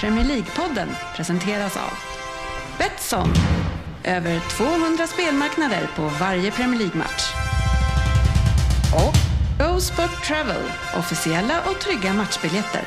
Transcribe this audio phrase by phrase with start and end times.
[0.00, 1.92] Premier League-podden presenteras av
[2.78, 3.28] Betsson.
[4.04, 7.32] Över 200 spelmarknader på varje Premier League-match.
[8.94, 9.14] Och
[9.66, 10.62] Go Sport Travel.
[10.98, 12.82] Officiella och trygga matchbiljetter.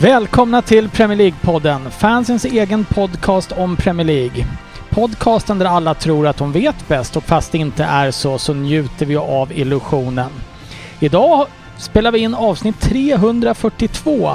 [0.00, 4.46] Välkomna till Premier League-podden, fansens egen podcast om Premier League.
[4.90, 8.54] Podcasten där alla tror att de vet bäst och fast det inte är så, så
[8.54, 10.30] njuter vi av illusionen.
[11.00, 11.46] Idag
[11.76, 14.30] spelar vi in avsnitt 342.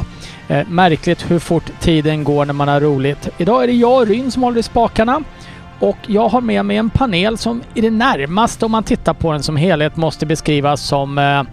[0.48, 3.30] Eh, märkligt hur fort tiden går när man har roligt.
[3.38, 5.24] Idag är det jag, Ryn, som håller i spakarna.
[5.80, 9.32] Och jag har med mig en panel som i det närmaste, om man tittar på
[9.32, 11.44] den som helhet, måste beskrivas som eh,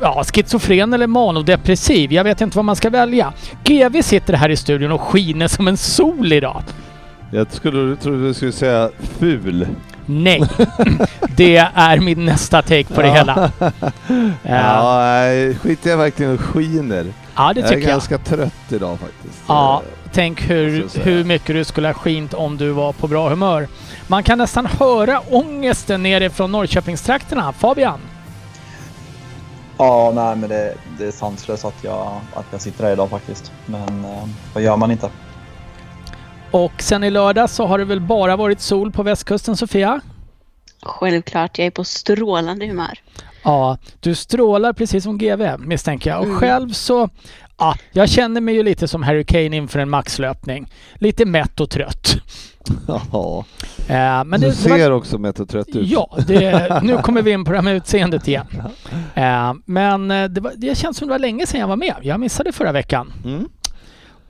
[0.00, 2.12] ja, schizofren eller manodepressiv.
[2.12, 3.32] Jag vet inte vad man ska välja.
[3.64, 6.62] GV sitter här i studion och skiner som en sol idag.
[7.32, 9.66] Jag skulle trodde du skulle säga ful.
[10.06, 10.42] Nej,
[11.36, 13.14] det är min nästa take på det Ja.
[13.14, 13.50] hela.
[14.42, 17.06] Ja, nej, skiter jag verkligen och skiner.
[17.36, 17.90] ja det jag är tycker jag.
[17.90, 19.42] ganska trött idag faktiskt.
[19.48, 23.08] Ja, Eh, tänk hur, jag hur mycket du skulle ha skint om du var på
[23.08, 23.68] bra humör.
[24.06, 27.52] Man kan nästan höra ångesten nerifrån Norrköpingstrakterna.
[27.52, 27.98] Fabian?
[29.78, 33.52] Ja, nej men det, det är sanslöst att jag, att jag sitter här idag faktiskt.
[33.66, 35.10] Men eh, vad gör man inte?
[36.50, 40.00] Och sen i lördag så har det väl bara varit sol på västkusten, Sofia?
[40.82, 42.98] Självklart, jag är på strålande humör.
[43.42, 46.18] Ja, du strålar precis som GV misstänker jag.
[46.20, 46.38] Och Mm.
[46.38, 47.08] själv så,
[47.58, 50.66] ja, jag känner mig ju lite som Harry Kane inför en maxlöpning.
[50.94, 52.16] Lite mätt och trött.
[53.12, 53.44] Ja,
[53.88, 55.88] Eh, men du det, det var, ser också mätt och trött ut.
[55.88, 58.46] Ja, det, nu kommer vi in på det här med utseendet igen.
[59.14, 61.94] Eh, men eh, det, var, det känns som det var länge sedan jag var med.
[62.02, 63.12] Jag missade förra veckan.
[63.24, 63.48] Mm.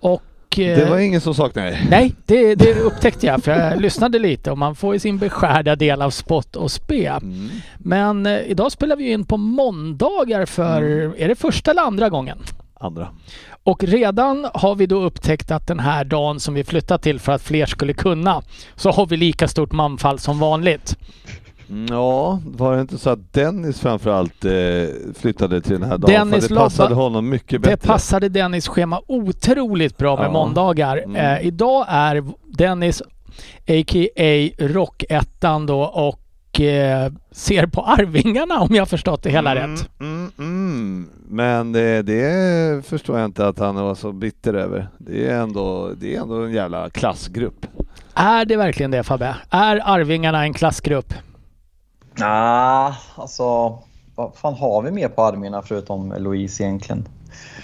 [0.00, 0.22] Och...
[0.58, 1.86] eh, Det var ingen som saknade dig.
[1.90, 5.76] Nej, det, det upptäckte jag för jag lyssnade lite och man får ju sin beskärda
[5.76, 7.06] del av spott och spe.
[7.06, 7.48] Mm.
[7.78, 10.82] Men eh, idag spelar vi in på måndagar för,
[11.20, 12.38] är det första eller andra gången?
[12.80, 13.08] Andra.
[13.64, 17.32] Och redan har vi då upptäckt att den här dagen som vi flyttat till för
[17.32, 18.42] att fler skulle kunna,
[18.76, 20.96] så har vi lika stort manfall som vanligt.
[21.70, 24.52] Mm, Ja, var det inte så att Dennis framförallt eh,
[25.20, 26.10] flyttade till den här dagen?
[26.28, 27.76] Dennis för det passade lobba- honom mycket bättre.
[27.76, 30.30] Det passade Dennis schema otroligt bra med Ja.
[30.30, 30.96] måndagar.
[30.96, 31.16] Mm.
[31.16, 33.02] Eh, idag är Dennis,
[33.68, 34.50] a.k.a.
[34.58, 36.20] Rockettan då, och
[37.30, 39.90] ser på Arvingarna om jag har förstått det hela mm, rätt.
[40.00, 41.10] Mm, mm.
[41.28, 44.88] Men det, det förstår jag inte att han var så bitter över.
[44.98, 47.66] Det är ändå, det är ändå en jävla klassgrupp.
[48.14, 49.36] Är det verkligen det Fabbe?
[49.50, 51.14] Är Arvingarna en klassgrupp?
[52.20, 53.78] Ah, alltså
[54.14, 57.08] vad fan har vi mer på armarna förutom Louise egentligen?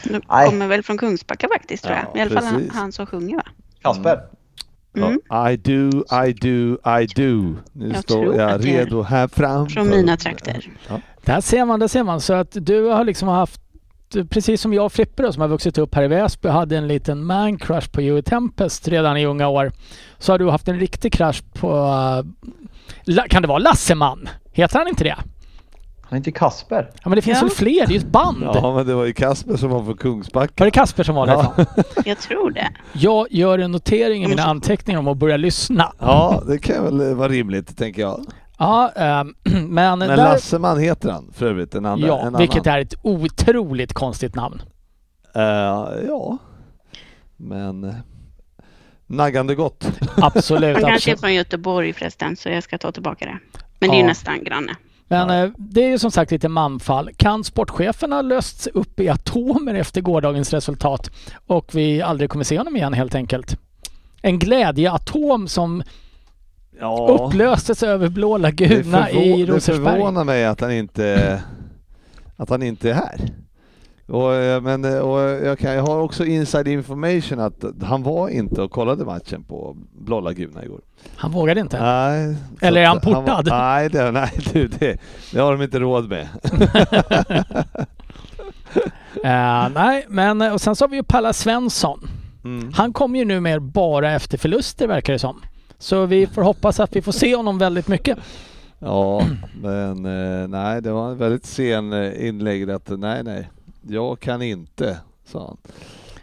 [0.05, 0.49] De Nej.
[0.49, 2.19] kommer väl från Kungsbacka faktiskt tror Ja, jag.
[2.19, 2.75] I alla fall han, precis.
[2.75, 3.43] han som sjunger va?
[3.83, 4.21] Kasper?
[4.97, 5.21] Mm.
[5.29, 7.57] Ja, I do, I do, I do.
[7.73, 9.69] Nu Jag står jag redo här fram.
[9.69, 10.71] Från mina trakter.
[11.25, 12.21] Där ser man, där ser man.
[12.21, 13.61] Så att du har liksom haft,
[14.29, 16.89] precis som jag och Frippe då, som har vuxit upp här i Väsby, hade en
[16.89, 19.73] liten man-crush på Joey Tempest redan i unga år.
[20.19, 21.69] Så har du haft en riktig crush på,
[23.17, 24.29] eh, kan det vara Lasseman?
[24.53, 25.17] Heter han inte det?
[26.09, 26.91] Han heter Kasper.
[26.95, 27.47] Ja men det finns Ja.
[27.47, 27.87] väl fler?
[27.87, 28.43] Det är ju ett band.
[28.43, 30.53] Ja, men det var ju Kasper som var från Kungsbacka.
[30.57, 31.55] Var det Kasper som var Ja.
[32.05, 32.69] Jag tror det.
[32.93, 35.93] Jag gör en notering i mina anteckningar om att börja lyssna.
[35.99, 38.25] Ja, det kan väl vara rimligt, tänker jag.
[38.59, 39.35] Ja, ehm,
[39.69, 42.07] men, Men där, Lasseman heter han för övrigt, en andra.
[42.09, 42.79] ja, en vilket annan.
[42.79, 44.63] är ett otroligt konstigt namn.
[45.35, 45.43] Eh,
[46.09, 46.39] ja,
[47.37, 47.95] men eh,
[49.07, 49.87] naggande gott.
[50.17, 50.77] Absolut.
[50.83, 53.39] Han kanske är från Göteborg förresten så jag ska ta tillbaka det.
[53.79, 54.03] Men det är Ja.
[54.03, 54.73] ju nästan granne.
[55.09, 57.11] Men eh, det är ju som sagt lite manfall.
[57.17, 61.11] Kan sportchefen ha lösts upp i atomer efter gårdagens resultat
[61.47, 63.57] och vi aldrig kommer se honom igen helt enkelt?
[64.23, 65.83] En glädjeatom som
[66.81, 69.93] Ja, upplöstes över Blå Laguna i förvå- det Rosersberg.
[69.95, 71.43] förvånar mig att han inte,
[72.37, 73.21] att han inte är här.
[74.07, 78.29] Och, eh, men, eh, och jag, kan, jag har också inside information att han var
[78.29, 80.81] inte och kollade matchen på Blå Laguna igår.
[81.17, 81.81] Han vågade inte.
[81.81, 82.37] Nej.
[82.61, 83.47] Eller är han portad?
[83.47, 84.99] nej, det, nej du, det,
[85.33, 86.29] det har de inte råd med.
[89.25, 92.09] Eh, nej, men och sen så har vi ju Palla Svensson.
[92.45, 92.73] Mm.
[92.75, 95.43] Han kommer ju nu mer bara efter förluster verkar det som.
[95.79, 98.19] Så vi får hoppas att vi får se honom väldigt mycket.
[98.79, 99.23] Ja,
[99.63, 103.51] men eh, nej, det var en väldigt sen eh, inlägg att nej, nej,
[103.89, 105.57] jag kan inte, sa han.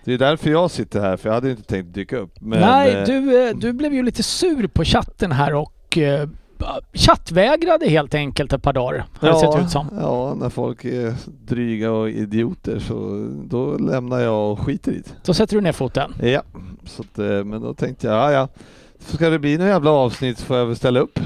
[0.03, 2.41] Det är därför jag sitter här, för jag hade inte tänkt dyka upp.
[2.41, 6.29] Men, Nej, eh, du, eh, du blev ju lite sur på chatten här och eh,
[6.93, 9.05] chattvägrade helt enkelt ett par dagar.
[9.19, 9.87] Har det sett ut som.
[10.01, 15.11] ja, när folk är dryga och idioter så då lämnar jag och skiter i det.
[15.25, 16.13] Då sätter du ner foten.
[16.21, 16.43] Ja,
[16.85, 18.47] så att, men då tänkte jag, ja ja,
[18.99, 21.19] ska det bli några jävla avsnitt får jag väl ställa upp.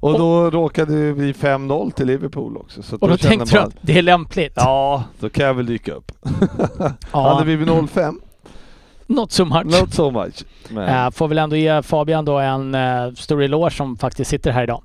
[0.00, 2.82] Och då råkade det bli 5-0 till Liverpool också.
[2.82, 4.52] Så Och då kände tänkte du man, att det är lämpligt.
[4.56, 6.12] Ja, då kan jag väl dyka upp.
[7.12, 7.32] Ja.
[7.34, 8.14] Hade vi blivit 0-5,
[9.06, 9.80] Not so much.
[9.80, 10.44] not so much.
[10.68, 14.50] Men, Eh, får väl ändå ge Fabian då en uh, stor eloge som faktiskt sitter
[14.50, 14.82] här idag.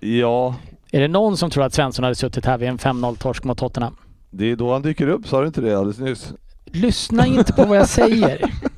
[0.00, 0.54] ja,
[0.92, 3.58] Är det någon som tror att Svensson hade suttit här vid en 5-0 torsk mot
[3.58, 3.96] Tottenham?
[4.30, 6.32] det är då han dyker upp, sa du inte det alldeles nyss?
[6.64, 8.40] Lyssna inte på vad jag säger.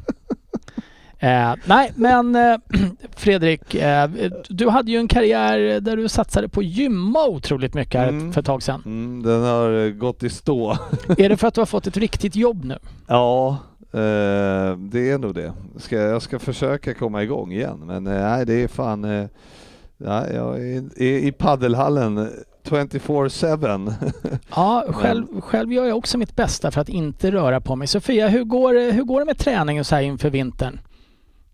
[1.20, 2.56] Eh, nej, men eh,
[3.16, 4.10] Fredrik, eh,
[4.48, 8.32] du hade ju en karriär där du satsade på gymma otroligt mycket här Mm.
[8.32, 8.82] för ett tag sedan.
[8.86, 10.70] Mm, den har eh, gått i stå.
[11.18, 12.78] Är det för att du har fått ett riktigt jobb nu?
[13.06, 13.48] Ja,
[13.92, 15.52] eh, det är nog det.
[15.76, 19.28] Ska, jag ska försöka komma igång igen, men eh, nej, det är fan...
[20.00, 22.30] Nej, jag är, i paddelhallen
[22.64, 23.92] 24-7.
[24.56, 27.86] Ja, själv, själv gör jag också mitt bästa för att inte röra på mig.
[27.88, 30.80] Sofia, hur går, hur går det med träningen så här inför vintern?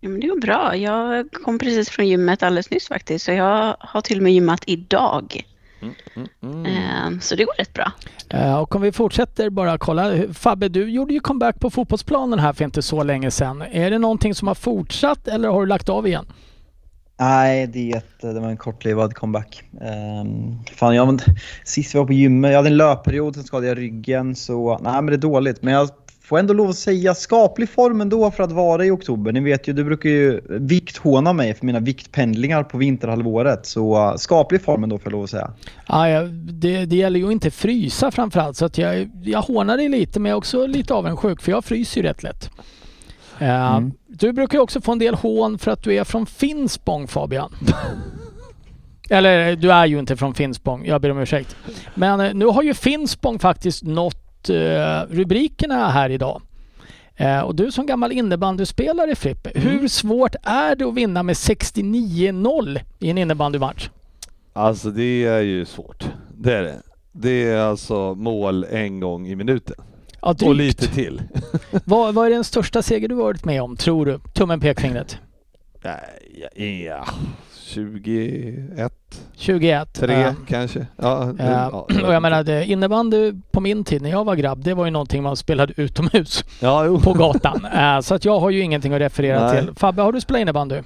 [0.05, 0.75] Ja, men det går bra.
[0.75, 3.25] Jag kom precis från gymmet alldeles nyss faktiskt.
[3.25, 5.45] Så jag har till och med gymmat idag.
[6.41, 6.65] Mm.
[6.65, 7.91] Eh, Så det går rätt bra.
[8.29, 10.33] Eh, och om vi fortsätter bara kolla.
[10.33, 13.61] Fabbe, du gjorde ju comeback på fotbollsplanen här för inte så länge sedan.
[13.71, 16.25] Är det någonting som har fortsatt eller har du lagt av igen?
[17.19, 19.63] Nej, det, är ett, det var en kortlivad comeback.
[20.21, 21.21] Um, fan, jag,
[21.63, 24.35] sist vi var på gymmet, jag hade en löpperiod, sen skadade jag ryggen.
[24.35, 25.61] Så nej, men det är dåligt.
[25.61, 25.89] Men jag
[26.25, 29.31] får ändå lov att säga skaplig form ändå för att vara i oktober.
[29.31, 33.65] Ni vet ju, du brukar ju vikthåna mig för mina viktpendlingar på vinterhalvåret.
[33.65, 35.51] Så uh, skaplig form ändå får jag lov att säga.
[35.87, 38.57] Ja, det, det gäller ju att inte frysa framförallt.
[38.57, 41.65] Så att jag, jag hånar dig lite men jag är också lite avundsjuk för jag
[41.65, 42.49] fryser ju rätt lätt.
[43.39, 43.91] Eh, Mm.
[44.07, 47.55] Du brukar ju också få en del hån för att du är från Finspång Fabian.
[49.09, 51.55] Eller du är ju inte från Finspång, jag ber om ursäkt.
[51.95, 54.24] Men eh, nu har ju Finspång faktiskt nått
[55.09, 56.41] rubrikerna här idag.
[57.15, 62.79] Eh, och du som gammal innebandyspelare Frippe, hur svårt är det att vinna med 69-0
[62.99, 63.89] i en innebandymatch?
[64.53, 66.05] Alltså det är ju svårt.
[66.37, 66.81] Det är det.
[67.11, 69.75] Det är alltså mål en gång i minuten.
[70.21, 71.21] Ja, Och lite till.
[71.85, 74.19] Vad, vad är den största seger du varit med om, tror du?
[74.33, 75.17] Tummen pekfingret.
[75.83, 77.05] Nej, ja, ja,
[77.65, 78.91] 21,
[79.35, 79.93] 21.
[79.93, 80.87] 3 Eh, kanske.
[80.97, 84.63] Ja, eh, ja, och jag menar, det- innebandy på min tid när jag var grabb,
[84.63, 87.65] det var ju någonting man spelade utomhus ja, på gatan.
[87.65, 89.61] Eh, så att jag har ju ingenting att referera Nej.
[89.65, 89.75] till.
[89.75, 90.81] Fabbe, har du spelat innebandy?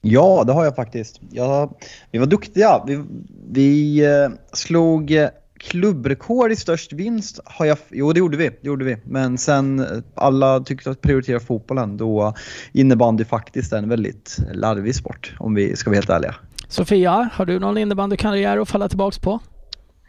[0.00, 1.20] Ja, det har jag faktiskt.
[1.30, 1.74] Jag,
[2.10, 2.84] vi var duktiga.
[2.86, 3.04] Vi,
[3.50, 5.12] vi eh, slog
[5.62, 7.40] klubbrekord i störst vinst.
[7.44, 8.48] Har jag, jo, det gjorde vi.
[8.48, 8.96] Det gjorde vi.
[9.04, 11.96] Men sen eh, alla tyckte att prioritera fotbollen.
[11.96, 12.34] Då
[12.72, 16.34] innebandy faktiskt är en väldigt larvig sport om vi ska vara helt ärliga.
[16.68, 19.40] Sofia, har du någon innebandykarriär att falla tillbaks på?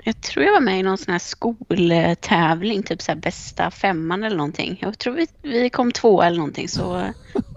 [0.06, 4.24] Jag tror jag var med i någon sån här skoltävling, typ så här bästa femman
[4.24, 4.80] eller någonting.
[4.82, 7.10] Jag tror vi, vi kom två eller någonting så eh,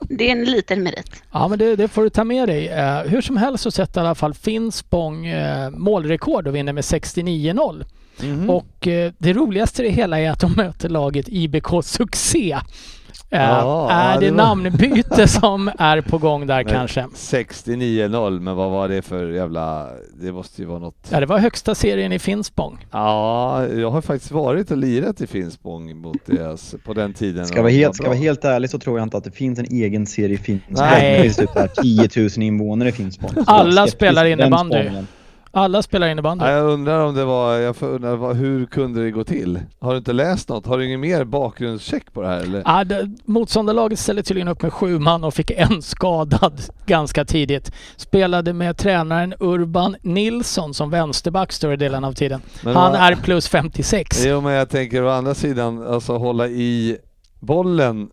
[0.08, 1.10] det är en liten merit.
[1.32, 2.68] Ja, men det, det får du ta med dig.
[2.68, 6.82] Eh, hur som helst så sätter i alla fall Finspång eh, målrekord och vinner med
[6.82, 7.84] 69-0.
[8.20, 8.50] Mhm.
[8.50, 12.58] Och eh, det roligaste i det hela är att de möter laget IBK Succé.
[13.30, 17.00] Ja, är ja, det, det var- namnbyte som är på gång där Men kanske?
[17.00, 19.88] 69-0, men vad var det för jävla...
[20.20, 21.08] Det måste ju vara något...
[21.10, 22.86] Ja, det var högsta serien i Finspång.
[22.90, 27.46] Ja, jag har faktiskt varit och lirat i Finspång mot deras, på den tiden.
[27.46, 29.66] Ska vara helt, ska vara helt ärlig så tror jag inte att det finns en
[29.70, 30.76] egen serie i Finspång.
[30.76, 31.16] Nej.
[31.16, 33.30] Det finns typ där 10 000 invånare i Finspång.
[33.46, 34.90] Alla spelar innebandy.
[35.56, 36.44] Alla spelar innebandy.
[36.44, 39.60] Ja, jag undrar om det var, jag får undra, vad- hur kunde det gå till?
[39.80, 40.66] Har du inte läst något?
[40.66, 42.62] Har du ingen mer bakgrundscheck på det här eller?
[42.64, 47.72] Ja, det, motståndarlaget ställde tydligen upp med sju man och fick en skadad ganska tidigt.
[47.96, 52.40] Spelade med tränaren Urban Nilsson som vänsterback större delen av tiden.
[52.62, 54.24] Men Han vad- är plus 56.
[54.26, 56.96] Jo men jag tänker å andra sidan, alltså hålla i
[57.40, 58.08] bollen,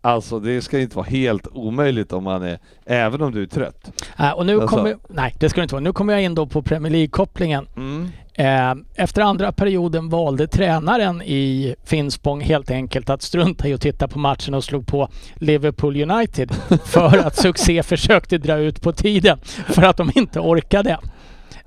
[0.00, 4.04] alltså det ska inte vara helt omöjligt om man är, även om du är trött.
[4.18, 5.82] Äh, och nu Alltså- kommer, nej det ska det inte vara.
[5.84, 7.66] Nu kommer jag in då på Premier League-kopplingen.
[7.76, 8.08] Mm.
[8.34, 14.08] Eh, efter andra perioden valde tränaren i Finspång helt enkelt att strunta i att titta
[14.08, 16.52] på matchen och slog på Liverpool United
[16.84, 20.98] för att succé försökte dra ut på tiden för att de inte orkade.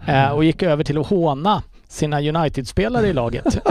[0.05, 3.57] Eh, och gick över till att håna sina United-spelare i laget.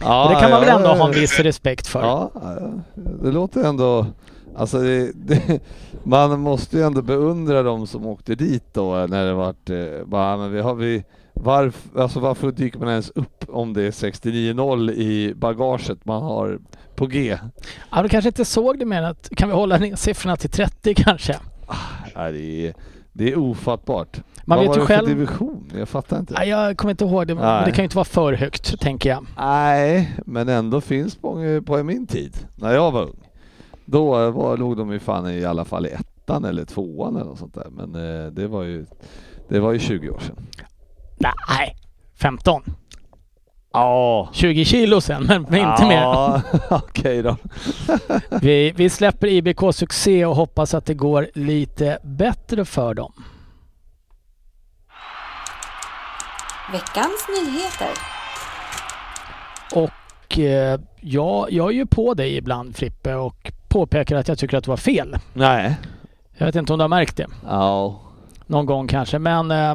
[0.00, 2.00] Ja, och det kan man väl ändå ha en viss respekt för.
[2.00, 2.30] Ja,
[2.94, 4.06] det låter ändå...
[4.56, 5.60] Alltså det, det,
[6.02, 9.70] man måste ju ändå beundra de som åkte dit då när det vart...
[9.70, 11.04] Eh, bara, men vi har vi...
[11.32, 16.58] Varför, alltså varför dyker man ens upp om det är 69-0 i bagaget man har
[16.94, 17.38] på G?
[17.90, 20.94] Ja, du kanske inte såg det mer att kan vi hålla ner siffrorna till 30
[20.94, 21.36] kanske?
[22.14, 22.74] Ja, det, är,
[23.18, 24.20] Det är ofattbart.
[24.44, 25.06] Man Vad vet var ju det själv...
[25.06, 25.72] för division?
[25.78, 26.34] Jag fattar inte.
[26.34, 27.62] Nej, jag kommer inte ihåg det, Nej.
[27.66, 29.26] det kan ju inte vara för högt, tänker jag.
[29.36, 33.28] Nej, men ändå finns på, på min tid, när jag var ung.
[33.84, 37.38] Då var, låg de ju fan i alla fall i ettan eller tvåan eller något
[37.38, 37.66] sånt där.
[37.70, 38.86] Men eh, det var ju,
[39.48, 40.36] det var ju 20 år sedan.
[41.18, 41.76] Nej,
[42.14, 42.62] 15.
[43.72, 44.28] Ja.
[44.32, 46.40] 20 kilo sen, men men inte mer.
[46.70, 47.36] Okej då.
[48.40, 53.12] Vi, vi släpper IBK Succé och hoppas att det går lite bättre för dem.
[56.72, 57.88] Veckans nyheter.
[59.74, 64.56] Och eh, ja, jag är ju på dig ibland Frippe och påpekar att jag tycker
[64.56, 65.18] att du har fel.
[65.32, 65.76] Nej.
[66.36, 67.26] Jag vet inte om du har märkt det.
[67.46, 68.00] Ja.
[68.46, 69.74] Någon gång kanske, men eh,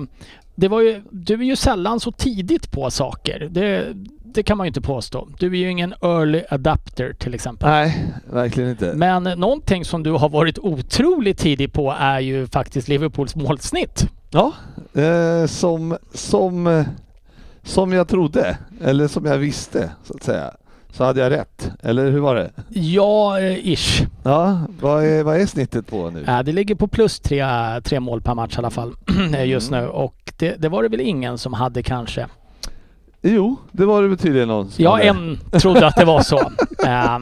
[0.55, 3.47] det var ju, du är ju sällan så tidigt på saker.
[3.51, 3.93] Det,
[4.23, 5.27] det kan man ju inte påstå.
[5.39, 7.69] Du är ju ingen early adapter till exempel.
[7.69, 8.93] Nej, verkligen inte.
[8.95, 14.07] Men någonting som du har varit otroligt tidig på är ju faktiskt Liverpools målsnitt.
[14.29, 14.53] Ja,
[14.93, 16.85] eh, som, som, eh,
[17.63, 20.51] som jag trodde, eller som jag visste så att säga,
[20.91, 21.71] så hade jag rätt.
[21.83, 22.51] Eller hur var det?
[22.69, 24.01] Ja, eh, ish.
[24.23, 26.23] Ja, vad är, vad är snittet på nu?
[26.27, 27.45] Äh, det ligger på plus tre,
[27.81, 28.93] tre mål per match i alla fall
[29.45, 29.83] just Mm.
[29.83, 29.89] nu.
[29.89, 32.27] Och det, det var det väl ingen som hade kanske.
[33.23, 35.03] Jo, det var det tydligen någon som Ja, hade.
[35.07, 36.37] en trodde att det var så.
[36.85, 37.19] Eh,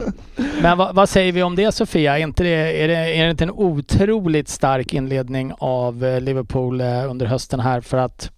[0.62, 2.18] men vad, vad säger vi om det Sofia?
[2.18, 6.80] Är, inte det, är, det, är det inte en otroligt stark inledning av eh, Liverpool
[6.80, 8.30] eh, under hösten här för att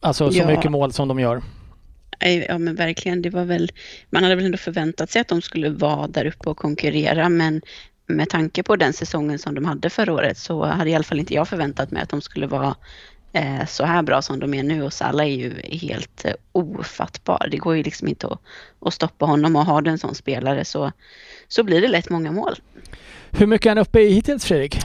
[0.00, 0.46] Alltså så Ja.
[0.46, 1.42] mycket mål som de gör.
[2.20, 3.72] Nej, Ja men verkligen, det var väl,
[4.10, 7.62] man hade väl ändå förväntat sig att de skulle vara där uppe och konkurrera men
[8.06, 11.20] med tanke på den säsongen som de hade förra året så hade i alla fall
[11.20, 12.76] inte jag förväntat mig att de skulle vara
[13.32, 17.48] eh, så här bra som de är nu och Salah är ju helt eh, ofattbar.
[17.50, 18.40] Det går ju liksom inte att,
[18.80, 20.92] att stoppa honom och har du en sån spelare så,
[21.48, 22.54] så blir det lätt många mål.
[23.30, 24.78] Hur mycket är han uppe i hittills Fredrik?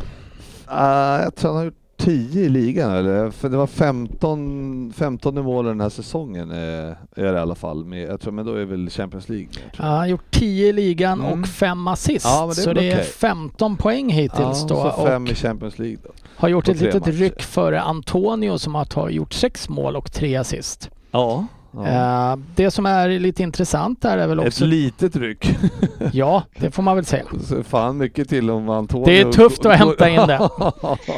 [0.66, 3.32] Ah, jag tror han har gjort 10 i ligan eller?
[3.32, 7.56] För det var 15, 15 i mål den här säsongen eh, är det i alla
[7.56, 7.86] fall.
[7.86, 9.48] Med, jag tror, men då är väl Champions League.
[9.54, 9.84] Ja, jag.
[9.86, 11.42] han har gjort 10 i ligan Mm.
[11.42, 12.26] och 5 assist.
[12.26, 13.06] Ja, det är så det är okej.
[13.06, 14.76] 15 poäng hittills Ja, då.
[14.98, 16.10] så fem Och i Champions League då.
[16.36, 17.12] har gjort ett litet matcher.
[17.18, 20.90] ryck före Antonio som har gjort 6 mål och 3 assist.
[21.12, 21.46] Ja.
[21.74, 22.32] Ja.
[22.32, 24.66] Eh, det som är lite intressant där är väl Ett också...
[24.66, 25.56] litet ryck.
[26.14, 27.26] Ja, det får man väl säga.
[27.44, 29.06] Så fan mycket till om Antonio...
[29.06, 30.50] Det är tufft att hämta in det.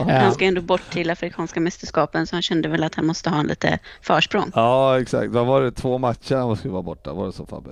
[0.22, 3.40] Han ska ändå bort till Afrikanska mästerskapen så han kände väl att han måste ha
[3.40, 4.52] en lite försprång.
[4.56, 5.32] ja exakt.
[5.32, 5.72] Vad var det?
[5.72, 7.14] Två matcher han skulle vara borta?
[7.14, 7.70] Var det så Fabbe?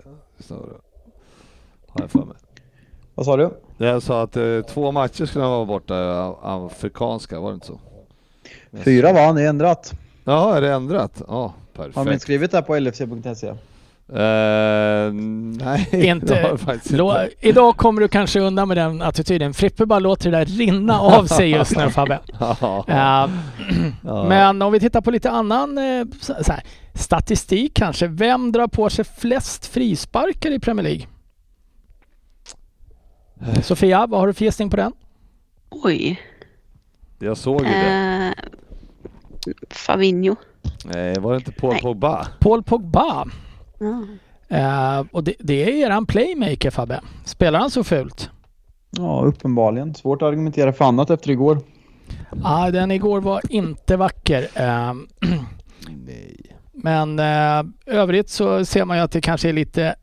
[1.88, 2.36] Har jag för mig.
[3.16, 3.50] Vad sa du?
[3.78, 7.68] Jag sa att eh, två matcher skulle han vara borta, eh, afrikanska, var det inte
[7.68, 7.80] så?
[8.84, 9.94] Fyra var han, det är ändrat.
[10.24, 11.22] Ja, är det ändrat?
[11.28, 11.96] Ja, perfekt.
[11.96, 13.48] Har de inte skrivit det här på lfc.se?
[14.10, 15.14] Eh,
[15.66, 17.30] nej, Inte- inte.
[17.40, 19.54] Idag kommer du kanske undan med den attityden.
[19.54, 22.20] Frippe bara låter det där rinna av sig just nu Fabbe.
[22.88, 23.30] Ja.
[24.30, 26.64] Men om vi tittar på lite annan eh, så så här,
[26.94, 28.08] statistik kanske.
[28.08, 31.08] Vem drar på sig flest frisparkar i Premier League?
[33.64, 34.94] Sofia, vad har du för gissning på den?
[35.70, 36.22] Oj.
[37.20, 38.34] Jag såg ju det.
[39.70, 40.36] Fabinho.
[40.86, 41.82] Nej, var det inte Paul nej.
[41.82, 42.28] Pogba?
[42.40, 43.26] Paul Pogba.
[43.80, 44.04] Ja.
[44.58, 47.02] Eh, och det, det är eran playmaker Fabbe.
[47.26, 48.30] Spelar han så fult?
[48.90, 49.96] Ja, uppenbarligen.
[49.96, 51.58] Svårt att argumentera för annat efter igår.
[52.44, 54.48] Ja, den igår var inte vacker.
[54.56, 54.94] Eh,
[56.06, 56.38] Nej.
[56.74, 59.96] Men eh, övrigt så ser man ju att det kanske är lite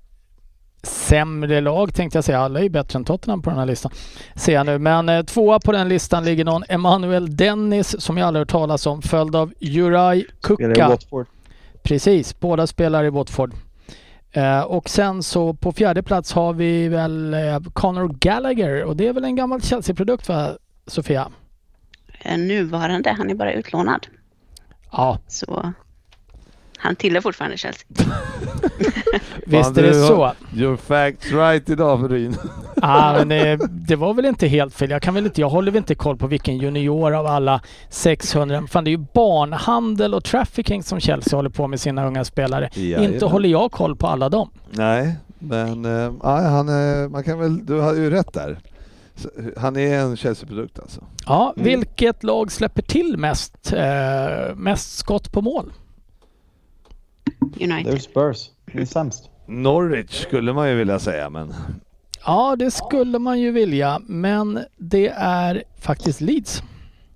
[0.82, 2.38] sämre lag tänkte jag säga.
[2.38, 3.92] Alla är ju bättre än Tottenham på den här listan.
[4.34, 4.78] Ser jag nu.
[4.78, 8.87] Men eh, tvåa på den listan ligger någon Emanuel Dennis som jag aldrig hört talas
[8.87, 9.02] om.
[9.02, 10.88] Följd av Juraj Spelar i Kuka.
[10.88, 11.26] Watford.
[11.82, 13.54] Precis, båda spelar i Watford.
[14.32, 19.08] Eh, och sen så på fjärde plats har vi väl eh, Conor Gallagher och det
[19.08, 20.56] är väl en gammal Chelsea-produkt va
[20.87, 21.28] Sofia?
[22.22, 24.06] Eh, Nuvarande, han är bara utlånad.
[24.92, 25.72] Ja, Så
[26.80, 27.87] han tillhör fortfarande Chelsea.
[29.46, 30.32] visst är det du så.
[30.54, 32.37] Your facts right idag Ryn.
[32.82, 34.90] Ja, men det, var väl inte helt fel.
[34.90, 37.60] Jag, kan väl inte, jag håller väl inte koll på vilken junior av alla
[37.90, 38.66] 600.
[38.70, 42.70] Fan, det är ju barnhandel och trafficking som Chelsea håller på med sina unga spelare.
[42.75, 43.12] Jajamän.
[43.14, 44.50] Inte håller jag koll på alla dem.
[44.70, 48.58] Nej, men eh, ja, han, är- man kan väl, du har ju rätt där.
[49.56, 51.00] Han är en Chelsea-produkt alltså.
[51.26, 51.68] Ja, Mm.
[51.68, 55.72] vilket lag släpper till mest, eh, mest skott på mål?
[57.40, 58.02] Det är United.
[58.02, 58.50] Spurs.
[58.72, 59.30] Det är sämst.
[59.46, 61.54] Norwich skulle man ju vilja säga, men
[62.26, 66.62] Ja, det skulle man ju vilja, men det är faktiskt Leeds.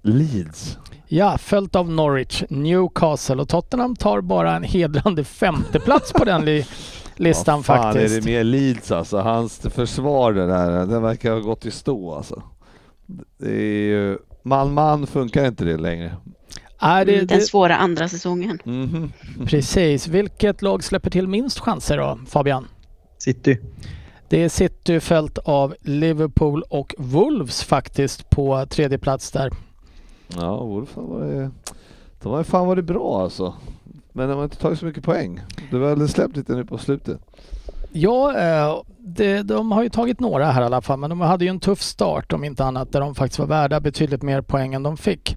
[0.02, 0.78] Leeds.
[1.08, 6.66] Ja, följt av Norwich, Newcastle och Tottenham tar bara en hedrande femteplats på den li-
[7.16, 8.14] listan Vad fan faktiskt.
[8.16, 9.18] är det med Leeds alltså?
[9.18, 12.42] Hans försvar det där, den verkar ha gått i stå alltså.
[13.38, 16.16] Det är ju Man-man funkar inte det längre.
[16.78, 18.58] Är det, Den det, svåra andra säsongen.
[18.64, 19.12] Mhm.
[19.46, 20.06] precis.
[20.06, 22.68] Vilket lag släpper till minst chanser då, Fabian?
[23.18, 23.58] City.
[24.28, 29.50] Det är City följt av Liverpool och Wolves faktiskt på tredje plats där.
[30.28, 31.50] Ja, Wolf har varit,
[32.22, 33.54] de har ju fan varit bra alltså.
[34.12, 35.40] Men de har inte tagit så mycket poäng.
[35.70, 37.20] Det var väl släppt lite nu på slutet.
[37.92, 41.44] Ja, eh, det, de har ju tagit några här i alla fall, men de hade
[41.44, 44.74] ju en tuff start om inte annat där de faktiskt var värda betydligt mer poäng
[44.74, 45.36] än de fick.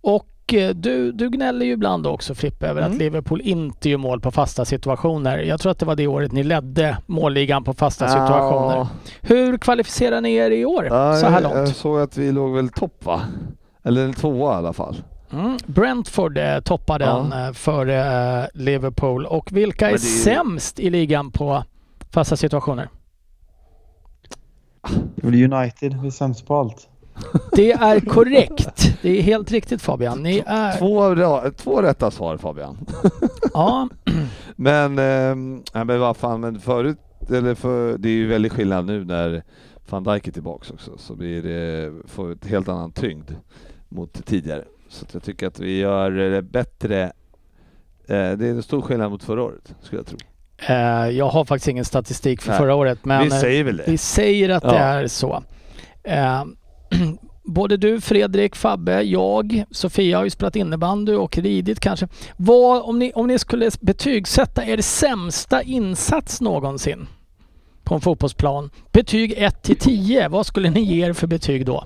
[0.00, 2.92] Och eh, du, du gnäller ju ibland också Frippe över Mm.
[2.92, 5.38] att Liverpool inte gör mål på fasta situationer.
[5.38, 8.76] Jag tror att det var det året ni ledde målligan på fasta situationer.
[8.76, 8.88] Ja,
[9.20, 11.76] Hur kvalificerar ni er i år ja, så här jag, jag långt?
[11.76, 13.20] såg att vi låg väl topp va?
[13.82, 14.96] Eller en tvåa i alla fall.
[15.32, 15.58] Mm.
[15.66, 17.46] Brentford eh, toppar den Ja.
[17.46, 19.26] eh, före eh, Liverpool.
[19.26, 21.64] Och vilka är är- sämst i ligan på
[22.10, 22.88] fasta situationer?
[25.14, 26.88] Det är väl United, vi är sämst på allt.
[27.52, 28.94] Det är korrekt.
[29.02, 30.22] Det är helt riktigt Fabian.
[30.22, 30.78] Ni är...
[30.78, 32.78] Två, två rätta svar Fabian.
[33.54, 33.88] Ja,
[34.56, 34.94] Men,
[35.74, 36.98] nej, men vad fan, men förut,
[37.30, 39.42] eller för, det är ju väldigt skillnad nu när
[39.88, 43.30] van Dijk är tillbaks också, så blir det, får ett helt annan tyngd
[43.88, 44.64] mot tidigare.
[44.88, 47.02] Så jag tycker att vi gör det bättre.
[47.02, 47.10] Eh,
[48.08, 50.18] det är en stor skillnad mot förra året, skulle jag tro.
[50.68, 52.58] eh, jag har faktiskt ingen statistik för Nej.
[52.58, 53.84] förra året, men vi eh, säger väl det.
[53.86, 54.74] vi säger att det Ja.
[54.78, 55.42] är så.
[57.42, 62.08] Både du, Fredrik, Fabbe, jag, Sofia har ju spelat innebandy och ridit kanske.
[62.36, 67.06] Vad, om, ni, om ni skulle betygsätta er sämsta insats någonsin
[67.84, 71.84] på en fotbollsplan, betyg 1 till 10, vad skulle ni ge er för betyg då?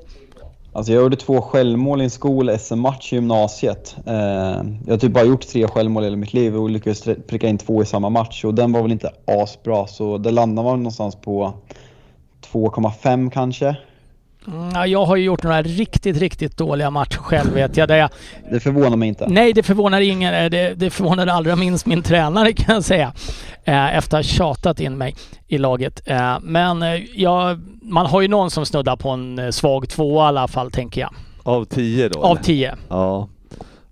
[0.72, 3.96] Alltså jag gjorde två självmål i en skol-SM-match i gymnasiet.
[4.06, 7.48] Eh, jag har typ bara gjort tre självmål i hela mitt liv och lyckades pricka
[7.48, 10.78] in två i samma match och den var väl inte asbra så det landar man
[10.78, 11.52] någonstans på
[12.52, 13.76] 2,5 kanske.
[14.46, 17.88] Mm, ja, jag har ju gjort några riktigt, riktigt dåliga matcher själv vet jag.
[17.88, 18.10] Där jag
[18.50, 19.26] Det förvånar mig inte.
[19.28, 20.34] Nej, det förvånar ingen.
[20.34, 23.12] Eh, Det, det förvånade allra minst min tränare kan jag säga.
[23.64, 25.14] Eh, efter att ha tjatat in mig
[25.48, 26.02] i laget.
[26.04, 30.20] Eh, men eh, ja, man har ju någon som snuddar på en svag två i
[30.24, 31.14] alla fall, tänker jag.
[31.42, 32.22] Av tio då?
[32.22, 32.42] Av eller?
[32.42, 32.74] tio.
[32.88, 33.28] Ja.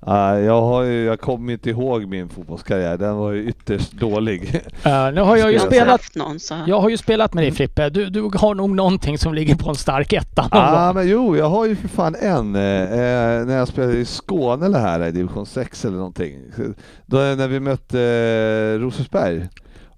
[0.06, 4.60] Eh, jag, har ju, jag kommer inte ihåg min fotbollskarriär, den var ju ytterst dålig.
[4.84, 6.14] Eh, nu har jag ju jag spelat...
[6.14, 6.54] någon så...
[6.66, 7.90] Jag har ju spelat med dig Frippe.
[7.90, 10.94] Du, du har nog någonting som ligger på en stark etta Ja gång.
[10.94, 12.54] men jo, jag har ju för fan en.
[12.54, 16.38] Eh, när jag spelade i Skåne eller här i division 6 eller någonting.
[17.06, 19.48] Då, när vi mötte eh, Rosersberg.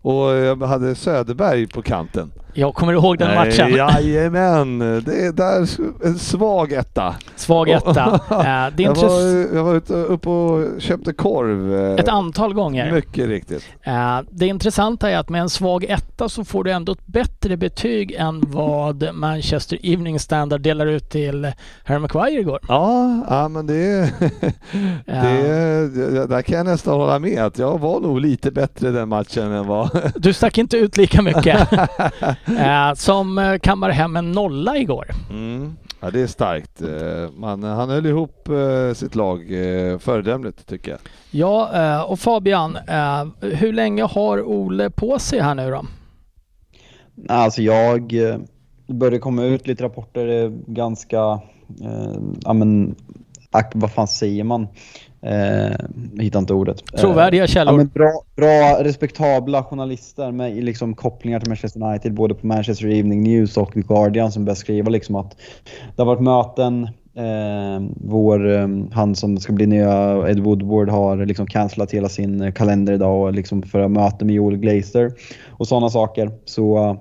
[0.04, 2.32] Och jag hade Söderberg på kanten.
[2.56, 3.70] Jag kommer ihåg den Nej, matchen.
[3.74, 5.68] Jajamän, det är där
[6.06, 7.14] en svag etta.
[7.36, 8.20] Svag etta.
[8.30, 11.74] Eh, det är Jag var, jag var ute upp och köpte korv.
[11.74, 12.92] eh, ett antal gånger.
[12.92, 13.64] Mycket riktigt.
[13.82, 17.56] Eh, Det intressanta är att med en svag etta så får du ändå ett bättre
[17.56, 21.52] betyg än vad Manchester Evening Standard delar ut till
[21.84, 22.58] Harry Maguire igår.
[22.68, 24.12] Ja, ja men det,
[25.06, 25.14] Ja.
[25.22, 26.26] det, det...
[26.26, 29.66] Där kan jag nästan hålla med att jag var nog lite bättre den matchen än
[29.66, 29.90] vad...
[30.16, 31.68] Du stack inte ut lika mycket.
[32.59, 35.07] Eh, Som eh, kammar hem en nolla igår.
[35.30, 35.76] Mm.
[36.00, 36.83] Ja, det är starkt.
[36.83, 38.48] Eh, Man, han höll ihop
[38.94, 39.40] sitt lag
[40.00, 41.00] föredömligt tycker jag.
[41.30, 42.78] Ja, och Fabian,
[43.40, 45.85] hur länge har Ole på sig här nu då?
[47.14, 48.12] Nej, Alltså jag,
[48.87, 51.18] börjar komma ut lite rapporter, ganska,
[51.83, 52.94] eh, ja men,
[53.74, 54.66] vad fan säger man?
[55.24, 55.76] Eh,
[56.20, 56.82] hittar inte ordet.
[56.94, 57.76] Eh, Trovärdiga Ja, källor.
[57.76, 63.22] men bra, bra, respektabla journalister med liksom kopplingar till Manchester United, både på Manchester Evening
[63.22, 65.37] News och The Guardian som börjar skriva liksom att
[65.96, 66.88] det har varit möten.
[67.16, 72.52] Eh, vår, eh, han som ska bli nya Ed Woodward har liksom cancellat hela sin
[72.52, 75.12] kalender idag och liksom för att möte med Joel Glazer
[75.50, 76.30] och sådana saker.
[76.44, 76.96] Så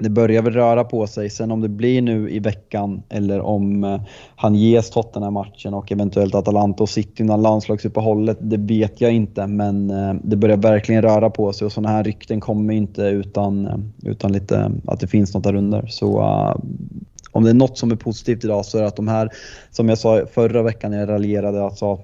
[0.00, 1.30] det börjar väl röra på sig.
[1.30, 4.00] Sen om det blir nu i veckan eller om eh,
[4.36, 9.46] han ges Tottenham-matchen och eventuellt Atalanta och City innan landslagsuppehållet, det vet jag inte.
[9.46, 13.66] Men eh, det börjar verkligen röra på sig och sådana här rykten kommer inte utan,
[13.66, 15.86] eh, utan lite att det finns något där under.
[15.86, 16.20] Så
[17.36, 19.28] om det är något som är positivt idag så är det att de här,
[19.70, 22.00] som jag sa förra veckan när jag raljerade, alltså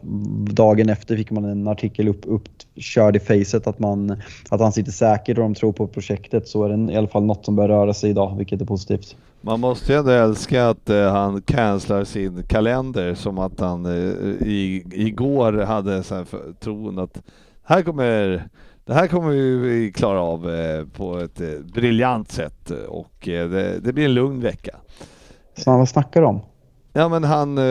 [0.53, 4.93] dagen efter fick man en artikel upp, uppkörd i facet att, man, att han sitter
[4.93, 7.69] säkert och de tror på projektet så är det i alla fall något som börjar
[7.69, 9.17] röra sig idag, vilket är positivt.
[9.41, 13.93] Man måste ju ändå älska att eh, han cancelar sin kalender som att han eh,
[14.49, 17.23] i, igår hade så här för, tron att
[17.65, 18.45] här kommer,
[18.85, 23.49] det här kommer vi- vi klara av eh, på ett eh, briljant sätt och eh,
[23.51, 24.77] det, det blir en lugn vecka.
[25.57, 26.41] Så vad snackar du om?
[26.93, 27.65] Ja men han, eh,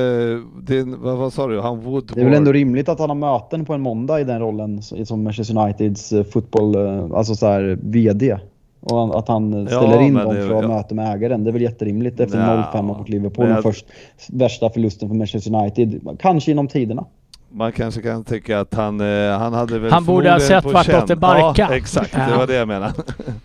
[0.61, 2.11] det, vad, vad sa du, han Woodward?
[2.15, 4.81] Det är väl ändå rimligt att han har möten på en måndag i den rollen
[4.81, 8.37] som Manchester Uniteds eh, fotboll, eh, alltså så här VD.
[8.83, 10.67] Och att han Ja, ställer in men dem för att ja.
[10.67, 11.43] möta med ägaren.
[11.43, 13.49] Det är väl jätterimligt efter Ja, 0-5 mot Liverpool.
[13.49, 13.85] jag- först,
[14.29, 16.17] värsta förlusten för Manchester United.
[16.19, 17.05] Kanske inom tiderna.
[17.53, 21.07] Man kanske kan tycka att han, eh, han hade väl Han borde ha sett vartåt
[21.07, 21.69] det barkar.
[21.69, 22.13] Ja, exakt.
[22.13, 22.93] Det var det jag menade.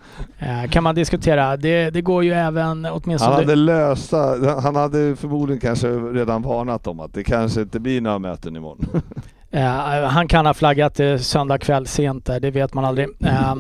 [0.71, 1.57] Kan man diskutera.
[1.57, 3.35] Det, det går ju även Han åtminstone...
[3.35, 4.19] hade lösa,
[4.61, 8.87] han hade förmodligen kanske redan varnat om att det kanske inte blir några möten imorgon.
[10.09, 13.09] Han kan ha flaggat eh, söndag kväll sent där, det vet man aldrig.
[13.21, 13.55] Eh,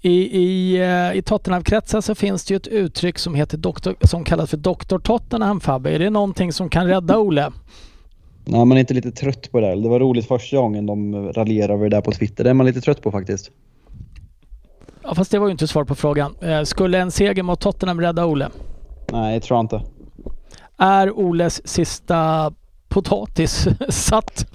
[0.00, 4.24] I, i, eh, i Tottenham-kretsar så finns det ju ett uttryck som, heter doktor, som
[4.24, 4.98] kallas för Dr.
[4.98, 5.90] Tottenham Fabbe.
[5.90, 7.52] Är det någonting som kan rädda Ole?
[8.50, 9.66] Nej, man är inte lite trött på det.
[9.66, 9.76] här.
[9.76, 12.44] Det var roligt första gången de raljerade över det där på Twitter.
[12.44, 13.50] Det är man lite trött på faktiskt.
[15.02, 16.34] Ja, fast det var ju inte svar på frågan.
[16.40, 18.48] Eh, skulle en seger mot Tottenham rädda Ole?
[19.12, 19.82] Nej, jag tror inte.
[20.76, 22.52] Är Oles sista
[22.88, 24.46] potatis satt?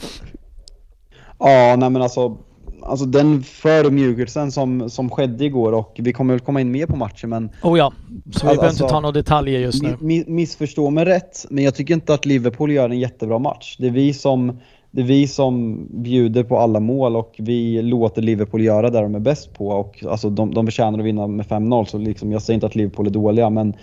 [1.39, 2.37] Ja, nej men alltså,
[2.85, 6.95] alltså den förödmjukelsen som, som skedde igår och vi kommer väl komma in mer på
[6.95, 9.97] matchen men Oh ja, så vi Alltså- behöver inte ta några detaljer just nu.
[9.99, 13.75] mi, missförstå mig rätt, men jag tycker inte att Liverpool gör en jättebra match.
[13.79, 14.59] Det är vi som
[14.91, 19.15] det är vi som bjuder på alla mål och vi låter Liverpool göra det de
[19.15, 19.67] är bäst på.
[19.67, 22.75] Och, alltså, de, de förtjänar att vinna med 5-0, så liksom, jag säger inte att
[22.75, 23.73] Liverpool är dåliga, men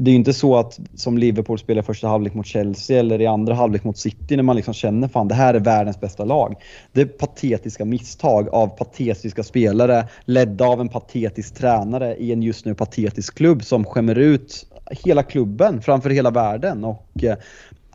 [0.00, 3.26] det är ju inte så att som Liverpool spelar första halvlek mot Chelsea eller i
[3.26, 6.54] andra halvlek mot City när man liksom känner fan det här är världens bästa lag.
[6.92, 12.64] Det är patetiska misstag av patetiska spelare ledda av en patetisk tränare i en just
[12.64, 16.84] nu patetisk klubb som skämmer ut hela klubben framför hela världen.
[16.84, 17.36] Och eh,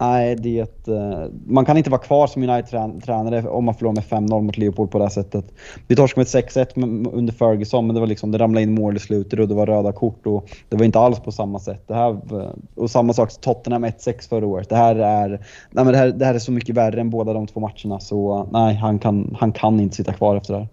[0.04, 4.42] Nej, det, eh, man kan inte vara kvar som United-tränare om man förlorar med 5-0
[4.42, 5.46] mot Liverpool på det här sättet.
[5.88, 9.00] Vi torskade med 6-1 under Ferguson, men det var liksom, det ramlade in mål i
[9.00, 11.88] slutet och det var röda kort och det var inte alls på samma sätt.
[11.88, 14.70] Det här, eh, och samma sak Tottenham 1-6 förra året.
[14.70, 15.30] Det här, är,
[15.72, 18.00] nej men det, här, det här är så mycket värre än båda de två matcherna
[18.00, 20.68] så eh, nej, han kan, han kan inte sitta kvar efter det här.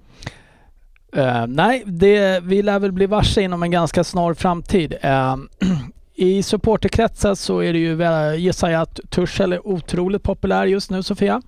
[1.17, 4.95] Uh, nej, det, vi lär väl bli varse inom en ganska snar framtid.
[5.05, 5.37] Uh,
[6.21, 7.99] I supporterkretsar så är det ju,
[8.37, 11.43] gissar jag, att Tuchel är otroligt populär just nu, Sofia.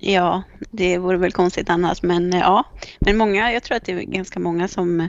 [0.00, 2.02] Ja, det vore väl konstigt annars.
[2.02, 2.64] Men eh, ja,
[3.00, 5.08] men många, jag tror att det är ganska många som,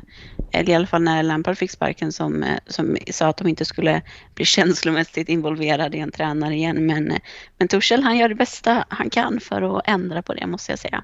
[0.51, 3.65] eller i alla fall när Lampard fick sparken, som, eh, som sa att de inte
[3.65, 4.01] skulle
[4.35, 6.85] bli känslomässigt involverade i en tränare igen.
[6.85, 7.17] Men, eh,
[7.57, 10.79] men Tuchel, han gör det bästa han kan för att ändra på det, måste jag
[10.79, 11.03] säga.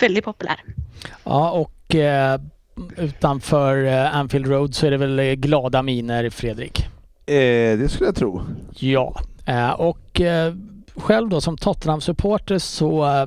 [0.00, 0.64] Väldigt populär.
[1.24, 2.40] Ja, och eh,
[2.96, 6.88] utanför eh, Anfield Road så är det väl eh, glada miner, Fredrik?
[7.26, 8.42] Eh, det skulle jag tro.
[8.74, 10.54] Ja, eh, och eh,
[10.96, 13.26] själv då som Tottenham-supporter så eh,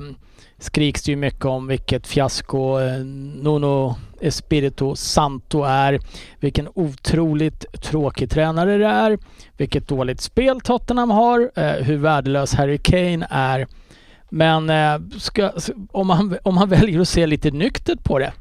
[0.58, 3.04] skriks det ju mycket om vilket fiasko eh,
[3.42, 5.98] Nuno Espirito Santo är,
[6.40, 9.18] vilken otroligt tråkig tränare det är,
[9.56, 13.66] vilket dåligt spel Tottenham har, eh, hur värdelös Harry Kane är.
[14.28, 15.50] Men eh, ska,
[15.92, 18.32] om, man, om man väljer att se lite nyktert på det,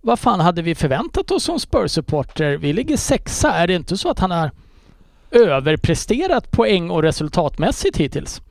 [0.00, 2.56] vad fan hade vi förväntat oss som Spurs-supporter?
[2.56, 3.52] Vi ligger sexa.
[3.52, 4.50] Är det inte så att han har
[5.30, 8.42] överpresterat poäng och resultatmässigt hittills?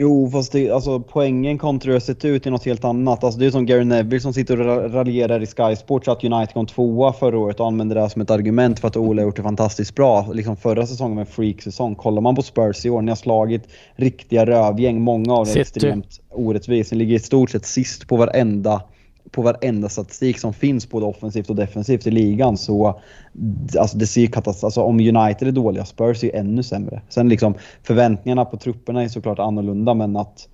[0.00, 3.24] Jo, fast det, alltså, poängen kontra hur sett ut är något helt annat.
[3.24, 6.24] Alltså, det är som Gary Neville som sitter och ra- raljerar i Sky Sports att
[6.24, 9.26] United kom tvåa förra året och använder det som ett argument för att Ole har
[9.26, 10.28] gjort det fantastiskt bra.
[10.32, 11.94] Liksom förra säsongen var en freak-säsong.
[11.94, 13.62] Kollar man på Spurs i år, ni har slagit
[13.96, 15.00] riktiga rövgäng.
[15.00, 16.92] Många av dem extremt orättvist.
[16.92, 18.82] Ni ligger i stort sett sist på varenda
[19.30, 23.00] på varenda statistik som finns både offensivt och defensivt i ligan så
[23.78, 27.02] alltså det ser ju katastrof alltså om United är dåliga, Spurs är ju ännu sämre.
[27.08, 30.48] Sen liksom förväntningarna på trupperna är såklart annorlunda men att,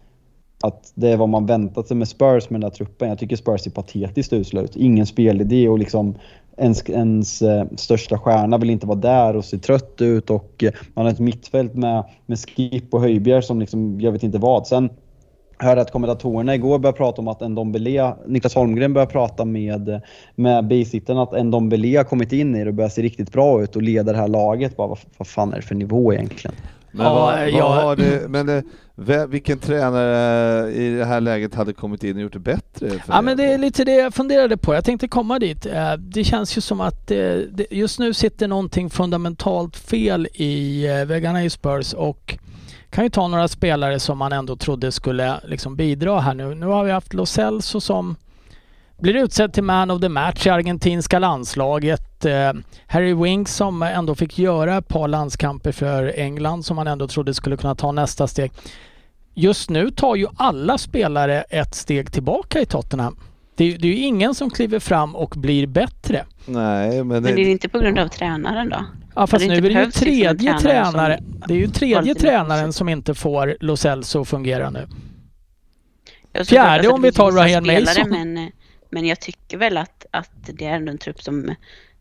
[0.62, 3.08] att det är vad man väntat sig med Spurs med den där truppen.
[3.08, 4.76] Jag tycker Spurs är patetiskt usla ut.
[4.76, 6.14] Ingen spelidé och liksom
[6.56, 10.72] ens, ens eh, största stjärna vill inte vara där och ser trött ut och eh,
[10.94, 14.66] man har ett mittfält med, med Skip och Höjbjerg som liksom, jag vet inte vad.
[14.66, 14.90] Sen
[15.64, 20.00] hörde att kommentatorerna igår började prata om att Ndombele, Niklas Holmgren började prata med,
[20.34, 23.76] med bisittaren att Ndombele har kommit in i det och börjar se riktigt bra ut
[23.76, 24.76] och leder det här laget.
[24.76, 26.54] Bara, vad, vad fan är det för nivå egentligen?
[26.96, 28.62] Men, Ja, vad, vad jag- har det, men det,
[28.94, 32.88] ve- vilken tränare i det här läget hade kommit in och gjort det bättre?
[32.90, 34.74] För Ja men det är lite det jag funderade på.
[34.74, 35.66] Jag tänkte komma dit.
[35.66, 37.36] Eh, Det känns ju som att eh,
[37.70, 42.38] just nu sitter någonting fundamentalt fel i eh, väggarna i Spurs och
[42.94, 46.54] kan ju ta några spelare som man ändå trodde skulle liksom bidra här nu.
[46.54, 48.16] Nu har vi haft Lo Celso som
[48.98, 52.24] blir utsedd till man of the match i argentinska landslaget.
[52.24, 52.52] Eh,
[52.86, 57.34] Harry Winks som ändå fick göra ett par landskamper för England som man ändå trodde
[57.34, 58.52] skulle kunna ta nästa steg.
[59.34, 63.16] Just nu tar ju alla spelare ett steg tillbaka i Tottenham.
[63.56, 66.24] Det är, det är ju ingen som kliver fram och blir bättre.
[66.46, 68.86] Nej, men, Men det är det, inte på grund av tränaren då?
[69.14, 71.20] Ja fast det nu är det ju liksom tredje tränare.
[71.48, 74.88] Det är ju tredje tränaren som inte får Lo Celso att fungera nu.
[76.44, 78.10] Fjärde att om det vi tar spelare, Mason.
[78.10, 78.50] Men,
[78.90, 81.54] men jag tycker väl att, att det är ändå en trupp som,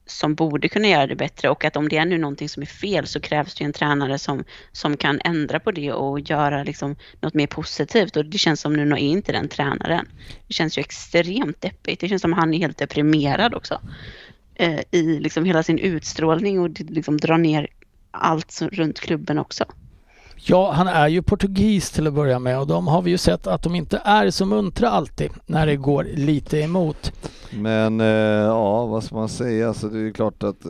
[0.05, 2.67] som borde kunna göra det bättre och att om det är nu någonting som är
[2.67, 6.63] fel så krävs det ju en tränare som, som kan ändra på det och göra
[6.63, 10.07] liksom något mer positivt och det känns som nu är inte den tränaren.
[10.47, 12.01] Det känns ju extremt deppigt.
[12.01, 13.79] Det känns som han är helt deprimerad också.
[14.55, 17.67] Eh, I liksom hela sin utstrålning och det liksom drar ner
[18.11, 19.65] allt runt klubben också.
[20.45, 23.47] Ja, han är ju portugis till att börja med och de har vi ju sett
[23.47, 27.11] att de inte är så muntra alltid när det går lite emot.
[27.51, 29.67] Men eh, ja, vad ska man säga?
[29.67, 30.65] Alltså, det är ju klart att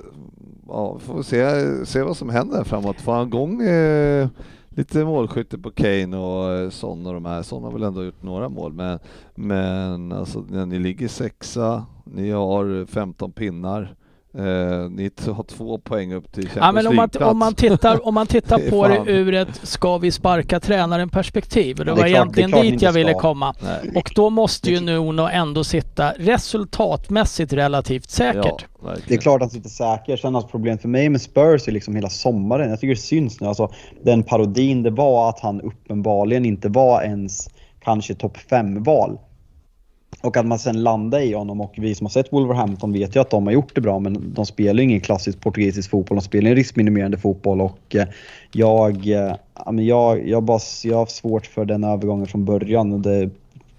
[0.67, 3.01] ja, vi får se, se vad som händer framåt.
[3.01, 4.27] Får han igång eh,
[4.69, 7.41] lite målskytte på Kane och eh, Son och de här.
[7.41, 8.99] Son har väl ändå gjort några mål, men,
[9.35, 13.95] men alltså, när ni ligger sexa, ni har 15 pinnar.
[14.37, 18.07] Eh, ni har två poäng upp till Champions Ja, men om man, om man tittar,
[18.07, 21.75] om man tittar Det på det ur ett ska vi sparka tränaren perspektiv.
[21.75, 23.19] Det det var är klart- egentligen det dit jag ville ska.
[23.19, 23.55] komma.
[23.63, 23.91] Nej.
[23.95, 28.65] Och då måste ju Nuno ändå sitta resultatmässigt relativt säkert.
[28.83, 28.89] Ja.
[29.07, 30.17] Det är klart att han sitter säker.
[30.17, 32.69] Sen alltså problemet för mig med Spurs är liksom hela sommaren.
[32.69, 33.47] Jag tycker det syns nu.
[33.47, 33.69] Alltså,
[34.03, 37.49] den parodin det var att han uppenbarligen inte var ens
[37.83, 39.17] kanske topp 5-val.
[40.23, 43.19] Och att man sen landar i honom och vi som har sett Wolverhampton vet ju
[43.19, 46.17] att de har gjort det bra men de spelar ju ingen klassisk portugisisk fotboll.
[46.17, 48.07] De spelar ju riskminimerande fotboll och eh,
[48.51, 49.35] jag, eh,
[49.79, 53.01] jag, jag, bara, jag har svårt för den övergången från början.
[53.01, 53.29] Det,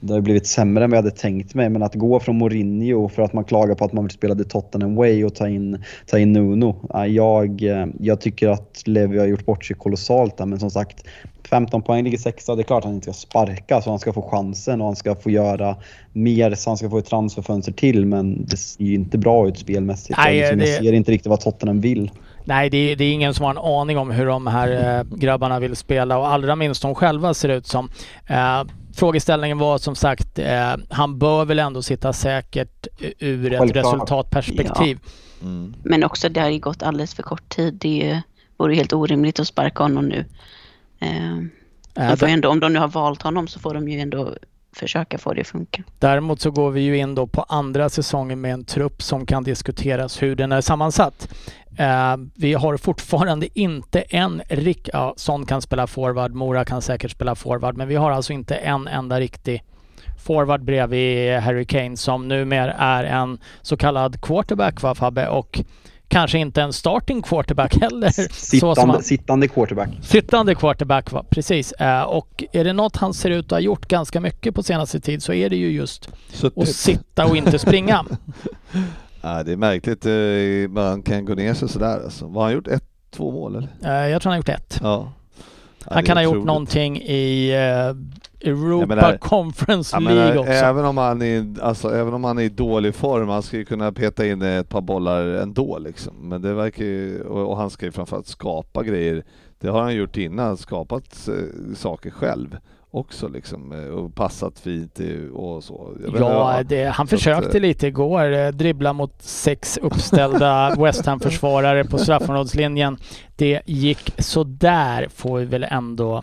[0.06, 1.68] det har blivit sämre än vad jag hade tänkt mig.
[1.68, 4.44] Men att gå från Mourinho för att man klagar på att man vill spela The
[4.44, 6.76] Tottenham Way och ta in, ta in Nuno.
[6.92, 10.70] Ja, Jag, eh, jag tycker att Levi har gjort bort sig kolossalt där men som
[10.70, 11.04] sagt
[11.50, 12.54] 15 poäng ligger sexa.
[12.54, 14.96] Det är klart att han inte ska sparka så han ska få chansen och han
[14.96, 15.76] ska få göra
[16.12, 19.58] mer så han ska få ett transferfönster till men det ser ju inte bra ut
[19.58, 20.18] spelmässigt.
[20.18, 22.10] Nej, Nej, liksom, det- Jag ser inte riktigt vad Tottenham vill.
[22.46, 25.16] Nej, det är, det är ingen som har en aning om hur de här eh,
[25.16, 27.88] grabbarna vill spela och allra minst de själva ser ut som.
[28.94, 32.86] Frågeställningen var som sagt, eh, han bör väl ändå sitta säkert
[33.18, 33.84] ur ett Självklart.
[33.84, 34.98] resultatperspektiv.
[35.42, 35.74] Mm.
[35.84, 37.74] Men också det har ju gått alldeles för kort tid.
[37.74, 38.22] Det
[38.56, 40.24] vore helt orimligt att sparka honom nu.
[41.00, 41.38] Eh,
[41.96, 44.34] Eh, de ändå, om de nu har valt honom så får de ju ändå
[44.74, 45.82] försöka få det att funka.
[45.98, 49.44] Däremot så går vi ju in då på andra säsongen med en trupp som kan
[49.44, 51.28] diskuteras hur den är sammansatt.
[51.78, 54.88] Eh, vi har fortfarande inte en rik...
[54.92, 58.54] Ja, Son kan spela forward, Mora kan säkert spela forward, men vi har alltså inte
[58.54, 59.62] en enda riktig
[60.24, 65.28] forward bredvid Harry Kane som numera är en så kallad quarterback va Fabbe?
[65.28, 65.60] Och
[66.08, 68.08] kanske inte en starting quarterback heller.
[68.10, 68.30] så som
[68.74, 69.88] Sittande, han, sittande quarterback.
[70.02, 71.24] sittande quarterback va?
[71.30, 71.72] Precis.
[71.72, 75.00] Eh, och är det något han ser ut att ha gjort ganska mycket på senaste
[75.00, 76.68] tid så är det ju just att Suttit.
[76.76, 78.04] sitta och inte springa.
[79.26, 82.24] Ja, det är märkligt, eh, man kan gå ner sig sådär alltså.
[82.24, 82.68] Vad har han gjort?
[82.68, 83.68] Ett, två mål eller?
[84.04, 84.78] Eh, jag tror han har gjort ett.
[84.82, 85.12] Ja.
[85.78, 87.52] Ja, Han det kan ha gjort någonting i
[88.44, 90.52] Europa menar- Conference League menar, också.
[90.52, 93.64] även, om han är, alltså, även om han är i dålig form, han ska ju
[93.64, 96.14] kunna peta in ett par bollar ändå liksom.
[96.28, 99.24] Men det verkar ju, och, och han ska ju framförallt skapa grejer.
[99.60, 102.56] Det har han gjort innan, skapat eh, saker själv
[102.90, 103.72] också liksom.
[103.72, 105.00] eh, Och passat fint
[105.32, 105.90] och så.
[106.18, 108.52] Ja, det, han Så att, försökte eh, lite igår.
[108.52, 112.96] Dribbla mot sex uppställda West Ham-försvarare på straffområdeslinjen.
[113.36, 116.22] Det gick sådär får vi väl ändå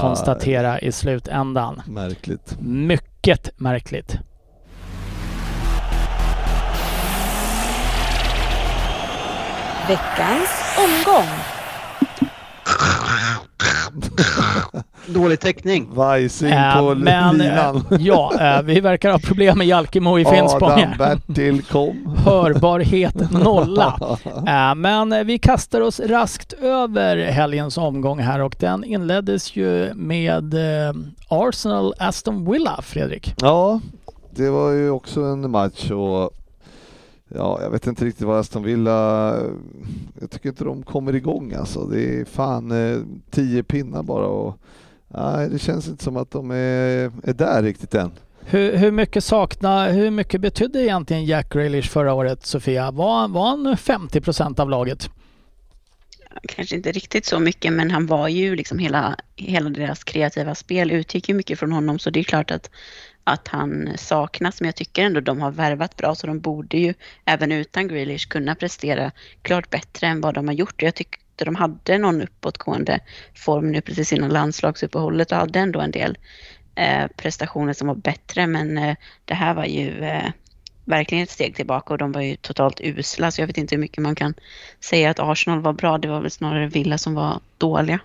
[0.00, 1.82] konstatera i slutändan.
[1.86, 2.56] Märkligt.
[2.60, 4.18] Mycket märkligt.
[9.88, 11.28] Veckans omgång.
[15.06, 15.88] Dålig täckning.
[15.94, 17.84] Vajsing Eh, på men eh, linan.
[18.00, 20.70] ja, eh, vi verkar ha problem med Jalkemo i Finspång.
[20.70, 22.16] Adam Bertil kom.
[22.24, 23.98] Hörbarhet nolla.
[24.46, 29.94] Eh, Men eh, vi kastar oss raskt över helgens omgång här och den inleddes ju
[29.94, 30.94] med eh,
[31.28, 33.34] Arsenal Aston Villa, Fredrik.
[33.40, 33.80] Ja,
[34.30, 36.30] det var ju också en match och
[37.28, 39.30] ja, jag vet inte riktigt vad Aston Villa,
[40.20, 41.84] jag tycker inte de kommer igång alltså.
[41.84, 42.98] Det är fan eh,
[43.30, 44.58] tio pinnar bara och
[45.16, 48.10] nej, det känns inte som att de är, är där riktigt än.
[48.46, 52.90] Hur, hur mycket sakna, hur mycket betydde egentligen Jack Grealish förra året, Sofia?
[52.90, 55.10] Var, var han 50 procent av laget?
[56.48, 60.90] Kanske inte riktigt så mycket men han var ju liksom hela, hela deras kreativa spel
[60.90, 62.70] utgick ju mycket från honom så det är klart att,
[63.24, 66.94] att han saknas men jag tycker ändå de har värvat bra så de borde ju
[67.24, 69.10] även utan Grealish kunna prestera
[69.42, 70.82] klart bättre än vad de har gjort.
[70.82, 70.94] Jag
[71.34, 73.00] tyckte de hade någon uppåtgående
[73.34, 76.18] form nu precis innan landslagsuppehållet och hade ändå en del
[76.76, 80.30] eh, prestationer som var bättre men eh, det här var ju eh,
[80.84, 83.80] verkligen ett steg tillbaka och de var ju totalt usla så jag vet inte hur
[83.80, 84.34] mycket man kan
[84.80, 85.98] säga att Arsenal var bra.
[85.98, 88.00] Det var väl snarare Villa som var dåliga.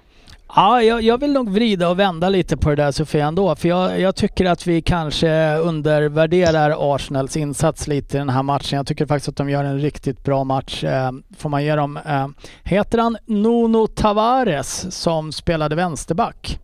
[0.56, 3.56] Ja, jag, jag vill nog vrida och vända lite på det där Sofia ändå.
[3.56, 8.78] För jag, jag tycker att vi kanske undervärderar Arsenals insats lite i den här matchen.
[8.78, 10.84] Jag tycker faktiskt att de gör en riktigt bra match.
[10.84, 11.98] Eh, får man ge dem.
[11.98, 12.28] Eh,
[12.64, 16.60] heter han Nuno Tavares som spelade vänsterback?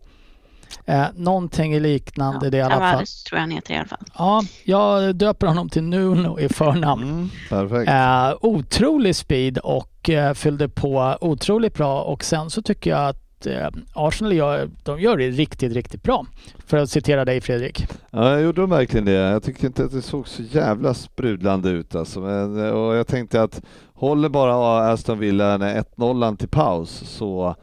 [0.86, 2.90] Eh, någonting liknande det i alla fall.
[2.90, 4.04] Tavares tror jag han heter i alla fall.
[4.18, 7.02] Ja, jag döper honom till Nuno i förnamn.
[7.02, 7.90] Mm, perfekt.
[7.90, 13.25] Eh, otrolig speed och eh, fyllde på otroligt bra och sen så tycker jag att
[13.46, 16.26] eh, Arsenal gör, de gör det riktigt, riktigt bra.
[16.66, 17.86] För att citera dig Fredrik.
[18.10, 19.12] Ja, jag gjorde de verkligen det.
[19.12, 22.20] Jag tyckte inte att det såg så jävla sprudlande ut alltså.
[22.20, 23.62] Men, eh, och jag tänkte att
[23.94, 27.54] håller bara Aston Villa 1-0 till paus så,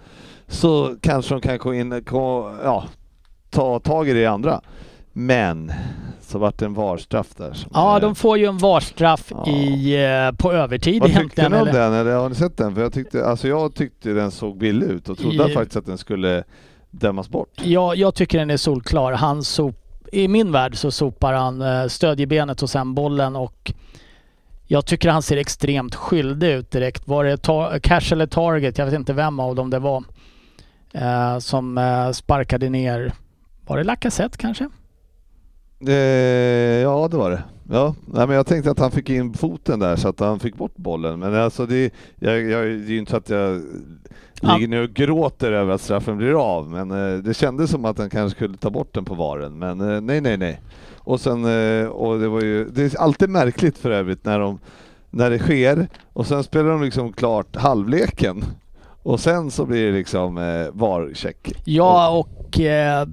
[0.47, 2.83] så kanske de kan gå in, gå, ja,
[3.49, 4.61] ta tag i det andra.
[5.13, 5.71] Men
[6.21, 7.57] så vart det en VAR-straff där.
[7.73, 9.47] Ja, är- de får ju en VAR-straff Ja.
[9.51, 11.51] i, eh, på övertid Vad tyckte egentligen.
[11.51, 11.93] ni om den?
[11.93, 12.75] Eller har ni sett den?
[12.75, 15.85] För jag tyckte, alltså jag tyckte den såg billig ut och trodde I- faktiskt att
[15.85, 16.43] den skulle
[16.91, 17.49] dömas bort.
[17.63, 19.11] Ja, jag tycker den är solklar.
[19.13, 19.75] Han sop,
[20.11, 23.73] I min värld så sopar han eh, stödjebenet och sen bollen och
[24.67, 27.07] jag tycker han ser extremt skyldig ut direkt.
[27.07, 28.77] Var det ta- cash eller target?
[28.77, 30.03] Jag vet inte vem av dem det var.
[30.91, 33.13] Eh, som eh, sparkade ner,
[33.67, 34.69] var det Lacazette kanske?
[35.87, 35.93] Eh,
[36.81, 37.43] ja, det var det.
[37.71, 40.55] Ja, nej, men jag tänkte att han fick in foten där så att han fick
[40.55, 41.19] bort bollen.
[41.19, 43.61] Men alltså det, jag, jag, det är ju inte så att jag
[44.41, 44.53] Ja.
[44.55, 46.69] ligger nu och gråter över att straffen blir av.
[46.69, 49.59] Men eh, det kändes som att han kanske skulle ta bort den på varen.
[49.59, 50.61] Men eh, nej, nej, nej.
[50.97, 54.59] Och sen, eh, och det var ju, det är alltid märkligt för övrigt när de,
[55.09, 58.43] när det sker och sen spelar de liksom klart halvleken.
[59.03, 61.51] Och sen så blir det liksom eh, VAR-check.
[61.65, 63.07] Ja, och eh,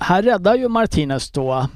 [0.00, 1.66] här räddar ju Martinez då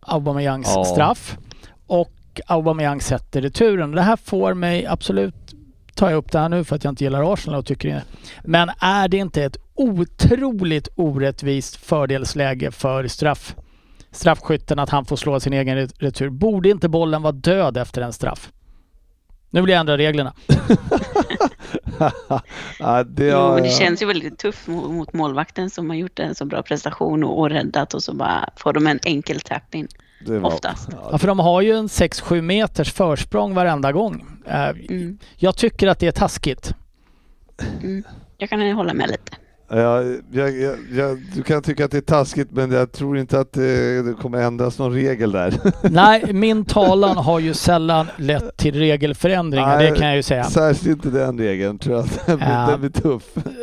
[0.00, 0.84] Aubameyangs Ja.
[0.84, 1.38] straff.
[1.86, 2.12] Och
[2.46, 3.90] Aubameyang sätter returen.
[3.92, 5.34] Det här får mig absolut
[5.94, 8.02] tar jag upp det här nu för att jag inte gillar Arsenal och tycker det.
[8.44, 13.56] Men är det inte ett otroligt orättvist fördelsläge för straff,
[14.10, 16.28] straffskytten att han får slå sin egen ret- retur?
[16.30, 18.50] Borde inte bollen vara död efter en straff?
[19.50, 20.32] Nu vill jag ändra reglerna.
[22.78, 26.18] ja, det, Jo, ja, men det känns ju väldigt tufft mot, målvakten som har gjort
[26.18, 29.88] en så bra prestation och, och räddat och så bara får de en enkel tap-in.
[30.42, 30.88] oftast.
[31.10, 34.26] Ja, för de har ju en 6-7 meters försprång varenda gång.
[34.46, 35.18] Eh, Mm.
[35.36, 36.74] Jag tycker att det är taskigt.
[37.82, 38.04] Mm.
[38.38, 39.36] Jag kan hålla med lite.
[39.72, 40.02] Ja,
[40.32, 43.52] jag, jag, jag, du kan tycka att det är taskigt men jag tror inte att
[43.52, 45.54] det, det kommer ändras någon regel där.
[45.90, 50.44] Nej, min talan har ju sällan lett till regelförändringar, Nej, det kan jag ju säga.
[50.44, 52.66] Särskilt inte den regeln tror jag att den blir, Ja.
[52.70, 53.22] den blir tuff.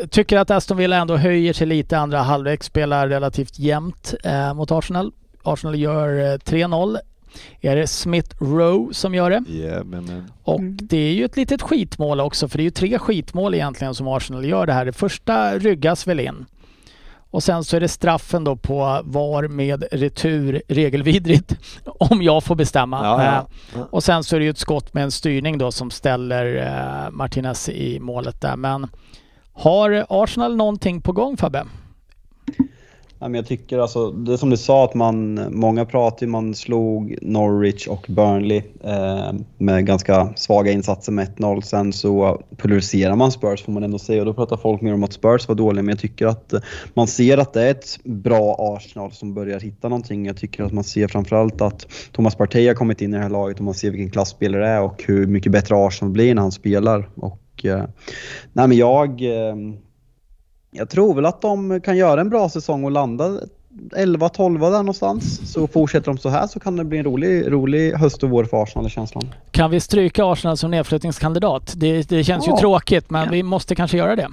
[0.10, 1.98] Tycker att Aston Villa ändå höjer sig lite.
[1.98, 5.12] Andra halvlek spelar relativt jämnt eh, mot Arsenal.
[5.44, 6.98] Arsenal gör eh, 3-0.
[7.62, 9.44] Är det Smith Rowe som gör det?
[9.52, 10.32] Ja, men.
[10.44, 10.78] Och Mm.
[10.82, 14.08] det är ju ett litet skitmål också, för det är ju tre skitmål egentligen som
[14.08, 14.86] Arsenal gör det här.
[14.86, 16.46] Det första ryggas väl in.
[17.30, 22.56] Och sen så är det straffen då på VAR med retur regelvidrigt, om jag får
[22.56, 23.00] bestämma.
[23.04, 23.48] Ja, ja.
[23.80, 26.56] Eh, och sen så är det ju ett skott med en styrning då som ställer
[27.06, 28.56] eh, Martinez i målet där.
[28.56, 28.88] Men
[29.54, 31.66] har Arsenal någonting på gång Fabbe?
[33.20, 36.56] Men jag tycker alltså, det är som du sa att man, många pratar ju, man
[36.56, 41.62] slog Norwich och Burnley eh, med ganska svaga insatser med 1-0.
[41.62, 45.04] Sen så pulveriserar man Spurs får man ändå säga och då pratar folk mer om
[45.04, 46.54] att Spurs var dåliga men jag tycker att
[46.94, 50.26] man ser att det är ett bra Arsenal som börjar hitta någonting.
[50.26, 53.30] Jag tycker att man ser framförallt att Thomas Partey har kommit in i det här
[53.30, 56.42] laget och man ser vilken klassspelare det är och hur mycket bättre Arsenal blir när
[56.42, 57.10] han spelar.
[57.16, 57.84] Och, eh,
[58.54, 59.56] nej men jag eh,
[60.72, 63.40] jag tror väl att de kan göra en bra säsong och landa
[63.96, 65.52] 11-12 där någonstans.
[65.54, 68.44] Så fortsätter de så här så kan det bli en rolig, rolig höst och vår
[68.46, 69.24] för Arsenal känslan.
[69.52, 71.74] Kan vi stryka Arsenal som nedflyttningskandidat?
[71.78, 72.58] Det, det känns ju Ja.
[72.60, 74.28] tråkigt men vi måste kanske göra det.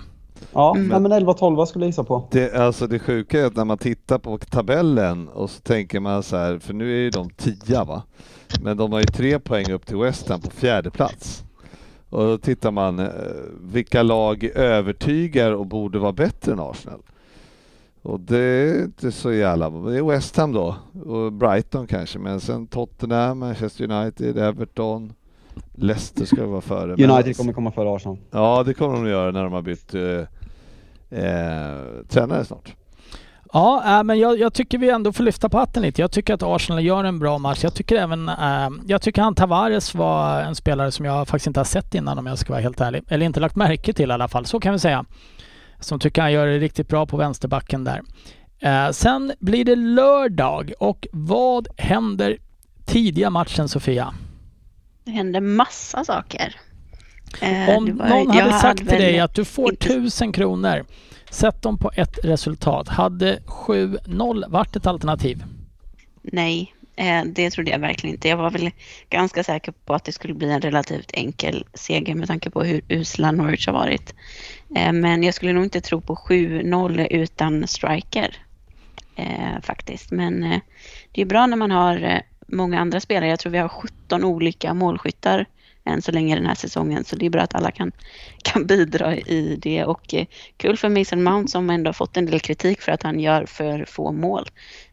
[0.53, 1.03] Ja, Mm.
[1.03, 2.25] men 11-12 skulle jag gissa på.
[2.31, 6.23] Det, alltså det sjuka är att när man tittar på tabellen och så tänker man
[6.23, 8.03] så här, för nu är ju de tia va?
[8.63, 11.45] Men de har ju tre poäng upp till West Ham på fjärde plats.
[12.15, 13.07] Och då tittar man, eh,
[13.61, 17.03] vilka lag övertygar och borde vara bättre än Arsenal?
[18.03, 19.71] Och det är inte så jävla...
[19.71, 25.13] Det är West Ham då, och Brighton kanske, men sen Tottenham, Manchester United, Everton,
[25.75, 26.93] Leicester ska vara före.
[26.93, 28.19] United kommer komma före Arsenal.
[28.31, 32.77] Ja, det kommer de att göra när de har bytt eh, eh, tränare snart.
[33.55, 36.01] Ja, äh, men jag, jag tycker vi ändå får lyfta på hatten lite.
[36.01, 37.59] Jag tycker att Arsenal gör en bra match.
[37.63, 41.61] Jag tycker även, äh, jag tycker han Tavares var en spelare som jag faktiskt inte
[41.61, 43.03] har sett innan om jag ska vara helt ärlig.
[43.09, 45.05] Eller inte lagt märke till i alla fall, så kan vi säga.
[45.81, 48.03] Som tycker han gör det riktigt bra på vänsterbacken där.
[48.61, 52.37] Eh, sen blir det lördag och vad händer
[52.85, 54.15] tidiga matchen Sofia?
[55.05, 56.57] Det hände massa saker.
[57.77, 60.85] Om var- någon hade sagt till väl dig att du får tusen kronor
[61.35, 62.89] Sätt dem på ett resultat.
[62.89, 65.45] Hade 7-0 varit ett alternativ?
[66.23, 68.29] Nej, eh, det trodde jag verkligen inte.
[68.29, 68.71] Jag var väl
[69.11, 72.81] ganska säker på att det skulle bli en relativt enkel seger med tanke på hur
[72.89, 74.15] usla Norwich har varit.
[74.77, 78.37] Eh, men jag skulle nog inte tro på 7-0 utan striker.
[79.17, 80.11] Eh, faktiskt.
[80.11, 80.61] Men
[81.13, 83.31] det är bra när man har många andra spelare.
[83.31, 85.47] Jag tror vi har 17 olika målskyttar
[85.85, 87.05] än så länge den här säsongen.
[87.05, 87.93] Så det är bra att alla kan,
[88.43, 89.85] kan bidra i det.
[89.85, 90.27] Och eh,
[90.57, 93.47] kul för Mason Mount som ändå har fått en del kritik för att han gör
[93.47, 94.49] för få mål.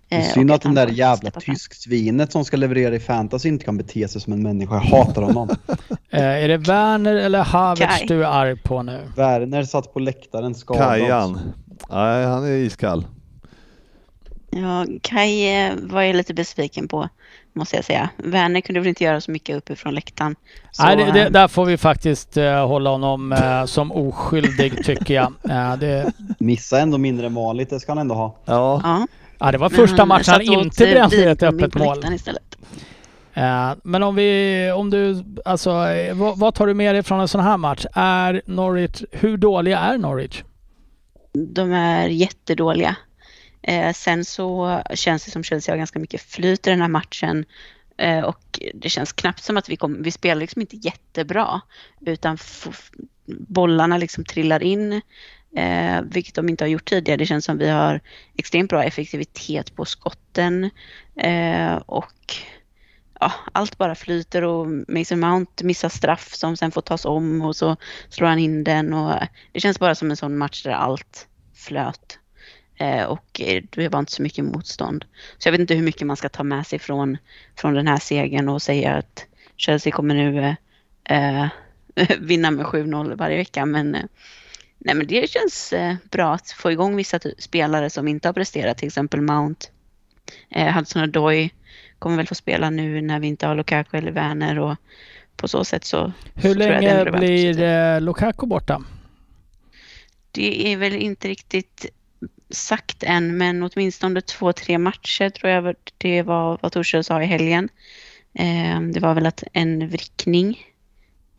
[0.09, 3.65] Det är Eh, synd att den där jävla tysksvinet som ska leverera i fantasy inte
[3.65, 4.75] kan bete sig som en människa.
[4.75, 5.49] Jag hatar honom.
[6.13, 8.07] Eh, är det Werner eller Havertz Kai.
[8.07, 8.99] du är arg på nu?
[9.15, 10.87] Werner satt på läktaren skadad.
[10.87, 11.39] Kajan.
[11.89, 13.05] Nej, han är iskall.
[14.49, 17.09] Ja, Kai eh, var jag lite besviken på,
[17.53, 18.09] måste jag säga.
[18.17, 20.35] Werner kunde väl inte göra så mycket uppifrån läktaren.
[20.71, 24.85] Så, Nej, det, det, eh, där får vi faktiskt eh, hålla honom eh, som oskyldig
[24.85, 25.33] tycker jag.
[25.49, 28.35] Eh, det, Missa ändå mindre än vanligt, det ska han ändå ha.
[28.45, 29.07] Ja, ja,
[29.39, 32.05] ja, det var men första matchen han inte sig brände ett öppet mål.
[32.13, 32.57] Istället.
[33.33, 37.19] Eh, men om vi, om du, alltså eh, vad, vad tar du med dig från
[37.19, 37.85] en sån här match?
[37.93, 40.43] Är Norwich, hur dåliga är Norwich?
[41.33, 42.95] De är jättedåliga.
[43.63, 47.45] Eh, sen så känns det som Chelsea har ganska mycket flyt i den här matchen.
[47.97, 51.61] Eh, och det känns knappt som att vi kommer, vi spelar liksom inte jättebra.
[52.05, 52.91] Utan f-
[53.25, 55.01] bollarna liksom trillar in.
[55.55, 57.17] Eh, vilket de inte har gjort tidigare.
[57.17, 57.99] Det känns som vi har
[58.37, 60.69] extremt bra effektivitet på skotten.
[61.15, 62.35] Eh, och
[63.19, 67.55] ja, allt bara flyter och Mason Mount missar straff som sen får tas om och
[67.55, 67.75] så
[68.09, 68.93] slår han in den.
[68.93, 69.19] Och
[69.51, 72.19] det känns bara som en sån match där allt flöt.
[72.81, 75.05] Eh, och det var inte så mycket motstånd.
[75.37, 77.17] Så jag vet inte hur mycket man ska ta med sig från,
[77.55, 79.25] från den här segern och säga att
[79.57, 80.55] Chelsea kommer nu
[81.03, 81.47] eh,
[82.19, 83.65] vinna med 7-0 varje vecka.
[83.65, 84.03] Men, eh,
[84.77, 85.73] nej, men det känns
[86.11, 89.67] bra att få igång vissa spelare som inte har presterat, till exempel Mount.
[90.49, 91.49] Eh, Hudson Odoi
[91.99, 94.75] kommer väl få spela nu när vi inte har Lukaku eller Werner och
[95.35, 98.83] på så sätt så Hur så länge blir Lukaku borta?
[100.31, 101.91] Det är väl inte riktigt
[102.51, 107.25] sagt än, men åtminstone två, tre matcher tror jag det var vad Torshäll sa i
[107.25, 107.69] helgen.
[108.33, 110.59] Eh, det var väl att en vrickning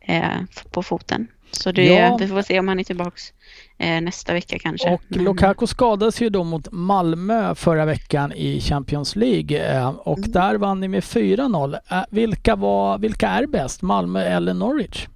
[0.01, 0.41] eh,
[0.71, 1.27] på foten.
[1.51, 2.17] Så det, Ja.
[2.17, 3.33] vi får se om han är tillbaks
[3.77, 4.89] eh, nästa vecka kanske.
[4.93, 10.17] Och Men- Lukaku skadades ju då mot Malmö förra veckan i Champions League eh, och
[10.17, 10.31] Mm.
[10.31, 11.77] där vann ni med 4-0.
[11.91, 15.07] Eh, vilka, var, vilka är bäst, Malmö eller Norwich?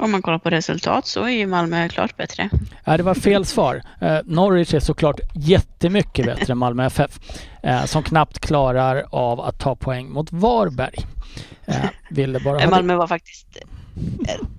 [0.00, 2.50] Om man kollar på resultat så är ju Malmö klart bättre.
[2.84, 3.82] Nej, det var fel svar.
[4.00, 7.20] Eh, Norwich är såklart jättemycket bättre än Malmö FF
[7.62, 11.06] eh, som knappt klarar av att ta poäng mot Varberg.
[11.66, 11.76] Eh,
[12.10, 12.70] ville bara.
[12.70, 13.58] Malmö var faktiskt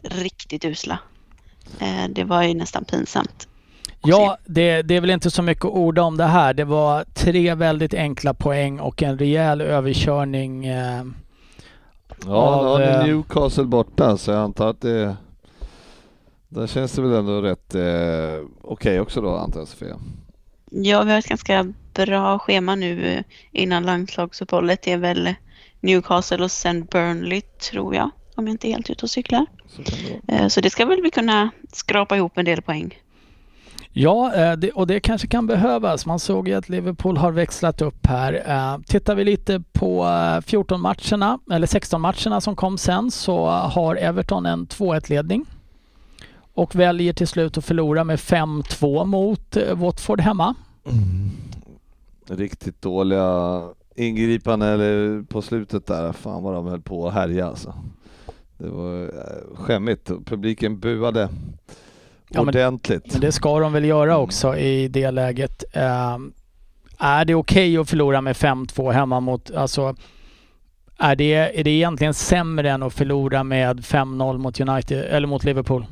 [0.04, 1.00] riktigt usla.
[2.10, 3.48] Det var ju nästan pinsamt.
[4.04, 6.54] Ja, det, det är väl inte så mycket att orda om det här.
[6.54, 10.66] Det var tre väldigt enkla poäng och en rejäl överkörning.
[10.66, 11.04] Eh,
[12.26, 15.16] ja Av, nu har ni Newcastle borta så jag antar att det...
[16.54, 20.00] Där känns det väl ändå rätt eh, okej också då antar jag Sofia?
[20.72, 24.82] Ja, vi har ett ganska bra schema nu eh, innan landslagsuppehållet.
[24.84, 25.34] Det är väl
[25.80, 29.46] Newcastle och sen Burnley tror jag, om jag inte är helt ute och cyklar.
[29.68, 29.82] Så
[30.28, 30.34] det.
[30.36, 33.00] Eh, Så det ska väl vi kunna skrapa ihop en del poäng.
[33.94, 36.06] Ja, eh, det, och det kanske kan behövas.
[36.06, 38.84] Man såg ju att Liverpool har växlat upp här.
[38.88, 43.96] Tittar vi lite på eh, 14 matcherna, eller 16 matcherna som kom sen, så har
[43.96, 45.46] Everton en 2-1-ledning.
[46.54, 50.56] Och väljer till slut att förlora med 5-2 mot eh, Watford hemma.
[52.30, 53.62] Riktigt dåliga
[53.96, 56.12] ingripanden eller på slutet där.
[56.14, 57.74] Fan vad de höll på att härja alltså.
[58.58, 60.12] Det var eh, skämmigt.
[60.26, 61.30] Publiken buade
[62.30, 63.12] Ja, men- ordentligt.
[63.12, 65.64] Men det ska de väl göra också i det läget.
[65.74, 66.18] Eh,
[66.98, 69.96] är det okej att förlora med 5-2 hemma mot, alltså
[70.98, 75.44] är det, är det egentligen sämre än att förlora med 5-0 mot United, eller mot
[75.44, 75.86] Liverpool?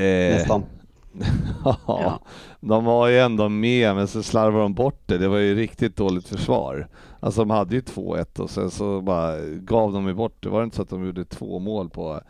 [0.00, 0.64] Eh, Nästan.
[1.86, 2.20] ja,
[2.60, 5.18] de var ju ändå med men så slarvade de bort det.
[5.18, 6.88] Det var ju riktigt dåligt försvar.
[7.20, 10.48] Alltså de hade ju 2-1 och sen så bara gav de ju bort det.
[10.48, 12.20] Var det inte så att de gjorde två mål på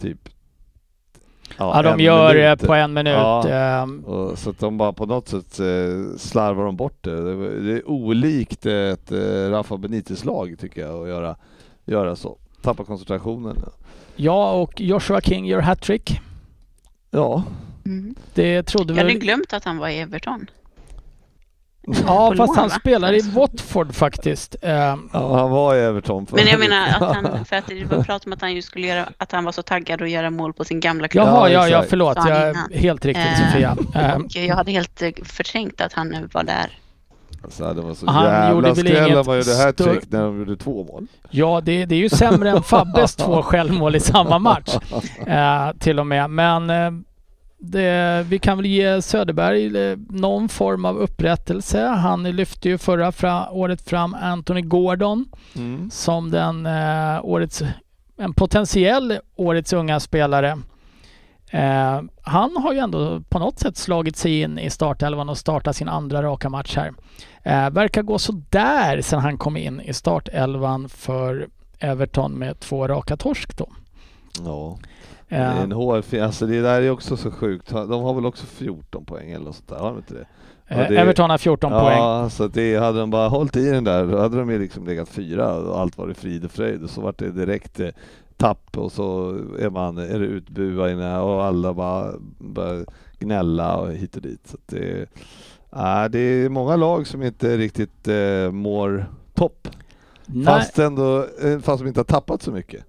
[0.00, 0.28] typ
[1.58, 2.60] Ja, de en gör minut?
[2.60, 3.12] det på en minut.
[3.14, 3.48] Ja.
[3.48, 7.34] Ehm, Och så att de bara på något sätt eh, slarvar de bort det.
[7.64, 11.36] Det är olikt ett eh, Rafa Benitez-lag tycker jag att göra,
[11.84, 12.38] göra så.
[12.62, 13.56] Tappa koncentrationen.
[14.16, 16.20] Ja, och Joshua King gör hattrick.
[17.14, 17.44] Ja,
[17.84, 18.14] Mm.
[18.34, 19.22] Det trodde Jag hade väl...
[19.22, 20.50] glömt att han var i Everton.
[22.06, 22.74] Ja, på fast lån, han va?
[22.74, 24.56] spelar i Watford faktiskt.
[24.62, 24.70] Eh,
[25.12, 26.26] Ja, han var i Everton.
[26.30, 28.86] Men jag menar att han, för att det var prat om att han ju skulle
[28.86, 31.26] göra, att han var så taggad att göra mål på sin gamla klubb.
[31.26, 32.16] Jaha, ja, ja, förlåt.
[32.16, 33.76] Jag, helt riktigt Eh, Sofia.
[33.94, 36.78] Eh, jag hade helt förträngt att han nu var där.
[37.44, 40.22] Alltså, det var så Han jävla gjorde väl inget när man gjorde stör- hattrick när
[40.22, 41.06] de gjorde två mål.
[41.30, 44.76] Ja, det, det är ju sämre än Fabbes två självmål i samma match.
[45.26, 46.30] Eh, till och med.
[46.30, 46.90] Men eh,
[47.58, 51.86] det, vi kan väl ge Söderberg eh, någon form av upprättelse.
[51.86, 55.24] Han lyfte ju förra fra, året fram Anthony Gordon
[55.56, 55.90] Mm.
[55.90, 57.62] som den eh, årets,
[58.18, 60.58] en potentiell årets unga spelare.
[61.50, 65.76] Eh, han har ju ändå på något sätt slagit sig in i startelvan och startat
[65.76, 66.92] sin andra raka match här.
[67.42, 72.88] Eh, verkar gå så där sen han kom in i startelvan för Everton med två
[72.88, 73.68] raka torsk då.
[74.44, 74.78] Ja,
[75.28, 77.68] det är Eh, en hårfin, alltså det där är också så sjukt.
[77.70, 80.26] De har väl också 14 poäng eller något sånt där, har de inte det?
[80.68, 81.98] Ja, eh, det- Everton har 14 poäng.
[81.98, 84.86] Ja, så det hade de bara hållit i den där, då hade de ju liksom
[84.86, 87.88] legat fyra och allt varit frid och fröjd och så vart det direkt eh,
[88.36, 90.26] tapp och så är man, är det
[91.22, 92.84] och alla bara börjar
[93.18, 94.40] gnälla och hit och dit.
[94.48, 95.06] Så det,
[95.76, 99.68] äh, det är många lag som inte riktigt eh, mår topp.
[100.26, 102.84] Nej, Fast ändå, eh, fast de inte har tappat så mycket.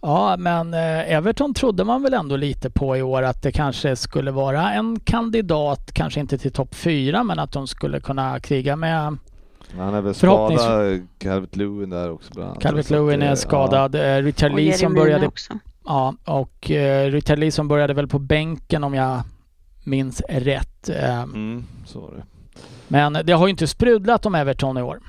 [0.00, 3.96] Ja, men eh, Everton trodde man väl ändå lite på i år att det kanske
[3.96, 8.76] skulle vara en kandidat, kanske inte till topp fyra, men att de skulle kunna kriga
[8.76, 9.16] med
[9.78, 12.62] Han är väl Förhoppnings- skadad, Calvert Lewin där också bland annat.
[12.62, 13.94] Calvert Lewin är skadad.
[13.94, 15.52] Eh, Richard Lee som började, också.
[15.84, 19.20] ja, och eh, Richard Lee som började väl på bänken om jag
[19.84, 20.88] minns rätt.
[20.88, 22.24] Eh, mm, så var det.
[22.88, 25.00] Men det har ju inte sprudlat om Everton i år.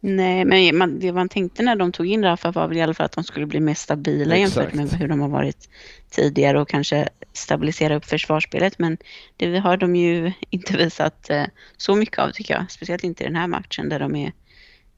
[0.00, 2.94] Nej, men man, det man tänkte när de tog in Rafa var väl i alla
[2.94, 4.74] fall att de skulle bli mer stabila jämfört Exakt.
[4.76, 5.68] med hur de har varit
[6.10, 8.78] tidigare och kanske stabilisera upp försvarsspelet.
[8.78, 8.98] Men
[9.36, 11.44] det har de ju inte visat eh,
[11.76, 12.70] så mycket av tycker jag.
[12.70, 14.32] Speciellt inte i den här matchen där de är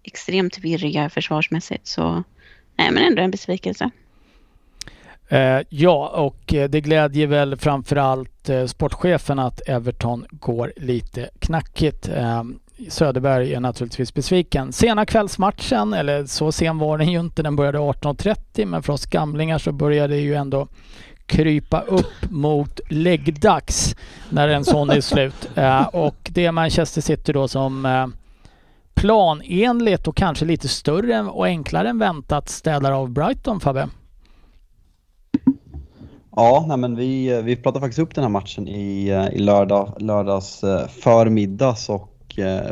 [0.02, 1.86] extremt virriga försvarsmässigt.
[1.86, 2.24] Så
[2.76, 3.90] nej, men ändå en besvikelse.
[5.30, 12.08] Eh, ja, och eh, det glädjer väl framförallt eh, sportchefen att Everton går lite knackigt.
[12.08, 12.42] Eh,
[12.88, 14.72] Söderberg är naturligtvis besviken.
[14.72, 19.06] Sena kvällsmatchen, eller så sen var den ju inte, den började 18.30 men för oss
[19.06, 20.68] gamlingar så började det ju ändå
[21.26, 23.96] krypa upp mot läggdags
[24.30, 25.50] när en sån är slut.
[25.54, 28.06] Eh, och det är Manchester City då som eh,
[28.94, 33.88] planenligt och kanske lite större och enklare än väntat städar av Brighton, Fabbe.
[36.36, 39.38] Ja, nej men vi, eh, vi pratade faktiskt upp den här matchen i, eh, i
[39.38, 42.06] lördag, lördags eh, förmiddags och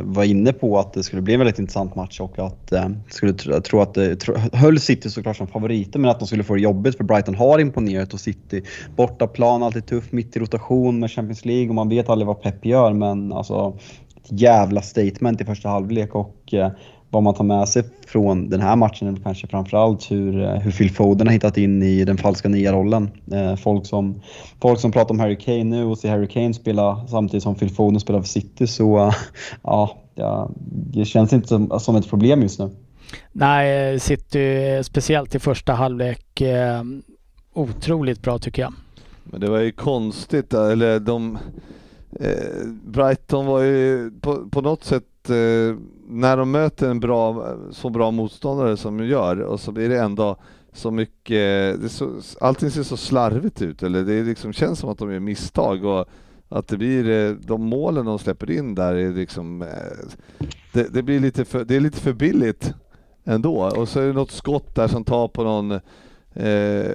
[0.00, 3.32] var inne på att det skulle bli en väldigt intressant match och att eh, skulle
[3.32, 6.54] tro, tro att det tro, höll City såklart som favoriter men att de skulle få
[6.54, 8.62] det jobbigt för Brighton har imponerat och City
[8.96, 12.64] bortaplan, alltid tuff, mitt i rotation med Champions League och man vet aldrig vad Pep
[12.64, 13.78] gör men alltså
[14.24, 16.70] ett jävla statement i första halvlek och eh,
[17.10, 20.70] vad man tar med sig från den här matchen är kanske framförallt hur, eh, hur
[20.70, 23.10] Phil Foden har hittat in i den falska nia rollen.
[23.32, 24.22] Eh, folk, som,
[24.60, 27.70] folk som pratar om Harry Kane nu och ser Harry Kane spela samtidigt som Phil
[27.70, 29.12] Foden spelar för City så
[29.62, 30.50] ja, ja,
[30.92, 32.70] det känns inte som, som ett problem just nu.
[33.32, 36.82] Nej, City speciellt i första halvlek eh,
[37.52, 38.72] otroligt bra tycker jag.
[39.24, 41.38] Men det var ju konstigt, eller de...
[42.20, 45.76] Eh, Brighton var ju på, på något sätt, eh,
[46.08, 50.00] när de möter en bra, så bra motståndare som de gör, och så blir det
[50.00, 50.36] ändå
[50.72, 52.10] så mycket, det så,
[52.40, 56.08] allting ser så slarvigt ut, eller det liksom, känns som att de gör misstag och
[56.48, 61.02] att det blir, eh, de målen de släpper in där är liksom, eh, det, det
[61.02, 62.74] blir lite för, det är lite för billigt
[63.24, 63.70] ändå.
[63.76, 65.80] Och så är det något skott där som tar på någon, eh,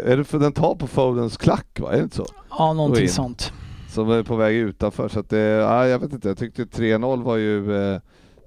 [0.06, 1.92] är det för den tar på Fodens klack va?
[1.92, 2.26] Är det inte så?
[2.50, 3.10] Ja, någonting in.
[3.10, 3.54] sånt.
[3.90, 5.08] som är på väg utanför.
[5.08, 8.00] Så att det, ja, jag vet inte, jag tyckte 3-0 var ju eh,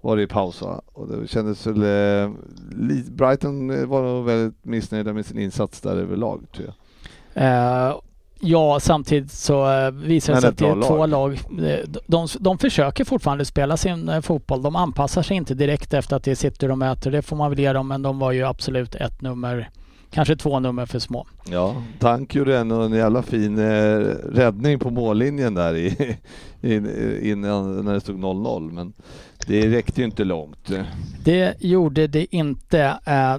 [0.07, 0.81] var det i paus va?
[0.93, 2.31] Och det kändes väl, eh,
[3.11, 6.75] Brighton var nog väldigt missnöjda med sin insats där överlag tror jag.
[7.45, 7.97] Eh,
[8.41, 11.33] ja, samtidigt så eh, visar det sig att det är två lag.
[11.33, 14.63] Eh, De, de, de försöker fortfarande spela sin fotboll.
[14.63, 17.11] De anpassar sig inte direkt efter att det är City de möter.
[17.11, 19.71] Det får man väl ge dem, men de var ju absolut ett nummer,
[20.11, 21.27] kanske två nummer för små.
[21.51, 23.99] Ja, Tank gjorde ändå en jävla fin eh,
[24.33, 26.17] räddning på mållinjen där i,
[26.61, 26.91] in,
[27.23, 28.93] innan när det stod 0-0 men
[29.47, 30.71] det räckte ju inte långt.
[31.25, 32.99] Det gjorde det inte.
[33.07, 33.37] Eh,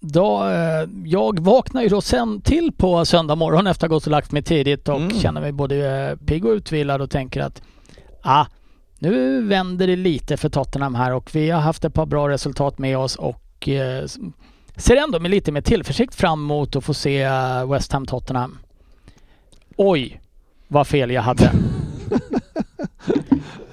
[0.00, 4.04] då, eh, jag vaknar ju då sen till på söndag morgon efter att ha gått
[4.06, 5.10] och lagt mig tidigt och Mm.
[5.20, 7.62] känner mig både eh, pigg och utvilad och tänker att
[8.22, 8.46] ah,
[8.98, 12.78] nu vänder det lite för Tottenham här och vi har haft ett par bra resultat
[12.78, 14.04] med oss och eh,
[14.76, 17.28] ser ändå med lite mer tillförsikt fram emot att få se
[17.70, 18.58] West Ham Tottenham.
[19.76, 20.20] Oj,
[20.68, 21.52] vad fel jag hade.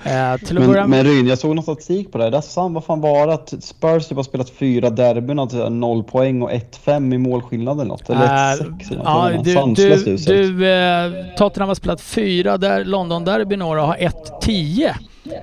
[0.05, 1.05] Eh, till att börja Men, med...
[1.05, 2.29] men Ryn, jag såg någon statistik på det.
[2.29, 3.33] Där sa han, vad fan var det?
[3.33, 7.89] Att Spurs typ har spelat fyra derbyn, alltså noll poäng och 1-5 i målskillnad eller
[7.89, 8.09] något?
[8.09, 9.05] Eller Eh, 1-6 eller något.
[9.05, 13.97] ja, Det du, sanslöst du, du eh, Tottenham har spelat fyra där, London-derbyn och har
[14.41, 14.93] 1-10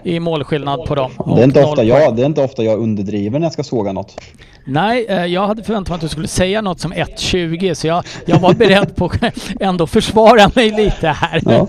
[0.03, 1.11] i målskillnad på dem.
[1.37, 3.63] det, är inte Och ofta jag, det är inte ofta jag underdriver när jag ska
[3.63, 4.21] såga något.
[4.65, 8.05] Nej, eh, jag hade förväntat mig att du skulle säga något som 1-20 så jag,
[8.27, 11.41] jag var beredd på att ändå försvara mig lite här.
[11.45, 11.69] Ja.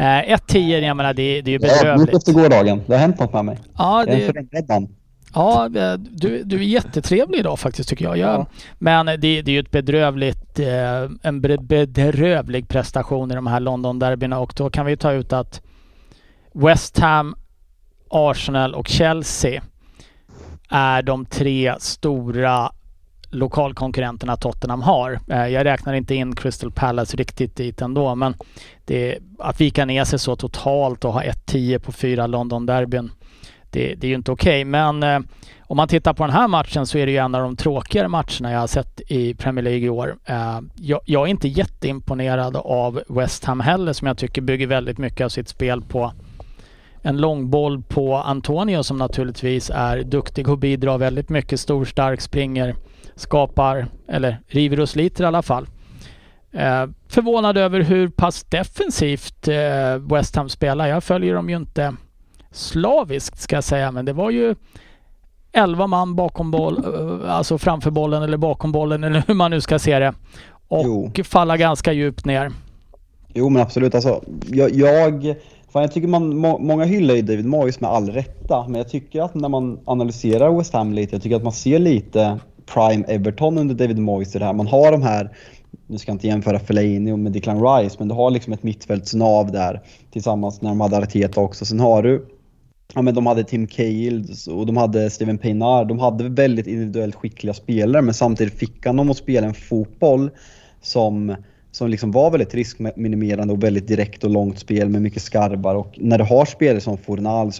[0.00, 2.14] Eh, 1-10, jag menar det, det är ju bedrövligt.
[2.16, 2.82] efter gårdagen.
[2.86, 3.58] Det har hänt något med mig.
[3.78, 4.88] Ja, Jag är det, förändrad.
[5.34, 8.16] Ja, eh, du, du är jättetrevlig idag faktiskt tycker jag.
[8.18, 8.46] jag Ja.
[8.78, 14.38] Men det, det är ju ett bedrövligt, eh, en bedrövlig prestation i de här London-derbyna
[14.38, 15.62] och då kan vi ta ut att
[16.52, 17.34] West Ham,
[18.08, 19.62] Arsenal och Chelsea
[20.70, 22.72] är de tre stora
[23.30, 25.20] lokalkonkurrenterna Tottenham har.
[25.28, 28.34] Eh, jag räknar inte in Crystal Palace riktigt dit ändå men
[28.84, 33.10] det, att vika ner sig så totalt och ha 1-10 på fyra London-derbyn
[33.70, 34.64] det, det är ju inte okej.
[34.64, 35.20] Men eh,
[35.60, 38.08] om man tittar på den här matchen så är det ju en av de tråkigare
[38.08, 40.16] matcherna jag har sett i Premier League i år.
[40.24, 44.98] Eh, jag, jag är inte jätteimponerad av West Ham heller som jag tycker bygger väldigt
[44.98, 46.12] mycket av sitt spel på
[47.02, 51.60] en långboll på Antonio som naturligtvis är duktig och bidrar väldigt mycket.
[51.60, 52.74] Stor, stark, springer,
[53.16, 55.66] skapar, eller river och sliter i alla fall.
[56.52, 60.86] Eh, förvånad över hur pass defensivt eh, West Ham spelar.
[60.86, 61.94] Jag följer dem ju inte
[62.50, 64.54] slaviskt ska jag säga, men det var ju
[65.52, 69.60] 11 man bakom boll, eh, alltså framför bollen eller bakom bollen eller hur man nu
[69.60, 70.14] ska se det.
[70.68, 71.12] Och Jo.
[71.24, 72.50] falla ganska djupt ner.
[73.34, 75.34] Jo men absolut, alltså jag, jag,
[75.72, 78.88] fan, jag tycker man, må, många hyllar ju David Moyes med all rätta, men jag
[78.88, 82.38] tycker att när man analyserar West Ham lite, jag tycker att man ser lite
[82.74, 84.52] Prime Everton under David Moyes det här.
[84.52, 85.36] Man har de här,
[85.86, 89.52] nu ska jag inte jämföra Fellaini med Declan Rice, men du har liksom ett mittfältsnav
[89.52, 89.80] där
[90.12, 91.64] tillsammans när de hade Arteta också.
[91.64, 92.26] Sen har du
[92.94, 95.84] Ja men de hade Tim Cahill och de hade Steven Pienaar.
[95.84, 100.30] De hade väldigt individuellt skickliga spelare men samtidigt fick han dem att spela en fotboll
[100.82, 101.36] som,
[101.70, 105.74] som liksom var väldigt riskminimerande och väldigt direkt och långt spel med mycket skarvar.
[105.74, 107.52] Och när du har spelare som Fornal,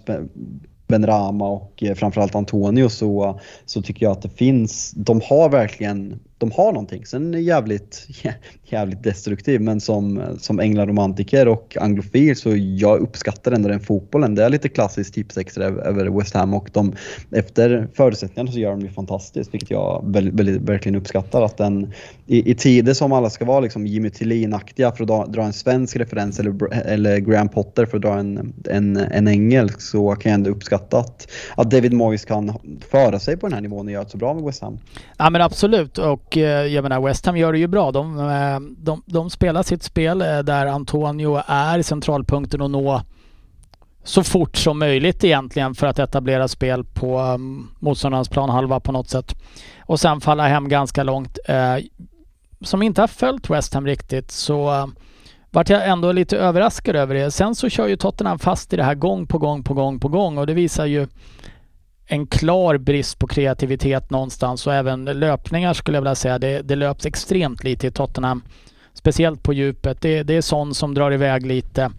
[0.91, 6.21] Benrama och eh, framförallt Antonio så, så tycker jag att det finns, de har verkligen,
[6.41, 7.07] de har någonting.
[7.07, 8.09] Sen är jävligt,
[8.65, 14.35] jävligt destruktiv men som, som änglaromantiker och anglofil så jag uppskattar ändå den fotbollen.
[14.35, 16.95] Det är lite klassiskt tips över West Ham och de,
[17.31, 21.43] efter förutsättningarna så gör de det fantastiskt vilket jag väldigt, väldigt, verkligen uppskattar.
[21.43, 21.93] Att den,
[22.27, 25.53] i, I tider som alla ska vara liksom Jimmy Tillin-aktiga för att dra, dra en
[25.53, 30.31] svensk referens eller, eller Graham Potter för att dra en, en, en engelsk så kan
[30.31, 32.59] jag ändå uppskatta att, att David Moyes kan
[32.91, 34.79] föra sig på den här nivån och göra det så bra med West Ham.
[35.19, 37.93] Ja men absolut och och eh, jag menar West Ham gör det ju bra.
[37.93, 43.03] De, eh, de, de spelar sitt spel eh, där Antonio är centralpunkten och nå
[44.05, 48.93] så fort som möjligt egentligen för att etablera spel på mm, um, motståndarens planhalva på
[48.93, 49.35] något sätt.
[49.81, 51.39] Och sen falla hem ganska långt.
[51.45, 51.77] Eh,
[52.61, 54.87] som inte har följt West Ham riktigt så uh,
[55.51, 57.31] vart jag ändå lite överraskad över det.
[57.31, 60.09] Sen så kör ju Tottenham fast i det här gång på gång på gång på
[60.09, 61.07] gång och det visar ju
[62.13, 66.39] en klar brist på kreativitet någonstans och även löpningar skulle jag vilja säga.
[66.39, 68.43] Det, det löps extremt lite i Tottenham.
[68.95, 70.01] Speciellt på djupet.
[70.01, 71.91] Det, det är sån som drar iväg lite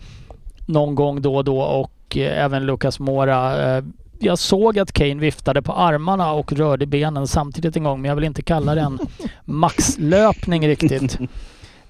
[0.66, 3.78] någon gång då och då och eh, även Lucas Mora.
[3.78, 3.84] Eh,
[4.20, 8.16] jag såg att Kane viftade på armarna och rörde benen samtidigt en gång men jag
[8.16, 9.00] vill inte kalla det en
[9.46, 11.20] maxlöpning riktigt.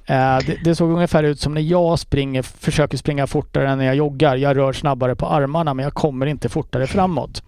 [0.05, 3.85] Eh, det, det såg ungefär ut som när jag springer, försöker springa fortare än när
[3.85, 4.35] jag joggar.
[4.35, 7.43] Jag rör snabbare på armarna men jag kommer inte fortare framåt.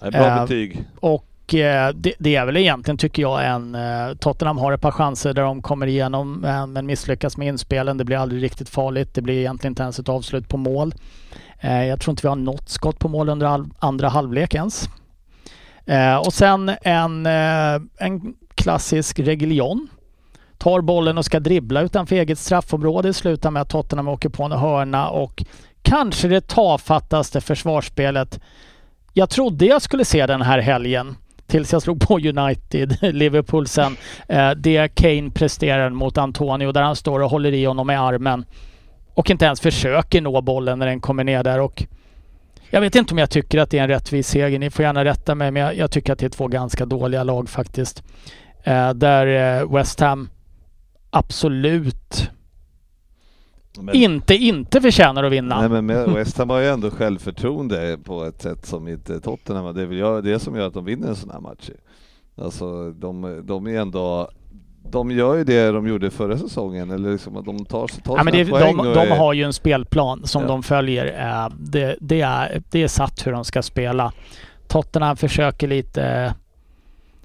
[0.00, 0.84] Bra Eh, betyg.
[1.00, 3.74] Och eh, det, det är väl egentligen, tycker jag, en...
[3.74, 6.40] Eh, Tottenham har ett par chanser där de kommer igenom
[6.72, 7.96] men, misslyckas med inspelen.
[7.96, 9.14] Det blir aldrig riktigt farligt.
[9.14, 10.94] Det blir egentligen inte ens ett avslut på mål.
[11.60, 14.88] Eh, jag tror inte vi har något skott på mål under andra halvlek ens.
[16.24, 19.88] Och sen en, en klassisk Reguilon.
[20.58, 23.14] Tar bollen och ska dribbla utanför eget straffområde.
[23.14, 25.44] Slutar med att Tottenham åker på en hörna och
[25.82, 28.40] kanske det tafattaste försvarsspelet
[29.12, 33.96] jag trodde jag skulle se den här helgen tills jag slog på United, Liverpool sen.
[34.28, 38.44] Eh, det Kane presterar mot Antonio där han står och håller i honom i armen
[39.14, 41.84] och inte ens försöker nå bollen när den kommer ner där och
[42.72, 44.58] jag vet inte om jag tycker att det är en rättvis seger.
[44.58, 47.22] Ni får gärna rätta mig men jag, jag tycker att det är två ganska dåliga
[47.22, 48.02] lag faktiskt.
[48.64, 49.26] Eh, där
[49.60, 50.30] eh, West Ham
[51.10, 52.30] absolut
[53.78, 55.68] men, inte, inte förtjänar att vinna.
[55.68, 59.72] nej, men West Ham har ju ändå självförtroende på ett sätt som inte Tottenham har.
[59.72, 61.70] Det är väl jag- det som gör att de vinner en sån här match.
[62.36, 64.30] Alltså de, de är ändå
[64.90, 68.24] de gör ju det de gjorde förra säsongen, eller liksom att de tar, tar Ja,
[68.24, 70.48] men det, poäng de, de är- har ju en spelplan som Ja.
[70.48, 71.06] de följer.
[71.28, 74.12] Eh, Det, det, är, det är satt hur de ska spela.
[74.68, 76.34] Tottenham försöker lite...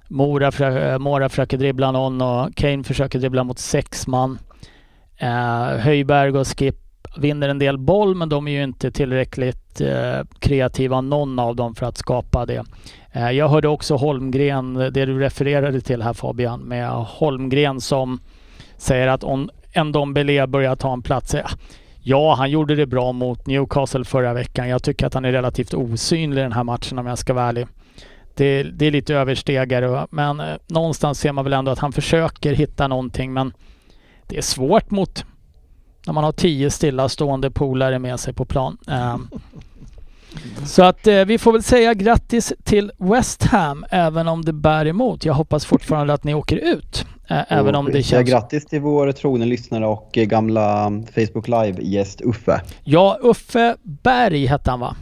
[0.08, 0.52] Mora,
[1.00, 4.40] Mora försöker dribbla någon och Kane försöker dribbla mot sex man.
[5.18, 6.76] Eh, Höjberg och Skip
[7.18, 11.76] vinner en del boll men de är ju inte tillräckligt eh, kreativa någon av dem
[11.76, 12.64] för att skapa det.
[13.12, 18.20] Eh, jag hörde också Holmgren, det du refererade till här Fabian, med Holmgren som
[18.78, 21.34] säger att om en Dombele börjar ta en plats.
[21.34, 21.46] Eh,
[22.02, 24.70] ja, han gjorde det bra mot Newcastle förra veckan.
[24.70, 27.46] Jag tycker att han är relativt osynlig i den här matchen om jag ska vara
[27.46, 27.68] ärlig.
[28.36, 32.54] Det, det är lite överstegare men eh, någonstans ser man väl ändå att han försöker
[32.54, 33.54] hitta någonting men
[34.28, 35.26] det är svårt mot
[36.06, 38.78] när man har tio stillastående polare med sig på plan.
[38.88, 39.28] Ehm,
[40.66, 44.86] så att eh, vi får väl säga grattis till West Ham även om det bär
[44.88, 45.26] emot.
[45.26, 47.06] Jag hoppas fortfarande att ni åker ut.
[47.30, 48.30] eh, även om det känns...
[48.30, 52.62] Grattis till vår trogna lyssnare och eh, gamla Facebook Live-gäst Uffe.
[52.84, 54.96] Ja, Uffe Berg hette han va?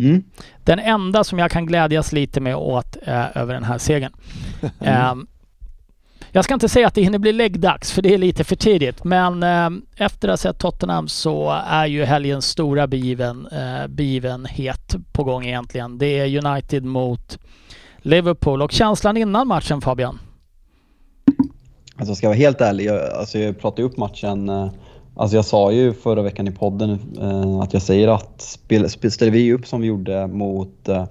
[0.00, 0.22] Mm.
[0.64, 4.12] Den enda som jag kan glädjas lite med åt eh, över den här segern.
[6.38, 9.04] Jag ska inte säga att det hinner bli läggdags för det är lite för tidigt.
[9.04, 14.96] Men eh, efter att ha sett Tottenham så är ju helgens stora begiven, eh, begivenhet
[15.12, 15.98] på gång egentligen.
[15.98, 17.38] Det är United mot
[17.98, 20.18] Liverpool och känslan innan matchen Fabian?
[21.96, 24.48] Alltså ska jag vara helt ärlig, jag, alltså jag pratade upp matchen.
[24.48, 24.70] eh,
[25.16, 29.10] Alltså jag sa ju förra veckan i podden eh, att jag säger att spel, spel,
[29.10, 31.04] ställer vi upp som vi gjorde mot eh,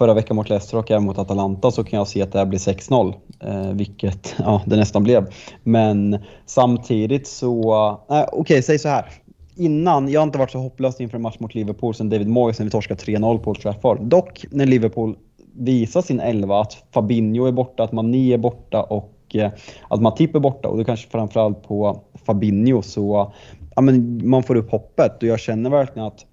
[0.00, 2.46] förra veckan mot Leicester och även mot Atalanta så kan jag se att det här
[2.46, 3.14] blir 6-0.
[3.40, 5.26] Eh, vilket ja, det nästan blev.
[5.62, 7.74] Men samtidigt så,
[8.10, 9.04] eh, okej säg så här.
[9.56, 12.58] Innan, jag har inte varit så hopplös inför en match mot Liverpool sen David Moyes
[12.58, 14.02] när vi torskade 3-0 på Old Trafford.
[14.02, 15.16] Dock när Liverpool
[15.54, 19.50] visar sin elva, att Fabinho är borta, att Mané är borta och eh,
[19.88, 23.32] att Matip är borta och då kanske framförallt på Fabinho så
[23.76, 26.26] ja, men man får upp hoppet och jag känner verkligen att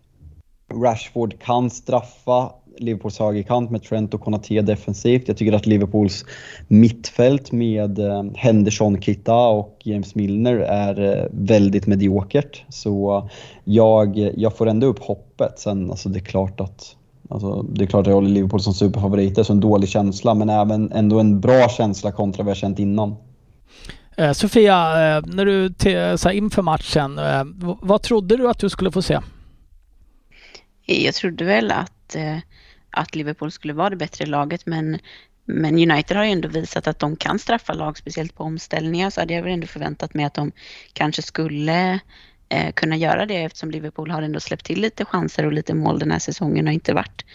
[0.74, 5.28] Rashford kan straffa Liverpools högerkant med Trent och Konaté defensivt.
[5.28, 6.26] Jag tycker att Liverpools
[6.68, 12.64] mittfält med eh, Henderson, Kita och James Milner är eh, väldigt mediokert.
[12.70, 13.30] Så
[13.64, 15.60] jag, jag får ändå upp hoppet.
[15.60, 16.94] Sen alltså det är klart att
[17.30, 20.50] Alltså, det är klart att jag håller Liverpool som superfavoriter, så en dålig känsla, men
[20.50, 23.16] även ändå en bra känsla kontra vad jag känt innan.
[24.18, 24.74] Eh, Sofia,
[25.18, 27.44] eh, när du te- så här, inför matchen, eh,
[27.82, 29.20] vad trodde du att du skulle få se?
[30.86, 32.38] Jag trodde väl att, att, eh,
[32.92, 35.00] att Liverpool skulle vara det bättre laget men,
[35.46, 39.22] men United har ju ändå visat att de kan straffa lag, speciellt på omställningar, så
[39.22, 40.52] hade jag väl ändå förväntat mig att de
[40.94, 42.00] kanske skulle
[42.50, 46.00] eh, kunna göra det eftersom Liverpool har ändå släppt till lite chanser och lite mål
[46.00, 47.26] den här säsongen och inte varit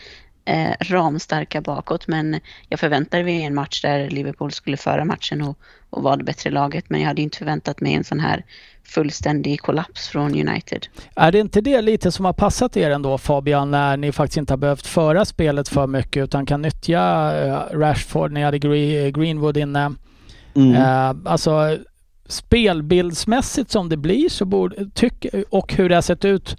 [0.44, 2.08] eh, ramstarka bakåt.
[2.08, 5.58] Men jag förväntade mig en match där Liverpool skulle föra matchen och,
[5.90, 6.84] och vara det bättre laget.
[6.90, 8.44] Men jag hade inte förväntat mig en sån här
[8.84, 10.86] fullständig kollaps från United.
[11.16, 14.52] Är det inte det lite som har passat er ändå Fabian, när ni faktiskt inte
[14.52, 19.56] har behövt föra spelet för mycket utan kan nyttja eh, Rashford, ni hade Gre- Greenwood
[19.56, 19.94] inne.
[20.54, 20.74] Mm.
[20.74, 21.78] Eh, alltså
[22.26, 26.56] spelbildsmässigt som det blir så borde, tyck, och hur det har sett ut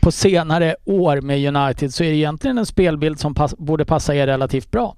[0.00, 4.14] på senare år med United så är det egentligen en spelbild som pass, borde passa
[4.14, 4.96] er relativt bra.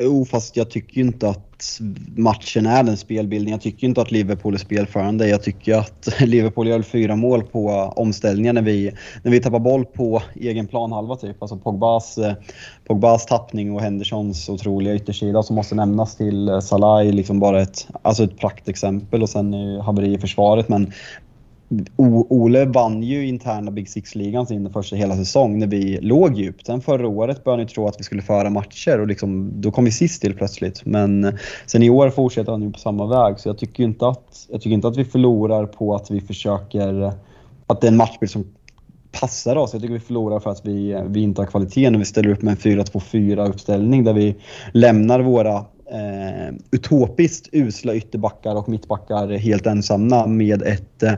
[0.00, 1.80] Jo, fast jag tycker ju inte att
[2.16, 3.52] matchen är den spelbilden.
[3.52, 5.28] Jag tycker ju inte att Liverpool är spelförande.
[5.28, 8.92] Jag tycker att Liverpool gör fyra mål på omställningar när vi,
[9.22, 11.42] när vi tappar boll på egen planhalva typ.
[11.42, 12.32] Alltså Pogbas, eh,
[12.86, 17.62] Pogbas tappning och Hendersons otroliga yttersida som måste nämnas till eh, Salah är liksom bara
[17.62, 20.68] ett, alltså ett praktexempel och sen haveri i försvaret.
[20.68, 20.92] Men
[21.96, 26.66] O- Ole vann ju interna Big Six-ligan sin första hela säsong när vi låg djupt.
[26.66, 29.84] Sen förra året började ni tro att vi skulle föra matcher och liksom, då kom
[29.84, 30.84] vi sist till plötsligt.
[30.84, 31.34] Men eh,
[31.66, 34.60] sen i år fortsätter han ju på samma väg så jag tycker inte att, jag
[34.60, 37.12] tycker inte att vi förlorar på att vi försöker, eh,
[37.66, 38.44] att det är en matchbild som
[39.20, 39.72] passar oss.
[39.72, 42.30] Jag tycker vi förlorar för att vi, eh, vi inte har kvalitet när vi ställer
[42.30, 44.34] upp med en 4-2-4 uppställning där vi
[44.72, 51.12] lämnar våra eh, utopiskt usla ytterbackar och mittbackar helt ensamma med ett eh,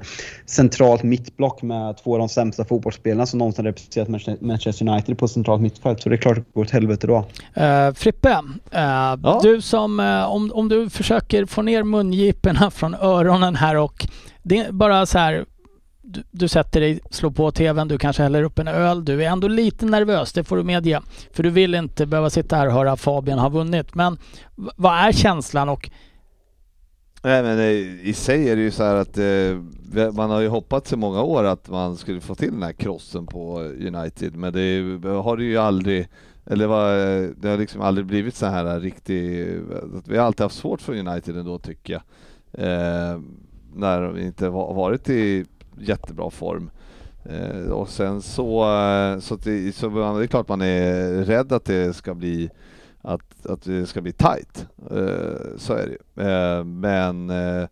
[0.47, 5.29] centralt mittblock med två av de sämsta fotbollsspelarna som någonsin representerat Manche- Manchester United på
[5.29, 6.01] centralt mittfält.
[6.03, 7.17] Så det är klart att det går åt helvete då.
[7.17, 8.31] Uh, Frippe,
[8.71, 8.81] eh,
[9.23, 9.41] Ja.
[9.43, 14.07] du som, eh, om, om du försöker få ner mungiporna från öronen här och
[14.43, 15.45] det är bara så här,
[16.11, 19.29] du, du sätter dig, slår på tvn, du kanske häller upp en öl, du är
[19.29, 21.01] ändå lite nervös, det får du medge.
[21.33, 23.95] För du vill inte behöva sitta här och höra Fabian ha vunnit.
[23.95, 24.19] Men
[24.57, 25.91] v- vad är känslan och
[27.23, 30.49] Nej men eh, i sig är det ju så här att eh, man har ju
[30.49, 34.53] hoppats i många år att man skulle få till den här krossen på United, men
[34.53, 36.09] det är- eh, har det ju aldrig,
[36.47, 39.49] eller var, eh, det har liksom aldrig blivit så här riktigt,
[40.07, 42.03] vi har alltid haft svårt för United ändå tycker jag.
[42.65, 43.21] Eh,
[43.75, 45.45] när de inte varit i
[45.81, 46.71] jättebra form.
[47.25, 51.25] Eh, och sen så, eh, så, att det, så man, det är klart man är
[51.25, 52.51] rädd att det ska bli
[53.03, 54.67] att, att det ska bli tight.
[54.91, 56.29] Eh, så är det ju.
[56.29, 57.69] Eh, men eh,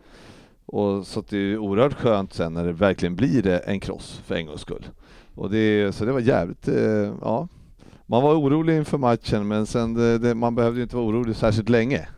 [0.66, 4.22] och så att det är oerhört skönt sen när det verkligen blir det en kross,
[4.26, 4.86] för en gångs skull.
[5.34, 7.48] Och det, så det var jävligt, eh, ja.
[8.06, 11.36] Man var orolig inför matchen men sen det, det, man behövde ju inte vara orolig
[11.36, 12.08] särskilt länge.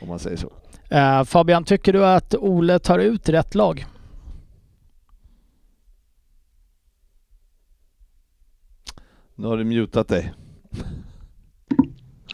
[0.00, 0.52] Om man säger så.
[0.88, 3.86] Eh, Fabian, tycker du att Ole tar ut rätt lag?
[9.42, 10.32] Nu har du mutat dig.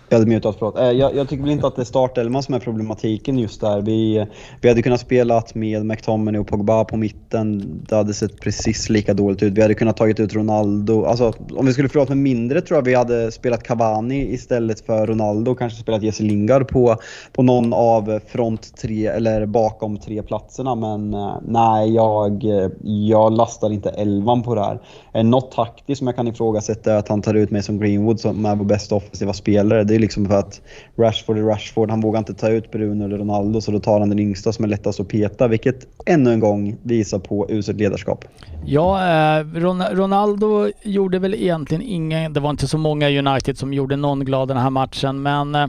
[0.08, 0.78] Jag hade mutat, förlåt.
[0.78, 3.80] Eh, jag, jag tycker väl inte att det är startelvan som är problematiken just där.
[3.80, 4.26] Vi,
[4.60, 7.80] vi hade kunnat spela med McTominay och Pogba på mitten.
[7.88, 9.52] Det hade sett precis lika dåligt ut.
[9.52, 11.04] Vi hade kunnat tagit ut Ronaldo.
[11.04, 15.06] Alltså, om vi skulle förlåta med mindre tror jag vi hade spelat Cavani istället för
[15.06, 15.54] Ronaldo.
[15.54, 16.96] Kanske spelat Jesse Lingard på,
[17.32, 20.74] på någon av front tre eller bakom tre platserna.
[20.74, 22.44] Men eh, nej, jag,
[22.82, 24.80] jag lastar inte elvan på det här.
[25.18, 28.20] Eh, något taktiskt som jag kan ifrågasätta är att han tar ut mig som Greenwood
[28.20, 29.84] som är vår bästa offensiva spelare.
[29.84, 30.60] Det är liksom för att
[30.98, 31.90] Rashford är Rashford.
[31.90, 34.64] Han vågar inte ta ut Bruno eller Ronaldo så då tar han den yngsta som
[34.64, 35.48] är lättast att peta.
[35.48, 38.24] Vilket ännu en gång visar på uselt ledarskap.
[38.64, 43.58] Ja, eh, Ron- Ronaldo gjorde väl egentligen ingen, det var inte så många i United
[43.58, 45.62] som gjorde någon glad den här matchen, men eh,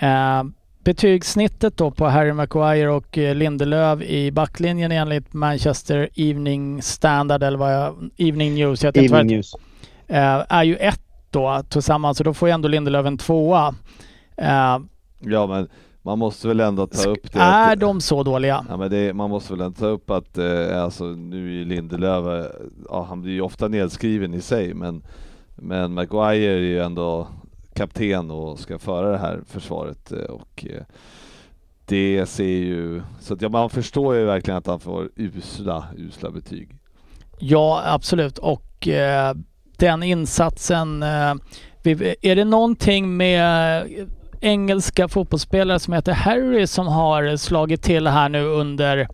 [0.00, 0.44] eh
[0.88, 7.58] betygssnittet då på Harry Maguire och eh, Lindelöf i backlinjen enligt Manchester Evening Standard eller
[7.58, 9.54] vad jag, Evening News, vad Evening News.
[10.06, 13.74] eh, är ju ett då tillsammans och då får ju ändå Lindelöf en tvåa.
[14.36, 14.78] Eh,
[15.18, 15.68] Ja men
[16.02, 17.38] man måste väl ändå ta upp det.
[17.38, 18.66] är att- de så dåliga?
[18.68, 22.46] Ja, men det, man måste väl ändå ta upp att eh, alltså, nu är Lindelöf,
[22.88, 25.02] ja, han blir ju ofta nedskriven i sig men,
[25.56, 27.28] men Maguire är ju ändå
[27.78, 30.82] kapten och ska föra det här försvaret eh, och eh,
[31.84, 36.30] det ser ju, så att, ja, man förstår ju verkligen att han får usla, usla
[36.30, 36.68] betyg.
[37.38, 38.38] Ja, absolut.
[38.38, 39.34] Och eh,
[39.76, 41.02] den insatsen...
[41.02, 41.34] Eh,
[42.22, 43.86] är det någonting med
[44.40, 49.08] engelska fotbollsspelare som heter Harry som har slagit till här nu under,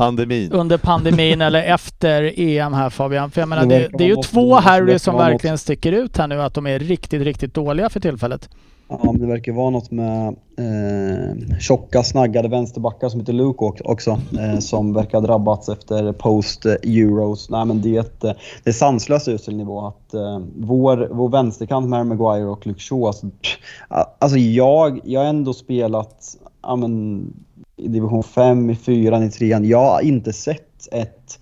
[0.00, 0.52] Pandemin.
[0.52, 3.30] under pandemin eller efter EM här Fabian?
[3.30, 6.42] För jag menar, Det det, är ju två Harry som verkligen sticker ut här nu,
[6.42, 8.48] att de är riktigt, riktigt dåliga för tillfället.
[8.88, 10.26] Ja, det verkar vara något med
[10.58, 14.10] eh, tjocka, snaggade vänsterbackar som heter Luke ock- också.
[14.38, 17.50] Eh, som verkar ha drabbats efter post-euros.
[17.50, 18.32] Nej men det är, ett, eh,
[18.64, 19.86] det är sanslöst usel nivå.
[19.86, 23.06] Att, eh, vår, vår vänsterkant med Maguire och Luke Shaw.
[23.06, 23.58] Alltså, pff,
[24.18, 27.24] alltså jag, jag har ändå spelat ja, men,
[27.80, 29.46] i division 5, i 4, i 3.
[29.46, 31.38] Jag har inte sett ett,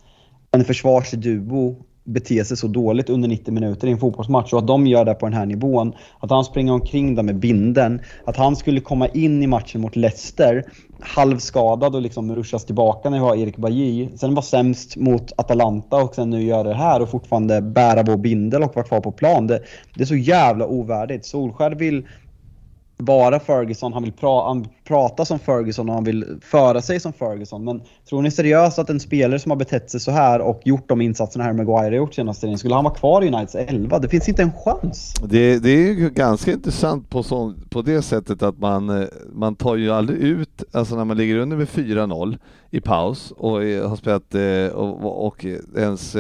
[0.51, 1.77] en försvarsduo
[2.09, 5.15] bete sig så dåligt under 90 minuter i en fotbollsmatch och att de gör det
[5.15, 5.93] på den här nivån.
[6.21, 8.01] Att han springer omkring där med binden.
[8.25, 10.65] Att han skulle komma in i matchen mot Leicester
[11.01, 14.09] halvskadad och liksom ruschas tillbaka när vi har Erik Bajy.
[14.17, 18.17] Sen var sämst mot Atalanta och sen nu gör det här och fortfarande bära vår
[18.17, 19.47] bindel och vara kvar på plan.
[19.47, 19.63] Det,
[19.95, 21.27] det är så jävla ovärdigt.
[21.27, 22.07] Solskär vill
[22.99, 27.13] vara Ferguson, han vill pra han prata som Ferguson och han vill föra sig som
[27.13, 27.65] Ferguson.
[27.65, 30.89] Men tror ni seriöst att en spelare som har betett sig så här och gjort
[30.89, 33.99] de insatserna här Maguire har gjort senaste tiden, skulle han vara kvar i Uniteds 11?
[33.99, 35.15] Det finns inte en chans.
[35.23, 39.57] Det, det är ju ganska intressant på, så, på det sättet att man, eh, man
[39.57, 42.39] tar ju aldrig ut, alltså när man ligger under med 4-0
[42.71, 45.45] i paus och eh, har spelat eh, och, och
[45.77, 46.17] ens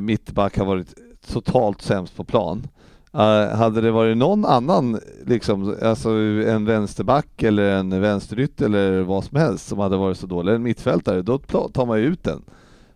[0.00, 0.94] mittback har varit
[1.26, 2.68] totalt sämst på plan.
[3.14, 9.24] Eh, hade det varit någon annan, liksom, alltså en vänsterback eller en vänsterytter eller vad
[9.24, 11.38] som helst som hade varit så dålig, en mittfältare, då
[11.72, 12.42] tar man ju ut den.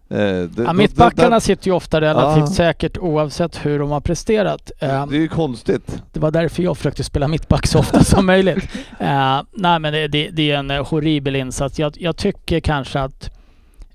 [0.08, 2.46] Eh, Ja, mittbackarna sitter ju ofta relativt Ja.
[2.46, 4.70] säkert oavsett hur de har presterat.
[4.78, 6.02] Eh, det är ju konstigt.
[6.12, 8.68] Det var därför jag försökte spela mittback så ofta som möjligt.
[9.00, 11.78] Eh, nej men det, det, det är en eh, horribel insats.
[11.78, 13.30] Jag, jag tycker kanske att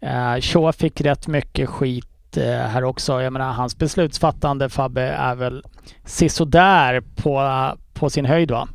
[0.04, 3.22] uh, Shaw fick rätt mycket skit Eh, här också.
[3.22, 5.64] Jag menar hans beslutsfattande Fabbe är väl
[6.06, 8.68] sisådär på, på sin höjd va?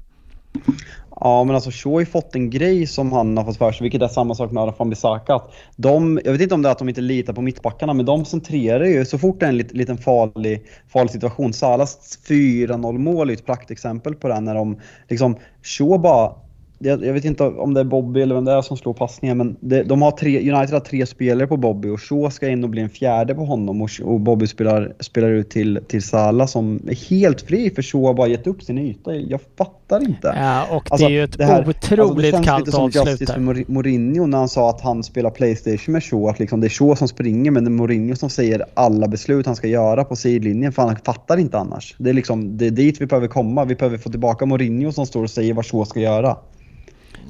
[1.21, 3.83] Ja, men alltså Shaw har ju fått en grej som han har fått för sig,
[3.83, 5.41] vilket är samma sak med Arafan Bissaka.
[5.77, 8.25] De, jag vet inte om det är att de inte litar på mittbackarna, men de
[8.25, 11.53] centrerar ju så fort det är en lit, liten farlig, farlig situation.
[11.53, 16.33] Salas 4-0 mål är ju ett praktexempel på det, när de liksom, Shaw bara
[16.79, 19.39] jag, jag vet inte om det är Bobby eller vem det är som slår passningen,
[19.39, 22.65] men det, de har tre, United har tre spelare på Bobby och Shaw ska in
[22.65, 26.47] och bli en fjärde på honom och, och Bobby spelar, spelar ut till, till Salah
[26.47, 29.15] som är helt fri för Shaw har bara gett upp sin yta.
[29.15, 30.29] Jag fattar inte.
[30.29, 32.73] Eh, och Alltså, det är ju ett det här- otroligt alltså, det känns kallt lite
[32.73, 36.29] som avslut Justice för Mourinho när han sa att han spelar Playstation med Shaw.
[36.31, 39.47] Att liksom det är Shaw som springer men det är Mourinho som säger alla beslut
[39.47, 40.73] han ska göra på sidlinjen.
[40.73, 41.95] För han fattar inte annars.
[41.99, 43.65] Det är, liksom, det är dit vi behöver komma.
[43.65, 46.37] Vi behöver få tillbaka Mourinho som står och säger vad Shaw ska göra.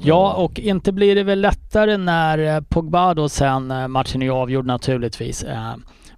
[0.01, 4.25] Ja, och inte blir det väl lättare när eh, Pogba då sen, eh, matchen är
[4.25, 5.73] ju avgjord naturligtvis, eh,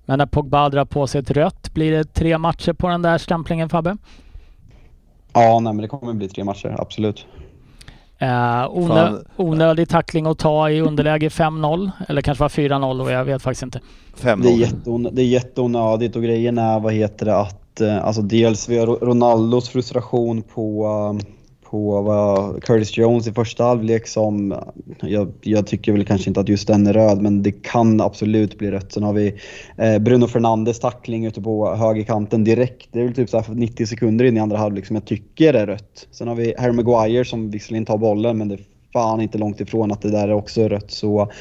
[0.05, 3.17] men när Pogba drar på sig ett rött, blir det tre matcher på den där
[3.17, 3.97] stämplingen Fabbe?
[5.33, 7.25] Ja, nej, men det kommer bli tre matcher, absolut.
[8.19, 13.25] Eh, onö onödig tackling att ta i underläge 5-0, eller kanske var 4-0 och jag
[13.25, 13.79] vet faktiskt inte.
[14.21, 18.69] Det är, jätteon, det är jätteonödigt och grejen är, vad heter det, att alltså dels
[18.69, 20.87] vi har Ro- Ronaldos frustration på,
[21.71, 24.55] på vad, Curtis Jones i första halvlek som,
[25.01, 28.57] jag, jag tycker väl kanske inte att just den är röd, men det kan absolut
[28.57, 28.91] bli rött.
[28.91, 29.33] Sen har vi
[29.77, 32.89] eh, Bruno Fernandes tackling ute på högerkanten direkt.
[32.91, 35.53] Det är väl typ så här 90 sekunder in i andra halvlek som jag tycker
[35.53, 36.07] är rött.
[36.11, 39.61] Sen har vi Harry Maguire som visserligen tar bollen, men det är fan inte långt
[39.61, 40.91] ifrån att det där är också är rött.
[40.91, 41.31] Så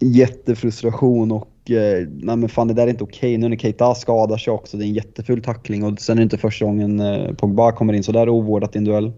[0.00, 3.38] jättefrustration och eh, nej men fan det där är inte okej.
[3.38, 6.22] Nu när Keita skadar sig också, det är en jätteful tackling och sen är det
[6.22, 9.12] inte första gången eh, Pogba kommer in så där ovårdat i en duell.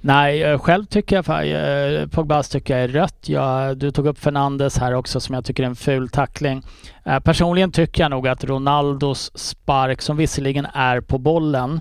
[0.00, 3.28] Nej, eh, själv tycker jag eh, Pogbas tycker jag är rött.
[3.28, 6.62] Jag, du tog upp Fernandes här också som jag tycker är en ful tackling.
[7.04, 11.80] Eh, personligen tycker jag nog att Ronaldos spark, som visserligen är på bollen,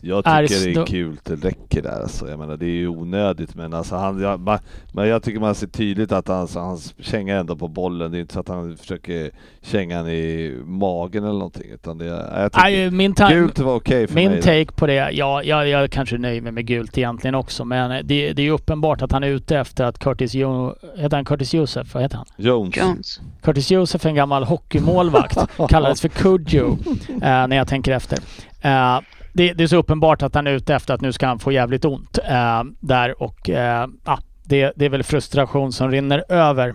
[0.00, 2.28] jag är tycker det är kul, det räcker där alltså.
[2.30, 4.58] Jag menar det är ju onödigt men alltså han, jag, man,
[4.92, 8.10] men jag tycker man ser tydligt att han, så han kängar ändå på bollen.
[8.12, 9.30] Det är inte så att han försöker
[9.62, 13.58] känga han i magen eller någonting utan det är, jag tycker Nej, min, ta- gult
[13.58, 14.42] var okej för min mig.
[14.42, 18.32] take på det, ja, jag, jag kanske nöjer mig med gult egentligen också, men det,
[18.32, 21.54] det är ju uppenbart att han är ute efter att Curtis, jo, heter han Curtis
[21.54, 21.94] Josef?
[21.94, 22.26] Vad heter han?
[22.36, 22.76] Jones.
[22.76, 23.20] Jones.
[23.42, 26.78] Curtis Josef är en gammal hockeymålvakt, kallades för Kudjo
[27.08, 28.18] eh, när jag tänker efter.
[28.60, 29.00] Eh,
[29.32, 31.52] det, det är så uppenbart att han är ute efter att nu ska han få
[31.52, 36.74] jävligt ont eh, där och eh, ah, det, det är väl frustration som rinner över.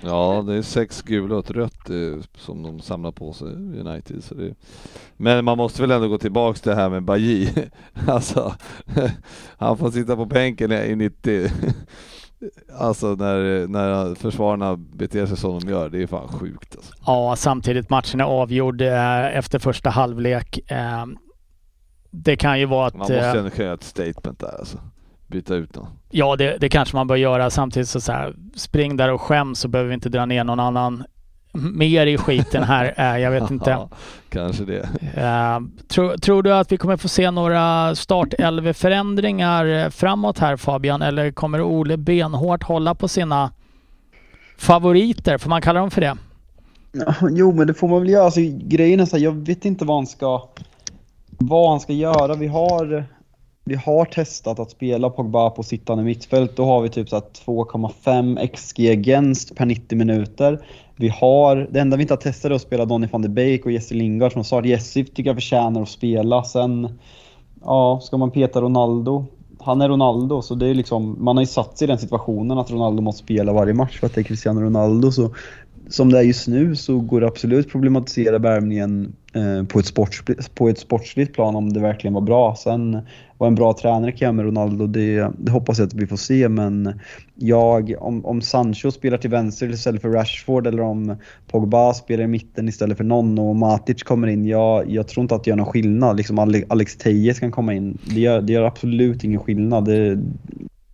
[0.00, 4.24] Ja, det är sex gula och ett rött eh, som de samlar på sig United.
[4.24, 4.54] Så det...
[5.16, 7.48] Men man måste väl ändå gå tillbaks till det här med Bajy.
[8.06, 8.54] alltså,
[9.58, 11.50] han får sitta på bänken i 90.
[12.78, 16.92] alltså när, när försvararna beter sig som de gör, det är fan sjukt alltså.
[17.06, 20.70] Ja, samtidigt matchen är avgjord eh, efter första halvlek.
[20.70, 21.06] Eh,
[22.16, 22.98] det kan ju vara Man att...
[22.98, 24.78] måste eh, ändå kunna göra ett statement där alltså.
[25.26, 25.86] Byta ut dem.
[26.10, 27.50] Ja, det, det kanske man bör göra.
[27.50, 30.60] Samtidigt så, så här, spring där och skäms så behöver vi inte dra ner någon
[30.60, 31.04] annan
[31.52, 32.94] mer i skiten här.
[32.96, 33.70] Eh, jag vet inte.
[33.70, 33.88] Ja,
[34.28, 34.88] Kanske det.
[35.14, 41.02] Eh, tror, tror du att vi kommer få se några startelveförändringar eh, framåt här Fabian?
[41.02, 43.50] Eller kommer Ole benhårt hålla på sina
[44.58, 45.38] favoriter?
[45.38, 46.16] Får man kalla dem för det?
[47.30, 48.24] Jo, men det får man väl göra.
[48.24, 50.48] Alltså, grejen är så här, jag vet inte vad han ska,
[51.38, 52.34] vad han ska göra.
[52.34, 53.04] Vi har,
[53.64, 56.56] vi har testat att spela Pogba på sittande mittfält.
[56.56, 60.66] Då har vi typ 2,5 XG against per 90 minuter.
[60.96, 63.66] Vi har, det enda vi inte har testat är att spela Donny van de Beek
[63.66, 64.66] och Jesse Lingard som start.
[64.66, 66.44] Jesse tycker jag förtjänar att spela.
[66.44, 66.98] Sen,
[67.64, 69.26] ja, ska man peta Ronaldo?
[69.60, 72.58] Han är Ronaldo, så det är liksom, man har ju satt sig i den situationen
[72.58, 75.12] att Ronaldo måste spela varje match för att det är Cristiano Ronaldo.
[75.12, 75.30] Så
[75.88, 80.54] som det är just nu så går det absolut problematisera värmningen Eh, på, ett sportsligt,
[80.54, 82.56] på ett sportsligt plan om det verkligen var bra.
[82.56, 83.00] Sen
[83.38, 86.16] vad en bra tränare kan göra med Ronaldo, det, det hoppas jag att vi får
[86.16, 86.48] se.
[86.48, 87.00] Men
[87.34, 91.16] jag, om, om Sancho spelar till vänster istället för Rashford eller om
[91.50, 95.34] Pogba spelar i mitten istället för någon och Matic kommer in, jag, jag tror inte
[95.34, 96.16] att det gör någon skillnad.
[96.16, 97.98] Liksom Alex Tejes kan komma in.
[98.04, 99.84] Det gör, det gör absolut ingen skillnad.
[99.84, 100.18] Det,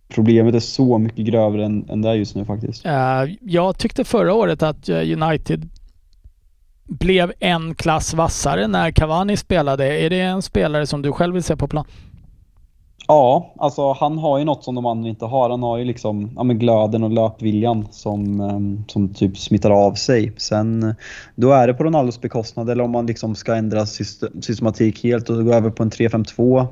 [0.07, 2.85] problemet är så mycket grövre än, än det är just nu faktiskt.
[2.85, 5.69] Eh, jag tyckte förra året att eh, United
[6.99, 9.99] blev en klass vassare när Cavani spelade.
[9.99, 11.85] Är det en spelare som du själv vill se på plan?
[13.07, 15.49] Ja, alltså han har ju något som de andra inte har.
[15.49, 19.93] Han har ju liksom ja, men glöden och löpviljan som, ehm, som typ smittar av
[19.93, 20.33] sig.
[20.37, 20.95] Sen eh,
[21.35, 25.45] då är det på Ronaldos bekostnad eller om man liksom ska ändra systematik helt och
[25.45, 26.67] gå över på en 3-5-2.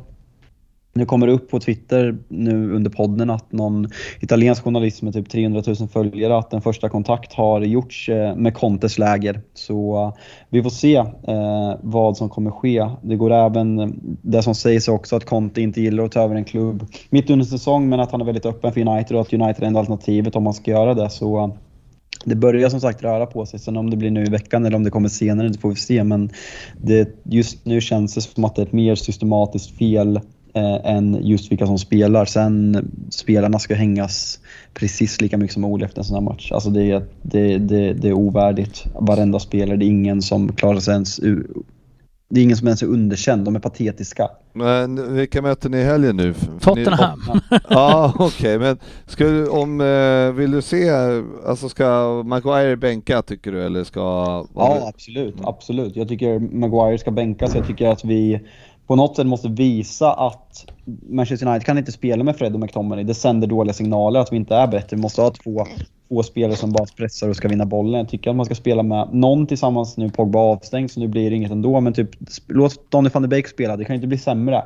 [0.94, 3.88] Nu kommer det upp på Twitter nu under podden att någon
[4.20, 8.54] italiensk journalist med typ 300 000 följare att en första kontakt har gjorts eh, med
[8.54, 9.42] Contes läger.
[9.54, 10.14] Så eh,
[10.50, 12.90] vi får se eh, vad som kommer ske.
[13.02, 13.90] Det går även, eh,
[14.22, 17.46] det som sägs också att Conte inte gillar att ta över en klubb mitt under
[17.46, 20.36] säsong men att han är väldigt öppen för United och att United är enda alternativet
[20.36, 21.10] om man ska göra det.
[21.10, 21.58] Så
[22.26, 23.60] det börjar som sagt röra på sig.
[23.60, 25.76] Sen om det blir nu i veckan eller om det kommer senare, det får vi
[25.76, 26.04] se.
[26.04, 26.30] Men
[26.82, 30.20] det, just nu känns det som att det är ett mer systematiskt fel
[30.54, 32.26] eh, än just vilka som spelar.
[32.26, 34.40] Sen spelarna ska hängas
[34.74, 36.52] precis lika mycket som Ole efter en sån här match.
[36.52, 38.84] Alltså det, är- det, det, det är ovärdigt.
[39.00, 41.48] Varenda spelare, det är ingen som klarar sig ens u-
[42.34, 44.30] det är ingen som ens är underkänd, de är patetiska.
[44.54, 46.34] Men vilka möter ni i helgen nu?
[46.34, 47.22] För ni- Tottenham.
[47.70, 50.90] Ja, okej, men ska du, om, eh, vill du se,
[51.46, 54.00] alltså ska Maguire bänka tycker du eller ska...
[54.56, 55.36] Ja, absolut.
[55.44, 55.96] absolut.
[55.96, 57.56] Jag tycker Maguire ska bänkas.
[57.56, 58.40] Jag tycker att vi
[58.92, 60.66] på något sätt måste visa att
[61.10, 63.04] Manchester United kan inte spela med Fred och McTominay.
[63.04, 64.96] Det sänder dåliga signaler att vi inte är bättre.
[64.96, 65.66] Vi måste ha två,
[66.10, 68.00] två spelare som bara pressar och ska vinna bollen.
[68.00, 70.10] Jag tycker att man ska spela med någon tillsammans nu.
[70.10, 71.82] Pogba avstängd så nu blir det inget ändå.
[71.82, 72.10] Men typ,
[72.48, 73.78] låt Donny van de Beek spela.
[73.78, 74.64] Det kan ju inte bli sämre.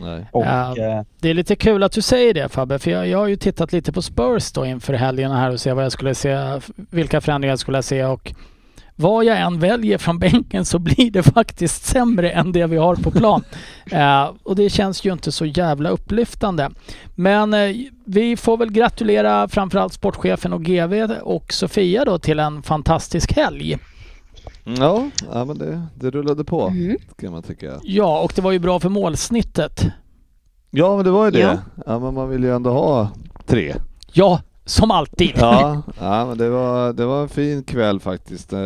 [0.00, 0.24] Nej.
[0.32, 0.76] Och, Ja.
[0.78, 3.36] eh, Det är lite kul att du säger det Fabbe, för jag, jag har ju
[3.36, 6.60] tittat lite på Spurs då inför helgen här och se vad jag skulle se,
[6.90, 8.32] vilka förändringar jag skulle se och
[8.96, 12.94] vad jag än väljer från bänken så blir det faktiskt sämre än det vi har
[12.96, 13.44] på plan.
[13.90, 16.70] eh, och det känns ju inte så jävla upplyftande.
[17.14, 22.62] Men eh, vi får väl gratulera framförallt sportchefen och GV och Sofia då till en
[22.62, 23.78] fantastisk helg.
[24.64, 26.96] Ja, ja men det, det rullade på Mm.
[27.18, 27.72] kan man tycka.
[27.82, 29.84] Ja, och det var ju bra för målsnittet.
[30.70, 31.38] Ja men det var ju det.
[31.38, 31.56] Ja.
[31.86, 33.08] Ja, men man vill ju ändå ha
[33.46, 33.74] tre.
[34.12, 35.32] Ja, som alltid.
[35.36, 38.52] Ja, ja men det var, det var en fin kväll faktiskt.
[38.52, 38.60] Eh,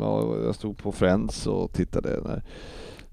[0.00, 2.42] ja, Jag stod på Friends och tittade när,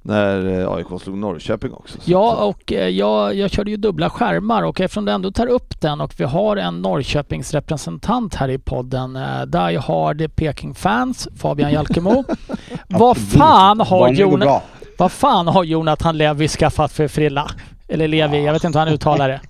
[0.01, 1.97] när eh, AIK slog Norrköping också.
[2.01, 5.31] Så Ja, att, och eh, jag, jag körde ju dubbla skärmar och eftersom du ändå
[5.31, 10.35] tar upp den och vi har en Norrköpings representant här i podden, eh, Die Hard
[10.35, 12.23] Peking Fans, Fabian Jalkemo.
[12.89, 14.63] vad, fan har Barnen går Jon, bra.
[14.97, 17.51] vad fan har Jonathan Levi skaffat för frilla?
[17.87, 19.41] Eller Levi, jag vet inte hur han uttalar det.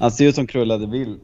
[0.00, 1.18] Han ser ut som krullade Bill.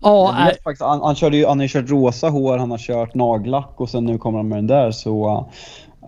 [0.00, 2.70] Ja, Jag vet faktiskt, han, han, körde ju, han har ju kört rosa hår, han
[2.70, 5.46] har kört nagellack och sen nu kommer han med den där så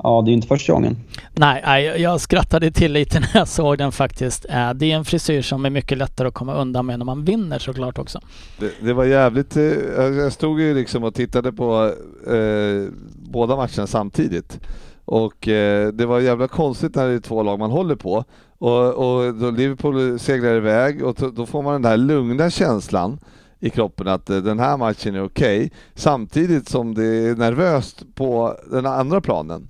[0.02, 0.96] ja, det är ju inte första gången.
[1.34, 4.46] nej, nej, jag skrattade till lite när jag såg den faktiskt.
[4.50, 7.24] Eh, Det är en frisyr som är mycket lättare att komma undan med när man
[7.24, 8.20] vinner såklart också.
[8.60, 9.62] det, det var jävligt, eh,
[9.96, 11.92] jag stod ju liksom och tittade på
[12.26, 12.92] eh,
[13.30, 14.60] båda matcherna samtidigt.
[15.04, 18.24] Och eh, det var jävla konstigt när det är två lag man håller på.
[18.58, 23.18] Och, och då Liverpool seglar iväg och då- får man den där lugna känslan
[23.60, 25.72] i kroppen att eh, den här matchen är okej.
[25.94, 29.68] Samtidigt som det är nervöst på den andra planen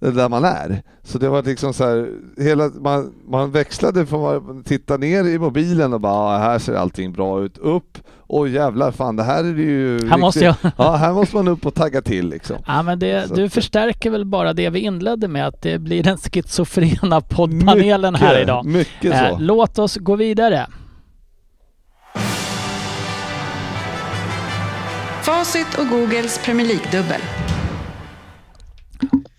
[0.00, 0.82] där man är.
[1.02, 5.38] Så det var liksom så här, hela, man, man växlade från att titta ner i
[5.38, 9.52] mobilen och bara här ser allting bra ut, upp, oj jävlar fan det här är
[9.52, 10.54] det ju Här måste jag...
[10.76, 12.56] Ja, här måste man upp och tagga till liksom.
[12.66, 15.78] Ja, men det, Så du att- förstärker väl bara det vi inledde med att det
[15.78, 18.64] blir den schizofrena poddpanelen här idag.
[18.66, 19.36] Mycket Eh, så.
[19.38, 20.66] låt oss gå vidare.
[25.22, 27.20] Facit och Googles Premier League-dubbel.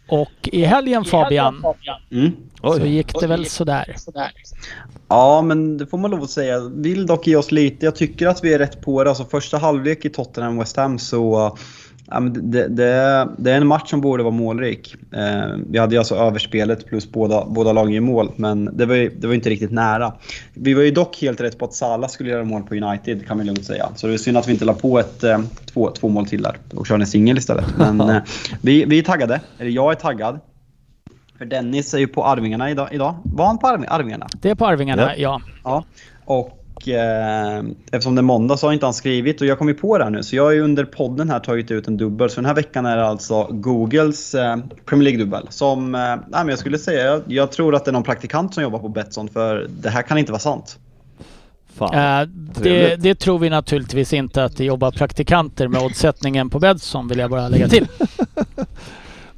[0.09, 1.63] Och i helgen Fabian,
[2.11, 2.31] Mm.
[2.63, 3.95] så gick det väl sådär.
[5.07, 6.59] Ja, men det får man lov att säga.
[6.59, 7.85] Vill dock ge oss lite.
[7.85, 9.09] Jag tycker att vi är rätt på det.
[9.09, 11.57] Alltså första halvlek i Tottenham West Ham så
[12.11, 14.95] ja, men det, det, det är en match som borde vara målrik.
[15.13, 18.95] Eh, vi hade ju alltså överspelet plus båda, båda lagen i mål, men det var,
[18.95, 20.13] ju, det var inte riktigt nära.
[20.53, 23.37] Vi var ju dock helt rätt på att Salah skulle göra mål på United, kan
[23.39, 23.89] vi lugnt säga.
[23.95, 25.39] Så det är synd att vi inte la på ett, eh,
[25.73, 27.65] två, två mål till där och körde en singel istället.
[27.77, 28.17] Men eh,
[28.61, 29.41] vi, vi är taggade.
[29.59, 30.39] Eller jag är taggad.
[31.37, 32.87] För Dennis är ju på Arvingarna idag.
[32.91, 33.15] idag.
[33.23, 34.27] Var han på Arv- Arvingarna?
[34.41, 35.41] Det är på Arvingarna, ja.
[35.63, 35.83] Ja,
[36.25, 37.59] och eh,
[37.91, 40.03] eftersom det är måndag så har inte han skrivit och jag kom ju på det
[40.03, 40.23] här nu.
[40.23, 42.29] Så jag har ju under podden här tagit ut en dubbel.
[42.29, 45.47] Så den här veckan är det alltså Googles eh, Premier League-dubbel.
[45.49, 48.53] Som, eh, nej, men jag skulle säga, jag, jag tror att det är någon praktikant
[48.53, 50.79] som jobbar på Betsson för det här kan inte vara sant.
[51.79, 52.21] Fan.
[52.21, 52.27] Eh,
[52.61, 57.19] det, det tror vi naturligtvis inte att det jobbar praktikanter med oddsättningen på Betsson vill
[57.19, 57.87] jag bara lägga till.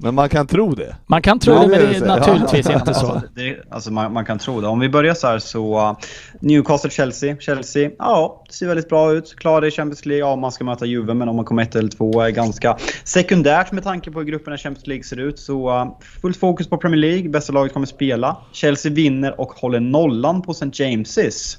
[0.03, 0.95] Men man kan tro det.
[1.07, 2.15] Man kan tro Ja, det men det är det det, ja.
[2.15, 3.21] naturligtvis inte så.
[3.35, 4.67] Det, alltså man, man kan tro det.
[4.67, 5.97] Om vi börjar så här så uh,
[6.39, 7.39] Newcastle-Chelsea.
[7.39, 9.35] Chelsea, ja, det ser väldigt bra ut.
[9.35, 10.27] Klara i Champions League.
[10.27, 13.71] Ja, man ska möta Juve, men om man kommer ett eller två är ganska sekundärt
[13.71, 15.39] med tanke på hur grupperna i Champions League ser ut.
[15.39, 17.29] Så uh, fullt fokus på Premier League.
[17.29, 18.37] Bästa laget kommer spela.
[18.51, 20.65] Chelsea vinner och håller nollan på St.
[20.65, 21.57] James's.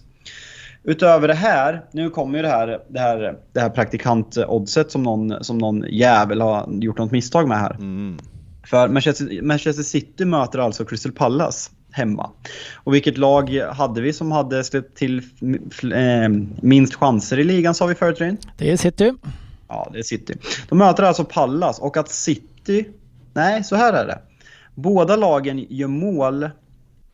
[0.84, 5.44] Utöver det här, nu kommer ju det här, det här, det här praktikant-oddset som någon,
[5.44, 7.74] som någon jävel har gjort något misstag med här.
[7.74, 8.18] Mm.
[8.66, 12.30] För Manchester, Manchester City möter alltså Crystal Palace hemma.
[12.74, 15.18] Och vilket lag hade vi som hade släppt till
[15.94, 16.28] eh,
[16.62, 18.36] minst chanser i ligan sa vi förut Ryn?
[18.58, 19.12] Det är City.
[19.68, 20.34] Ja, det är City.
[20.68, 22.88] De möter alltså Pallas och att City...
[23.34, 24.18] Nej, så här är det.
[24.74, 26.50] Båda lagen gör mål...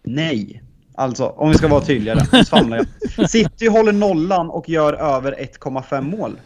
[0.02, 0.62] Nej.
[0.94, 2.20] Alltså, om vi ska vara tydligare.
[2.32, 3.30] Nu svamlar jag.
[3.30, 6.40] City håller nollan och gör över 1,5 mål.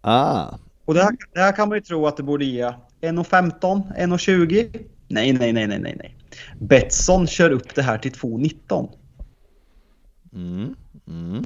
[0.00, 0.46] Ah.
[0.84, 4.86] Och det här, det här kan man ju tro att det borde ge 1,15, 1,20.
[5.08, 6.14] Nej, nej, nej, nej, nej, nej.
[6.58, 8.88] Betsson kör upp det här till 2,19.
[10.32, 10.74] Mm.
[11.08, 11.44] Mm.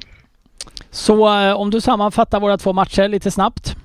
[0.91, 3.75] Så eh, om du sammanfattar våra två matcher lite snabbt.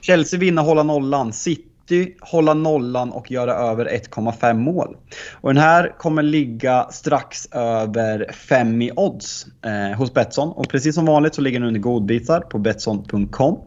[0.00, 1.32] Chelsea vinner, hålla nollan.
[1.32, 4.96] City hålla nollan och göra över 1,5 mål.
[5.32, 10.48] Och den här kommer ligga strax över 5 i odds eh, hos Betsson.
[10.48, 13.58] Och precis som vanligt så ligger den under godbitar på Betsson.com.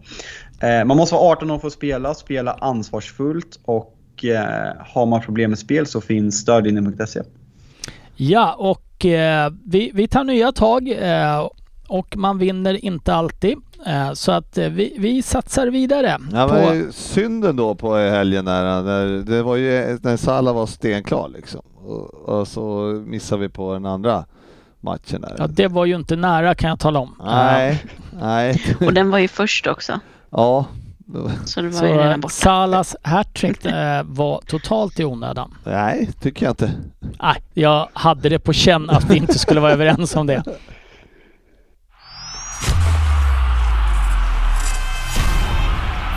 [0.61, 5.21] Eh, man måste vara 18 år för att spela, spela ansvarsfullt och eh, har man
[5.21, 7.21] problem med spel så finns stödlinjen.se.
[8.15, 11.49] Ja, och eh, vi, vi tar nya tag eh,
[11.87, 13.57] och man vinner inte alltid.
[13.87, 16.17] Eh, så att eh, vi, vi satsar vidare.
[16.33, 20.65] Ja, på, men synden då på helgen där, när, det var ju när Salah var
[20.65, 21.61] stenklar liksom.
[21.75, 24.25] Och, och så missade vi på den andra
[24.79, 25.35] matchen där.
[25.37, 27.15] ja, det var ju inte nära kan jag tala om.
[27.25, 27.83] Nej,
[28.19, 28.61] nej.
[28.85, 29.99] Och den var ju först också.
[30.31, 30.65] Ja.
[31.45, 32.33] Så det var Så ju redan borta.
[32.33, 35.53] Salas hattrick eh, var totalt i onödan.
[35.63, 36.71] Nej, tycker jag inte.
[37.21, 40.43] Nej, jag hade det på känn att vi inte skulle vara överens om det.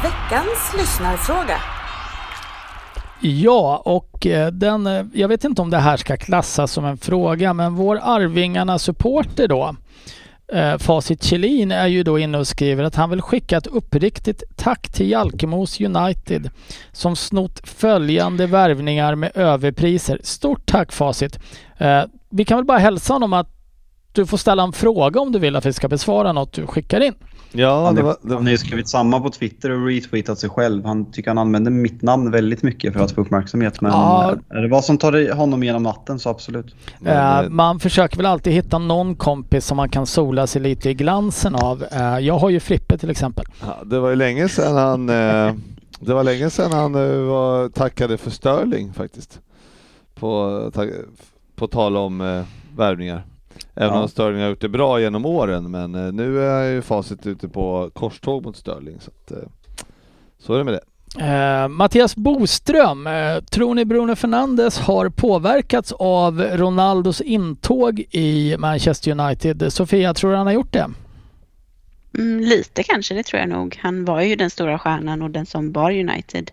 [0.03, 1.57] Veckans lyssnarfråga.
[3.20, 6.99] Ja, och eh, den, eh, jag vet inte om det här ska klassas som en
[6.99, 9.77] fråga, men vår Arvingarna-supporter då,
[10.53, 14.43] eh, Facit Kjellin, är ju då inne och skriver att han vill skicka ett uppriktigt
[14.57, 16.51] tack till Jalkemos United
[16.93, 20.19] som snott följande värvningar med överpriser.
[20.23, 21.39] Stort tack Facit!
[21.79, 23.49] Eh, vi kan väl bara hälsa honom att
[24.12, 27.01] du får ställa en fråga om du vill att vi ska besvara något du skickar
[27.01, 27.15] in.
[27.56, 30.39] Ja, Han, det är- var, det han har ju skrivit samma på Twitter och retweetat
[30.39, 30.85] sig själv.
[30.85, 33.81] Han tycker han använder mitt namn väldigt mycket för att få uppmärksamhet.
[33.81, 34.35] Men Ja.
[34.48, 36.74] är det vad som tar honom genom natten så absolut.
[37.05, 40.90] Eh, eh, man försöker väl alltid hitta någon kompis som man kan sola sig lite
[40.90, 41.85] i glansen av.
[41.93, 43.44] Eh, jag har ju Frippe till exempel.
[43.60, 45.55] Ja, det var ju länge sedan han, eh,
[46.01, 49.40] det var länge sedan han eh, var, tackade för Sterling faktiskt.
[50.14, 50.86] På, ta,
[51.56, 52.43] på tal om eh,
[52.76, 53.24] värvningar.
[53.74, 54.02] Även Ja.
[54.02, 57.48] om Sterling har gjort det bra genom åren men eh, nu är ju facit ute
[57.48, 58.97] på korståg mot Sterling.
[59.01, 59.48] Så, att, eh,
[60.39, 60.81] så är det med det.
[61.20, 69.10] Eh, Mattias Boström, eh, tror ni Bruno Fernandes har påverkats av Ronaldos intåg i Manchester
[69.20, 69.72] United?
[69.72, 70.90] Sofia, tror du han har gjort det?
[72.18, 73.78] Mm, lite kanske, det tror jag nog.
[73.82, 76.51] Han var ju den stora stjärnan och den som bar United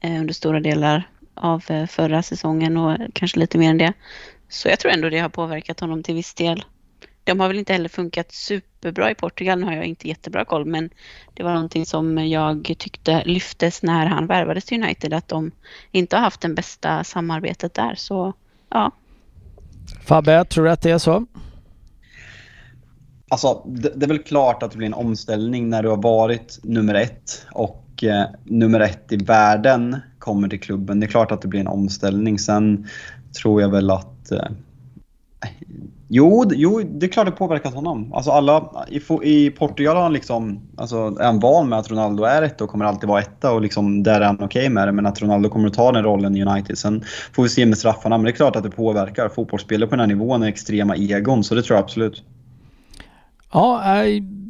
[0.00, 3.92] eh, under stora delar av förra säsongen och kanske lite mer än det.
[4.48, 6.64] Så jag tror ändå det har påverkat honom till viss del.
[7.24, 9.58] De har väl inte heller funkat superbra i Portugal.
[9.58, 10.90] Nu har jag inte jättebra koll, men
[11.34, 15.50] det var någonting som jag tyckte lyftes när han värvades till United, att de
[15.92, 17.94] inte har haft det bästa samarbetet där.
[17.94, 18.32] Så
[18.68, 18.92] ja,
[20.04, 21.26] Fabbe, tror du att det är så?
[23.28, 26.60] Alltså, det, det är väl klart att det blir en omställning när du har varit
[26.62, 31.00] nummer ett och eh, nummer ett i världen kommer till klubben.
[31.00, 32.38] Det är klart att det blir en omställning.
[32.38, 32.88] Sen
[33.42, 34.15] tror jag väl att...
[34.32, 35.50] Eh,
[36.08, 38.12] jo, jo, det är klart det påverkat honom.
[38.12, 42.24] Alltså alla, i, I Portugal har han liksom, alltså, är han van med att Ronaldo
[42.24, 44.92] är etta och kommer alltid vara etta och liksom, där är han okej med det.
[44.92, 46.78] Men att Ronaldo kommer att ta den rollen i United.
[46.78, 49.28] Sen får vi se med straffarna, men det är klart att det påverkar.
[49.28, 52.22] Fotbollsspelare på den här nivån är extrema egon, så det tror jag absolut.
[53.52, 54.02] Ja,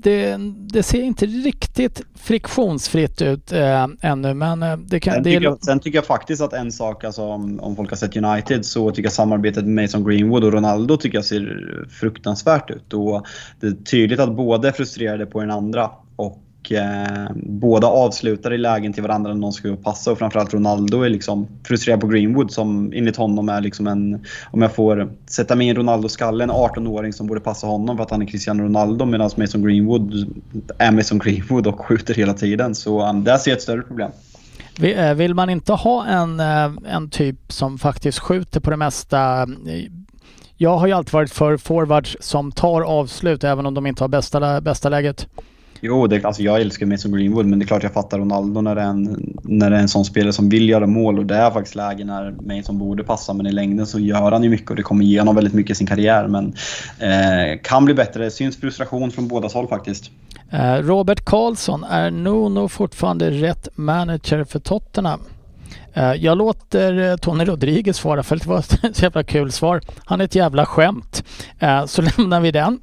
[0.02, 5.14] det, det ser inte riktigt friktionsfritt ut eh, ännu, men eh, det kan...
[5.14, 7.97] Sen tycker, jag, sen tycker jag faktiskt att en sak, alltså, om, om folk har
[7.97, 12.70] sett United, så tycker jag samarbetet med Mason Greenwood och Ronaldo tycker jag ser fruktansvärt
[12.70, 12.93] ut.
[12.93, 13.27] Och
[13.60, 15.90] det är tydligt att båda är frustrerade på den andra.
[16.16, 20.12] Och eh, båda avslutar i lägen till varandra när någon ska passa.
[20.12, 24.62] Och framförallt Ronaldo är liksom frustrerad på Greenwood som enligt honom är liksom en, om
[24.62, 28.10] jag får sätta mig i Ronaldos Ronaldo-skalle, en 18-åring som borde passa honom för att
[28.10, 30.34] han är Cristiano Ronaldo medan Mason Greenwood
[30.78, 32.74] är Mason Greenwood och skjuter hela tiden.
[32.74, 34.10] Så eh, um, där ser jag ett större problem.
[34.82, 39.47] Eh, vill man inte ha en, eh, en typ som faktiskt skjuter på det mesta?
[40.56, 44.09] Jag har ju alltid varit för forwards som tar avslut även om de inte har
[44.09, 45.28] bästa, bästa läget.
[45.87, 48.75] Jo, det, alltså jag älskar Mason Greenwood, men det är klart jag fattar Ronaldo när
[48.75, 51.37] det, är en, när det är en sån spelare som vill göra mål och det
[51.37, 54.71] är faktiskt lägen när Mason borde passa, men i längden så gör han ju mycket
[54.71, 56.29] och det kommer ge honom väldigt mycket i sin karriär.
[56.29, 56.55] Men
[56.99, 58.25] eh, kan bli bättre.
[58.25, 60.11] Det syns frustration från båda håll faktiskt.
[60.51, 65.21] Eh, Robert Karlsson, är Nuno fortfarande rätt manager för Tottenham?
[65.95, 69.81] Eh, Jag låter eh, Tony Rodriguez svara för det var ett jävla kul svar.
[70.05, 71.25] Han är ett jävla skämt.
[71.87, 72.79] Så lämnar vi den.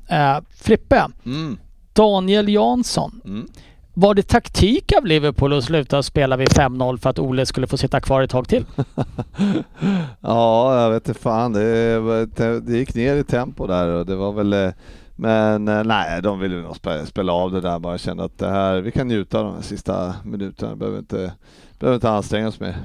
[0.56, 1.58] Frippe, Mm.
[1.94, 3.22] Daniel Jansson.
[3.26, 3.48] Mm.
[3.94, 7.78] Var det taktik av Liverpool att sluta spela vid 5-0 för att Ole skulle få
[7.78, 8.66] sitta kvar ett tag till?
[10.22, 11.54] Ja, jag vet inte fan.
[11.54, 14.54] Det, det gick ner i tempo där och det var väl...
[14.54, 14.70] eh,
[15.16, 18.50] Men eh, nej, de ville nog spela, spela av det där bara kände att det
[18.50, 20.76] här, vi kan njuta av de här sista minuterna.
[20.76, 21.34] Behöver inte,
[21.80, 22.76] behöver inte anstränga oss mer.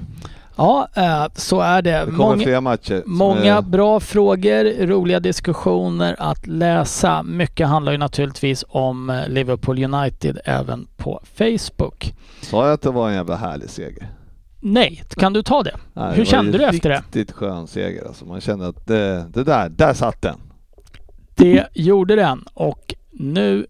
[0.59, 1.91] Ja, eh, så är det.
[1.91, 2.63] Det Många,
[3.07, 7.23] många bra frågor, roliga diskussioner att läsa.
[7.23, 12.15] Mycket handlar ju naturligtvis om eh, Liverpool United även på Facebook.
[12.41, 14.09] Sa jag att det var en jävla härlig seger?
[14.61, 15.77] Nej, kan du ta det?
[15.93, 16.97] Nej, Hur det var kände du efter det?
[16.99, 18.25] Riktigt skön seger alltså.
[18.25, 20.37] Man kände att det, det där, där satt den.
[21.35, 23.67] Det gjorde den och nu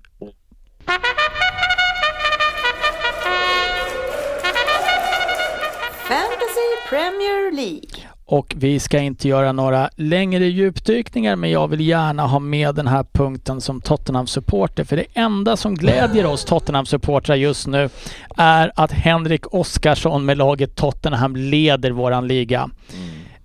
[6.90, 8.09] Premier League.
[8.24, 12.86] Och vi ska inte göra några längre djupdykningar men jag vill gärna ha med den
[12.86, 14.85] här punkten som Tottenham-supporter.
[14.85, 17.89] För det enda som glädjer oss Tottenham-supportrar just nu
[18.36, 22.70] är att Henrik Oskarsson med laget Tottenham leder våran liga.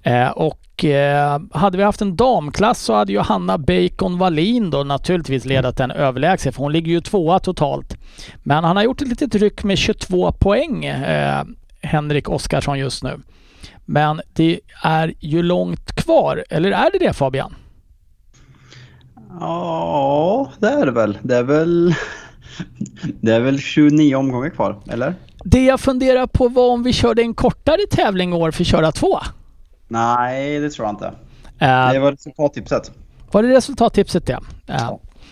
[0.04, 4.84] Eh, och eh, hade vi haft en damklass så hade ju Hanna Bacon Wallin då
[4.84, 7.98] naturligtvis ledat den överlägset för hon ligger ju tvåa totalt.
[8.44, 11.44] Men han har gjort ett litet ryck med 22 poäng, eh,
[11.84, 13.20] Henrik Oskarsson just nu.
[13.86, 17.56] Men det är ju långt kvar, eller är det det Fabian?
[19.40, 21.18] Ja, det är det väl.
[21.22, 21.94] Det är väl,
[23.22, 25.16] det är väl 29 omgångar kvar, eller?
[25.44, 28.68] Det jag funderar på var om vi körde en kortare tävling i år för att
[28.68, 29.20] köra två.
[29.88, 31.06] Nej, det tror jag inte.
[31.60, 32.92] Eh, Det var resultattipset.
[33.32, 34.40] var det resultattipset det?
[34.68, 34.92] Eh,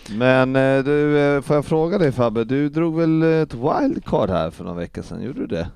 [0.10, 4.64] Men eh, du, får jag fråga dig Fabbe, du drog väl ett wildcard här för
[4.64, 5.68] några veckor sedan, gjorde du det?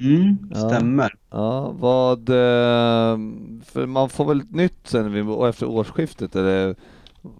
[0.00, 0.56] Mm, Ja.
[0.68, 1.14] stämmer.
[1.30, 2.28] Ja, vad...
[2.28, 3.18] eh,
[3.64, 6.74] För man får väl ett nytt sen efter årsskiftet eller?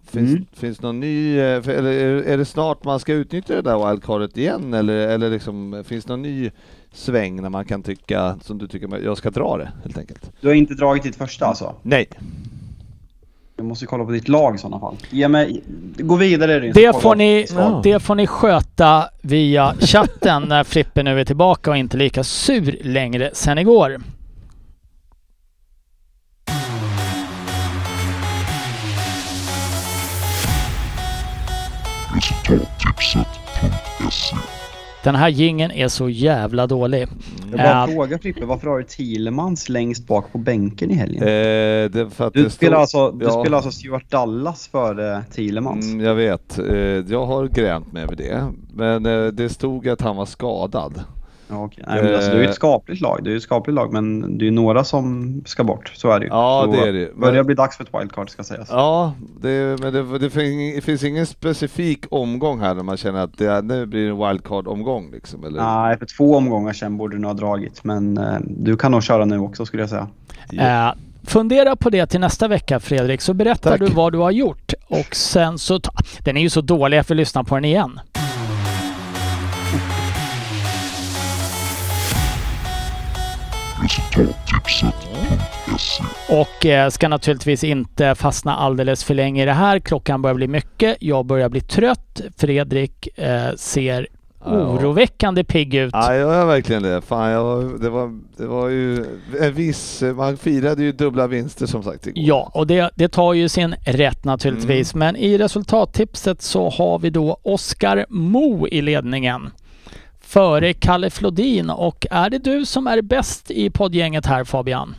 [0.05, 0.45] Finns, Mm.
[0.53, 1.93] finns någon ny, eh, eller
[2.25, 6.23] är, det snart man ska utnyttja det där wildcardet igen eller, eller liksom, finns någon
[6.23, 6.51] ny
[6.93, 10.33] sväng när man kan tycka, som du tycker, jag ska dra det helt enkelt?
[10.41, 11.75] Du har inte dragit ditt första alltså?
[11.83, 12.09] Nej.
[13.61, 14.97] Jag måste kolla på ditt lag i sådana fall.
[15.11, 15.63] Ge mig,
[15.99, 17.81] gå vidare Ryn, Det får, ni, Ja.
[17.85, 22.79] det får ni sköta via chatten när Frippe nu är tillbaka och inte lika sur
[22.83, 23.99] längre sen igår.
[35.05, 37.01] Den här gingen är så jävla dålig.
[37.51, 37.87] Jag bara Ja.
[37.95, 41.23] frågar Frippe, varför har du Thielemans längst bak på bänken i helgen?
[41.23, 43.31] Eh, det, för att du det spelar, stod- alltså, du ja.
[43.43, 45.87] spelar alltså Stuart Dallas före Thielemans?
[45.87, 46.77] Mm, jag vet, eh,
[47.09, 48.45] jag har gränt mig över det.
[48.75, 51.05] Men eh, det stod att han var skadad.
[51.51, 51.85] Ja, okej.
[51.89, 53.21] Nej, men alltså, du är ett skapligt lag.
[53.23, 55.93] Du är ett skapligt lag, men det är några som ska bort.
[55.95, 56.31] Så är det ju.
[56.33, 57.11] Ja, så det är det ju.
[57.13, 58.69] Men- börjar bli dags för ett wildcard ska sägas.
[58.71, 63.21] Ja, det, men det, det, fin- det finns ingen specifik omgång här där man känner
[63.25, 65.63] att det, är- nu blir det en wildcard-omgång liksom, eller?
[65.63, 67.85] Nej, för två omgångar sen borde du nog ha dragit.
[67.85, 70.09] Men eh, du kan nog köra nu också skulle jag säga.
[70.53, 70.93] Eh,
[71.25, 73.81] fundera på det till nästa vecka Fredrik, så berättar Tack.
[73.81, 74.73] du vad du har gjort.
[74.89, 75.81] Och sen så...
[75.81, 75.93] Ta,
[76.25, 78.01] den är ju så dålig, jag får lyssna på den igen.
[86.29, 89.79] Och eh, ska naturligtvis inte fastna alldeles för länge i det här.
[89.79, 90.97] Klockan börjar bli mycket.
[91.01, 92.21] Jag börjar bli trött.
[92.37, 94.07] Fredrik eh, ser
[94.45, 95.91] oroväckande pigg ut.
[95.93, 97.01] Ja, jag är verkligen det.
[97.03, 99.05] Fan, jag, var- det, var, det var ju
[99.41, 100.03] en viss...
[100.17, 102.25] Man firade ju dubbla vinster som sagt igår.
[102.27, 104.95] Ja, och det, det tar ju sin rätt naturligtvis.
[104.95, 109.51] Men i resultattipset så har vi då Oskar Mo i ledningen.
[110.31, 111.71] Före Kalle Flodin.
[111.71, 114.95] Och är det du som är bäst i poddgänget här Fabian?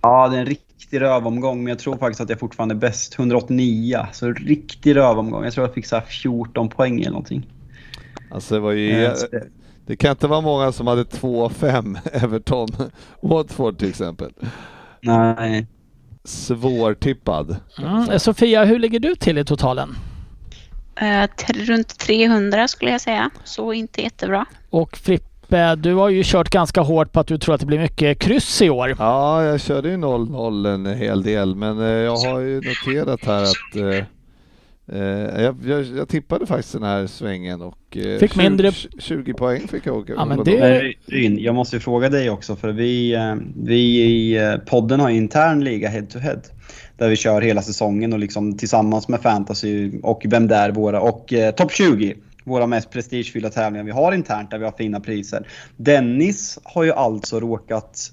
[0.00, 3.18] Ja, det är en riktig rövomgång, men jag tror faktiskt att jag fortfarande är bäst.
[3.18, 5.44] 189, så riktig rövomgång.
[5.44, 7.46] Jag tror jag fick så här 14 poäng eller någonting.
[8.30, 9.04] Alltså det var ju...
[9.04, 9.12] Eh,
[9.86, 12.68] Det kan inte vara många som hade 2-5 Everton
[13.22, 14.32] Watford till exempel.
[15.00, 15.66] Nej.
[16.24, 17.56] Svårtippad.
[17.78, 18.18] Mm.
[18.18, 19.94] Sofia, hur ligger du till i totalen?
[21.00, 24.46] Eh, runt 300 skulle jag säga, så inte jättebra.
[24.70, 27.78] Och Frippe, du har ju kört ganska hårt på att du tror att det blir
[27.78, 28.94] mycket kryss i år.
[28.98, 33.42] Ja, jag körde ju 0-0 en hel del, men eh, jag har ju noterat här
[33.42, 33.76] att
[34.92, 39.34] eh, jag, jag, jag tippade faktiskt den här svängen och eh, Fick mindre- 20, 20
[39.34, 40.12] poäng fick jag åka.
[40.16, 43.16] Ja, men det- Ryn, jag måste ju fråga dig också för vi,
[43.64, 46.40] vi i podden har intern liga head to head.
[46.98, 51.00] Där vi kör hela säsongen och liksom tillsammans med fantasy och vem det är våra
[51.00, 52.16] och eh, topp 20.
[52.44, 55.46] Våra mest prestigefyllda tävlingar vi har internt där vi har fina priser.
[55.76, 58.12] Dennis har ju alltså råkat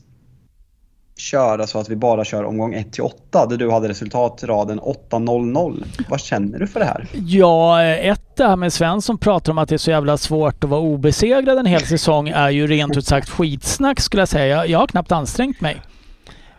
[1.17, 5.85] köra så att vi bara kör omgång 1 till 8 där du hade resultatraden 8-0-0.
[6.09, 7.07] Vad känner du för det här?
[7.13, 10.63] Ja, eh, ett det här med Svensson pratar om att det är så jävla svårt
[10.63, 14.45] att vara obesegrad en hel säsong är ju rent ut sagt skitsnack skulle jag säga.
[14.45, 15.81] Jag, jag har knappt ansträngt mig.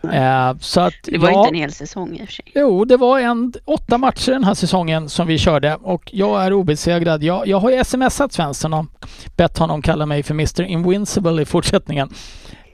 [0.03, 2.45] Eh, så att, Det var ja, inte en hel säsong i och för sig.
[2.55, 6.53] Jo, det var en, åtta matcher den här säsongen som vi körde och jag är
[6.53, 7.23] obesegrad.
[7.23, 8.85] Jag, jag har ju smsat Svensson och
[9.35, 12.09] bett honom kalla mig för Mr Invincible i fortsättningen.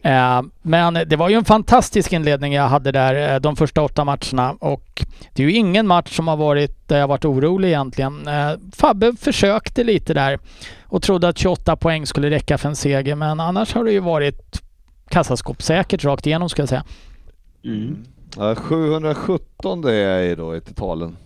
[0.01, 4.03] Eh, men det var ju en fantastisk inledning jag hade där eh, de första åtta
[4.03, 8.29] matcherna och det är ju ingen match som har varit där jag varit orolig egentligen.
[8.75, 10.39] Fabbe försökte lite där
[10.83, 13.99] och trodde att 28 poäng skulle räcka för en seger men annars har det ju
[13.99, 14.61] varit
[15.09, 16.83] kassaskåpssäkert rakt igenom ska jag säga.
[17.65, 17.97] Mm.
[18.37, 21.17] Ja, 717 det är jag i då i totalen.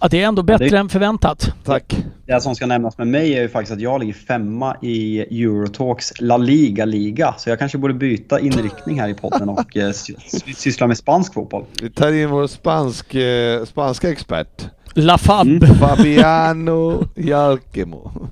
[0.00, 1.52] Ja, det är ändå bättre det- än förväntat.
[1.64, 1.96] Tack.
[2.26, 6.12] Det som ska nämnas med mig är ju faktiskt att jag ligger femma i Eurotalks
[6.20, 7.34] La Liga-liga.
[7.38, 10.98] Så jag kanske borde byta inriktning här i podden och eh, sy- sy- syssla med
[10.98, 11.64] spansk fotboll.
[11.82, 14.66] Vi tar in vår spansk, eh, spanska expert.
[14.94, 15.46] La Fab.
[15.46, 15.60] Mm.
[15.74, 18.28] Fabiano Jalkemo.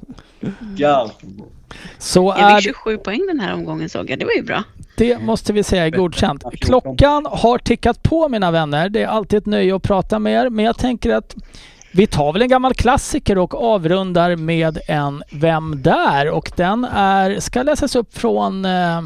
[0.77, 1.11] Ja.
[1.99, 4.19] Så Jag är fick 27 poäng den här omgången såg jag.
[4.19, 4.63] Det var ju bra.
[5.03, 6.45] Det måste vi säga är godkänt.
[6.61, 8.89] Klockan har tickat på mina vänner.
[8.89, 10.51] Det är alltid ett nöje att prata med er.
[10.51, 11.37] Men jag tänker att
[11.93, 16.31] vi tar väl en gammal klassiker och avrundar med en Vem där?
[16.31, 19.03] Och den är, ska läsas upp från eh,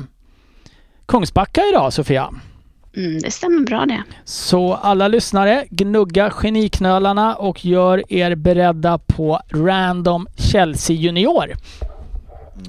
[1.07, 2.31] Kungsbacka idag Sofia.
[2.97, 4.03] Mm, det stämmer bra det.
[4.25, 11.53] Så alla lyssnare, gnugga geniknölarna och gör er beredda på Random Chelsea Junior.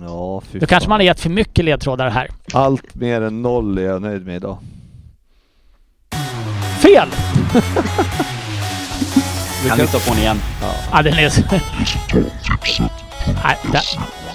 [0.01, 0.89] Ja, fy Då kanske fan.
[0.89, 2.27] man har gett för mycket ledtrådar här.
[2.53, 4.57] Allt mer än noll är jag nöjd med idag.
[6.79, 7.07] Fel!
[9.67, 10.37] Kan vi ta på den igen?
[10.91, 11.31] Ja, den är...
[13.43, 13.81] Nej, där,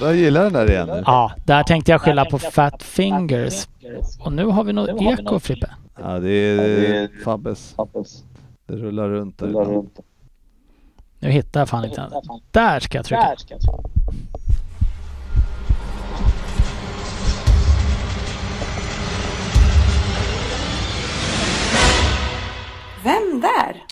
[0.00, 1.02] Jag gillar den där igen nu.
[1.06, 3.66] ja, där tänkte jag skylla på Fat Fingers.
[4.20, 5.70] Och nu har vi något eko, Frippe.
[5.98, 7.74] Ja, det är Fabbes.
[8.66, 9.82] Det rullar runt där.
[11.18, 12.10] Nu hittar jag fan inte den.
[12.50, 13.36] Där ska jag trycka.
[23.04, 23.84] Vem där?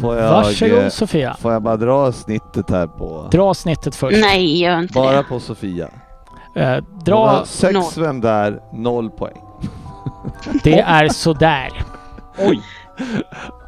[0.00, 1.36] Får jag, Varsågod eh, Sofia.
[1.40, 3.28] får jag bara dra snittet här på...
[3.32, 4.18] Dra snittet först.
[4.20, 5.22] Nej, gör inte Bara det.
[5.22, 5.88] på Sofia.
[6.56, 7.84] Eh, dra, sex noll.
[7.96, 9.40] vem där, noll poäng.
[10.64, 11.68] det är sådär.
[12.38, 12.60] Oj!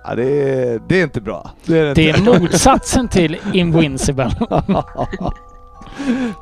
[0.05, 1.51] Ja, det, är, det är inte bra.
[1.65, 4.31] Det är det är motsatsen till Invincible.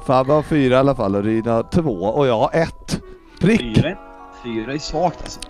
[0.07, 3.01] Fabbe har fyra i alla fall och Rina har två och jag har ett.
[3.41, 3.61] Prick!
[3.77, 3.97] Fyra,
[4.45, 5.41] fyra är svagt alltså.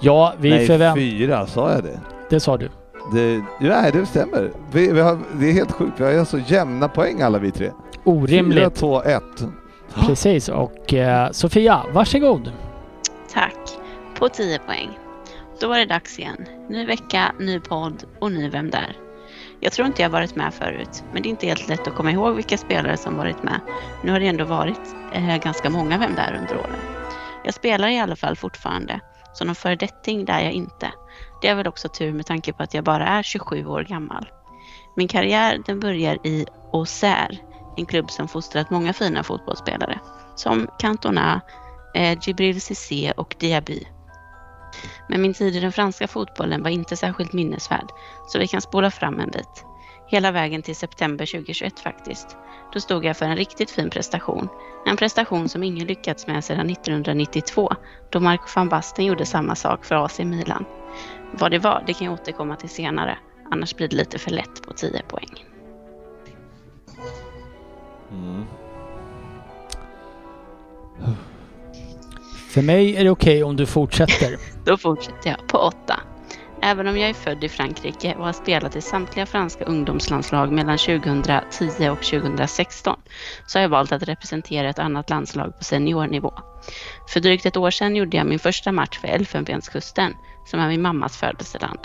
[0.00, 1.00] Ja, vi Nej, förväntar...
[1.00, 2.00] fyra, sa jag det?
[2.30, 2.68] Det sa du.
[3.12, 4.50] det ja, nej, det stämmer.
[4.72, 7.66] Vi, vi har, det är helt sjukt, vi har så jämna poäng alla vi tre.
[7.66, 7.74] Fyra,
[8.04, 8.74] Orimligt.
[8.74, 9.44] två, ett.
[10.06, 10.48] Precis.
[10.48, 12.52] Och eh, Sofia, varsågod.
[13.32, 13.56] Tack.
[14.18, 14.88] På 10 poäng.
[15.60, 16.46] Då var det dags igen.
[16.68, 18.96] Ny vecka, ny podd och ny Vem där?
[19.60, 22.10] Jag tror inte jag varit med förut, men det är inte helt lätt att komma
[22.12, 23.60] ihåg vilka spelare som varit med.
[24.04, 24.80] Nu har det ändå varit
[25.12, 26.80] eh, ganska många Vem där under åren.
[27.44, 29.00] Jag spelar i alla fall fortfarande,
[29.32, 30.92] så någon föredetting där är jag inte.
[31.42, 34.28] Det är väl också tur med tanke på att jag bara är 27 år gammal.
[34.96, 37.38] Min karriär den börjar i Auxerre,
[37.76, 40.00] en klubb som fostrat många fina fotbollsspelare,
[40.36, 41.40] som Cantona,
[41.94, 42.18] eh,
[42.60, 43.86] Cissé och Diaby.
[45.08, 47.90] Men min tid i den franska fotbollen var inte särskilt minnesvärd,
[48.28, 49.64] så vi kan spola fram en bit.
[50.10, 52.36] Hela vägen till september 2021 faktiskt.
[52.72, 54.48] Då stod jag för en riktigt fin prestation.
[54.86, 57.72] En prestation som ingen lyckats med sedan 1992,
[58.10, 60.64] då Marco van Basten gjorde samma sak för AC Milan.
[61.32, 63.18] Vad det var, det kan jag återkomma till senare.
[63.50, 65.44] Annars blir det lite för lätt på 10 poäng.
[68.12, 68.44] Mm.
[72.50, 74.36] För mig är det okej om du fortsätter.
[74.64, 75.99] Då fortsätter jag på 8.
[76.62, 80.78] Även om jag är född i Frankrike och har spelat i samtliga franska ungdomslandslag mellan
[80.78, 83.00] 2010 och 2016
[83.46, 86.32] så har jag valt att representera ett annat landslag på seniornivå.
[87.08, 90.14] För drygt ett år sedan gjorde jag min första match för Elfenbenskusten,
[90.44, 91.78] som är min mammas födelseland.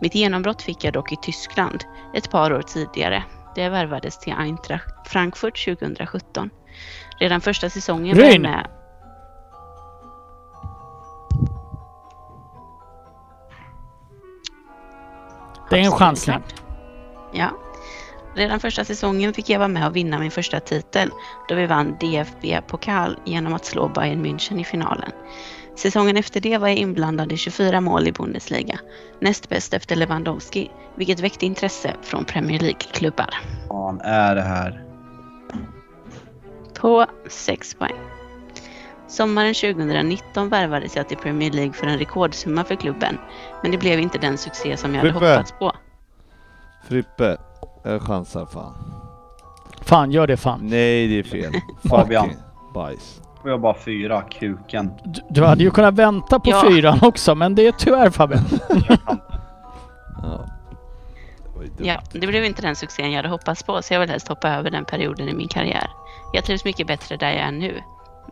[0.00, 1.84] Mitt genombrott fick jag dock i Tyskland
[2.14, 3.24] ett par år tidigare,
[3.54, 6.50] där jag värvades till Eintracht Frankfurt 2017.
[7.20, 8.81] Redan första säsongen var jag med
[15.72, 16.42] Det är en chansning.
[17.32, 17.50] Ja.
[18.34, 21.10] Redan första säsongen fick jag vara med och vinna min första titel
[21.48, 25.10] då vi vann DFB-pokal genom att slå Bayern München i finalen.
[25.76, 28.78] Säsongen efter det var jag inblandad i 24 mål i Bundesliga,
[29.20, 33.34] näst bäst efter Lewandowski, vilket väckte intresse från Premier League-klubbar.
[33.68, 34.84] Vad är det här?
[36.80, 38.11] På 6 poäng.
[39.12, 43.18] Sommaren 2019 värvades jag till Premier League för en rekordsumma för klubben,
[43.62, 45.30] men det blev inte den succé som jag hade Frippe.
[45.32, 45.72] hoppats på.
[46.88, 47.36] Frippe,
[47.82, 48.74] jag chansar fan.
[49.80, 50.60] Fan, gör det fan.
[50.62, 51.52] Nej, det är fel.
[51.88, 52.30] Fabian.
[52.74, 53.20] Bajs.
[53.42, 54.92] Får jag bara fyra, kuken.
[55.04, 56.64] Du, du hade ju kunnat vänta på Ja.
[56.68, 58.44] fyran också, men det är tyvärr Fabian.
[60.22, 60.46] Ja.
[61.78, 61.84] Det.
[61.86, 64.48] Ja, det blev inte den succén jag hade hoppats på, så jag vill helst hoppa
[64.50, 65.90] över den perioden i min karriär.
[66.32, 67.82] Jag trivs mycket bättre där jag är nu,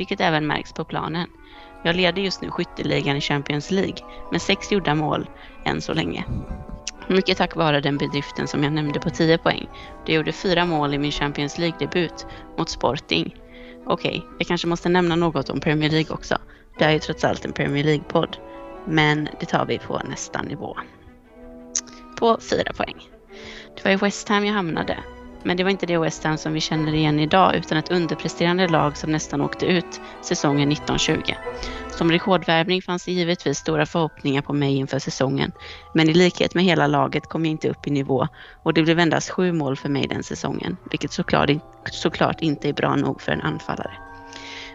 [0.01, 1.27] vilket även märks på planen.
[1.85, 3.97] Jag leder just nu skytteligan i Champions League
[4.33, 5.29] med sex gjorda mål
[5.65, 6.25] än så länge.
[7.09, 9.69] Mycket tack vare den bedriften som jag nämnde på 10 poäng.
[10.07, 12.27] Jag gjorde fyra mål i min Champions League-debut
[12.59, 13.37] mot Sporting.
[13.87, 16.39] Okej, jag kanske måste nämna något om Premier League också.
[16.79, 18.37] Det är ju trots allt en Premier League-podd.
[18.87, 20.77] Men det tar vi på nästa nivå.
[22.19, 22.97] på fyra poäng.
[23.77, 24.99] Det var i West Ham jag hamnade.
[25.45, 28.69] Men det var inte det West Ham som vi känner igen idag utan ett underpresterande
[28.69, 31.35] lag som nästan åkte ut säsongen 1920.
[31.89, 35.53] Som rekordvärvning fanns det givetvis stora förhoppningar på mig inför säsongen.
[35.93, 38.29] Men i likhet med hela laget kom jag inte upp i nivå
[38.63, 40.77] och det blev endast sju mål för mig den säsongen.
[40.91, 41.51] Vilket såklart,
[41.91, 43.93] såklart inte är bra nog för en anfallare.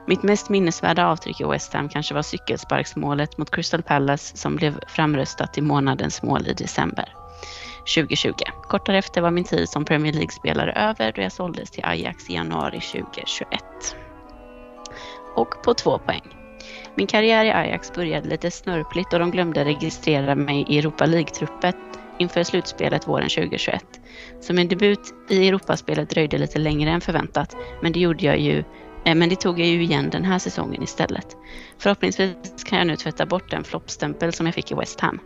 [0.07, 4.79] Mitt mest minnesvärda avtryck i West Ham kanske var cykelsparksmålet mot Crystal Palace som blev
[4.87, 7.24] framröstat till månadens mål i december
[7.85, 8.33] 2020.
[8.67, 12.33] Kort därefter var min tid som Premier League-spelare över då jag såldes till Ajax i
[12.33, 13.61] januari 2021.
[15.35, 16.23] Och på två poäng.
[16.95, 21.75] Min karriär i Ajax började lite snörpligt och de glömde registrera mig i Europa League-truppet
[22.17, 23.85] inför slutspelet våren 2021.
[24.41, 28.63] Så min debut i Europaspelet dröjde lite längre än förväntat, men det gjorde jag ju
[29.05, 31.27] eh, Men det tog jag ju igen den här säsongen istället.
[31.77, 35.19] Förhoppningsvis kan jag nu tvätta bort den floppstämpel som jag fick i West Ham.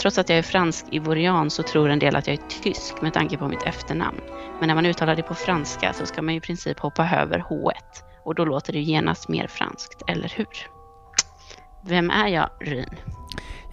[0.00, 3.14] Trots att jag är fransk ivorian så tror en del att jag är tysk med
[3.14, 4.20] tanke på mitt efternamn.
[4.58, 7.38] Men när man uttalar det på franska så ska man ju i princip hoppa över
[7.38, 7.72] H1
[8.24, 10.46] och då låter det genast mer franskt, eller hur?
[11.82, 12.96] Vem är jag, Ryn?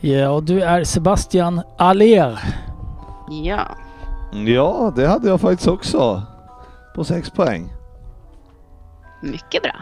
[0.02, 2.40] Ja, och du är Sebastian Aller.
[3.30, 3.78] Ja,
[4.44, 6.24] Ja, det hade jag faktiskt också.
[6.96, 7.74] På sex poäng.
[9.22, 9.76] mycket bra.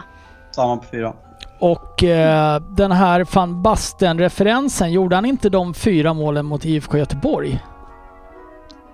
[0.50, 1.14] Samma på fyra.
[1.58, 7.60] Och eh, den här van Basten-referensen, gjorde han inte de fyra målen mot IFK Göteborg?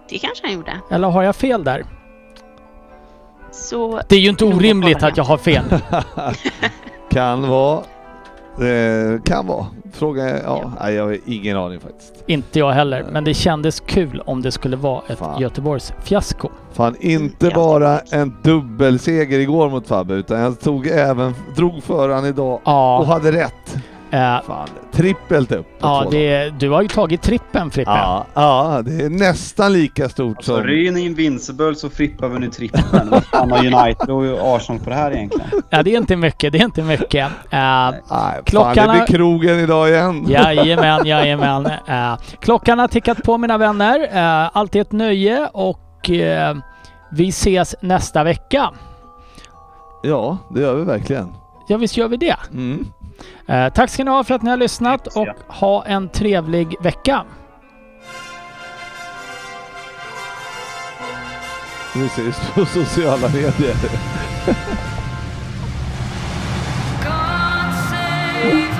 [0.08, 0.80] Det kanske han gjorde.
[0.90, 1.84] Eller har jag fel där?
[3.52, 5.64] Så Det är ju inte orimligt att jag har fel.
[7.10, 7.82] Kan vara.
[8.60, 9.66] Eh, kan vara.
[9.92, 12.24] Fråga är, ja, nej, jag har ingen aning faktiskt.
[12.26, 15.40] inte jag heller, men det kändes kul om det skulle vara ett Fan.
[15.40, 16.48] Göteborgs fiasko.
[16.72, 22.08] Fan, inte Jag bara en dubbelseger igår mot Fabbe, utan jag tog även, drog för
[22.08, 23.76] han idag och Ja, hade rätt.
[24.10, 25.66] Eh, Fan, trippelt upp.
[25.80, 27.90] ja det, du har ju tagit trippen Frippe.
[27.90, 30.64] Ja, ja, det är nästan lika stort Alltså som...
[30.64, 33.08] Ryn är invincible så Frippa har vunnit trippen.
[33.10, 35.50] Vad fan har United och Arsenal på det här egentligen?
[35.70, 37.26] Ja, det är inte mycket, det är inte mycket.
[37.26, 40.24] Eh, Nej, fan, Klockan det har- blir krogen idag igen.
[40.28, 41.66] Jajamän, jajamän.
[41.66, 44.08] Eh, klockan har tickat på mina vänner.
[44.12, 46.56] Eh, alltid ett nöje och eh,
[47.12, 48.70] vi ses nästa vecka.
[50.02, 51.32] Ja, det gör vi verkligen.
[51.68, 52.36] Ja, visst gör vi det.
[52.52, 52.86] Mm.
[53.46, 55.34] Eh, tack ska ni ha för att ni har lyssnat Tack, och ja.
[55.48, 57.24] ha en trevlig vecka.
[61.94, 63.74] Vi ses på sociala medier.
[67.02, 68.79] God save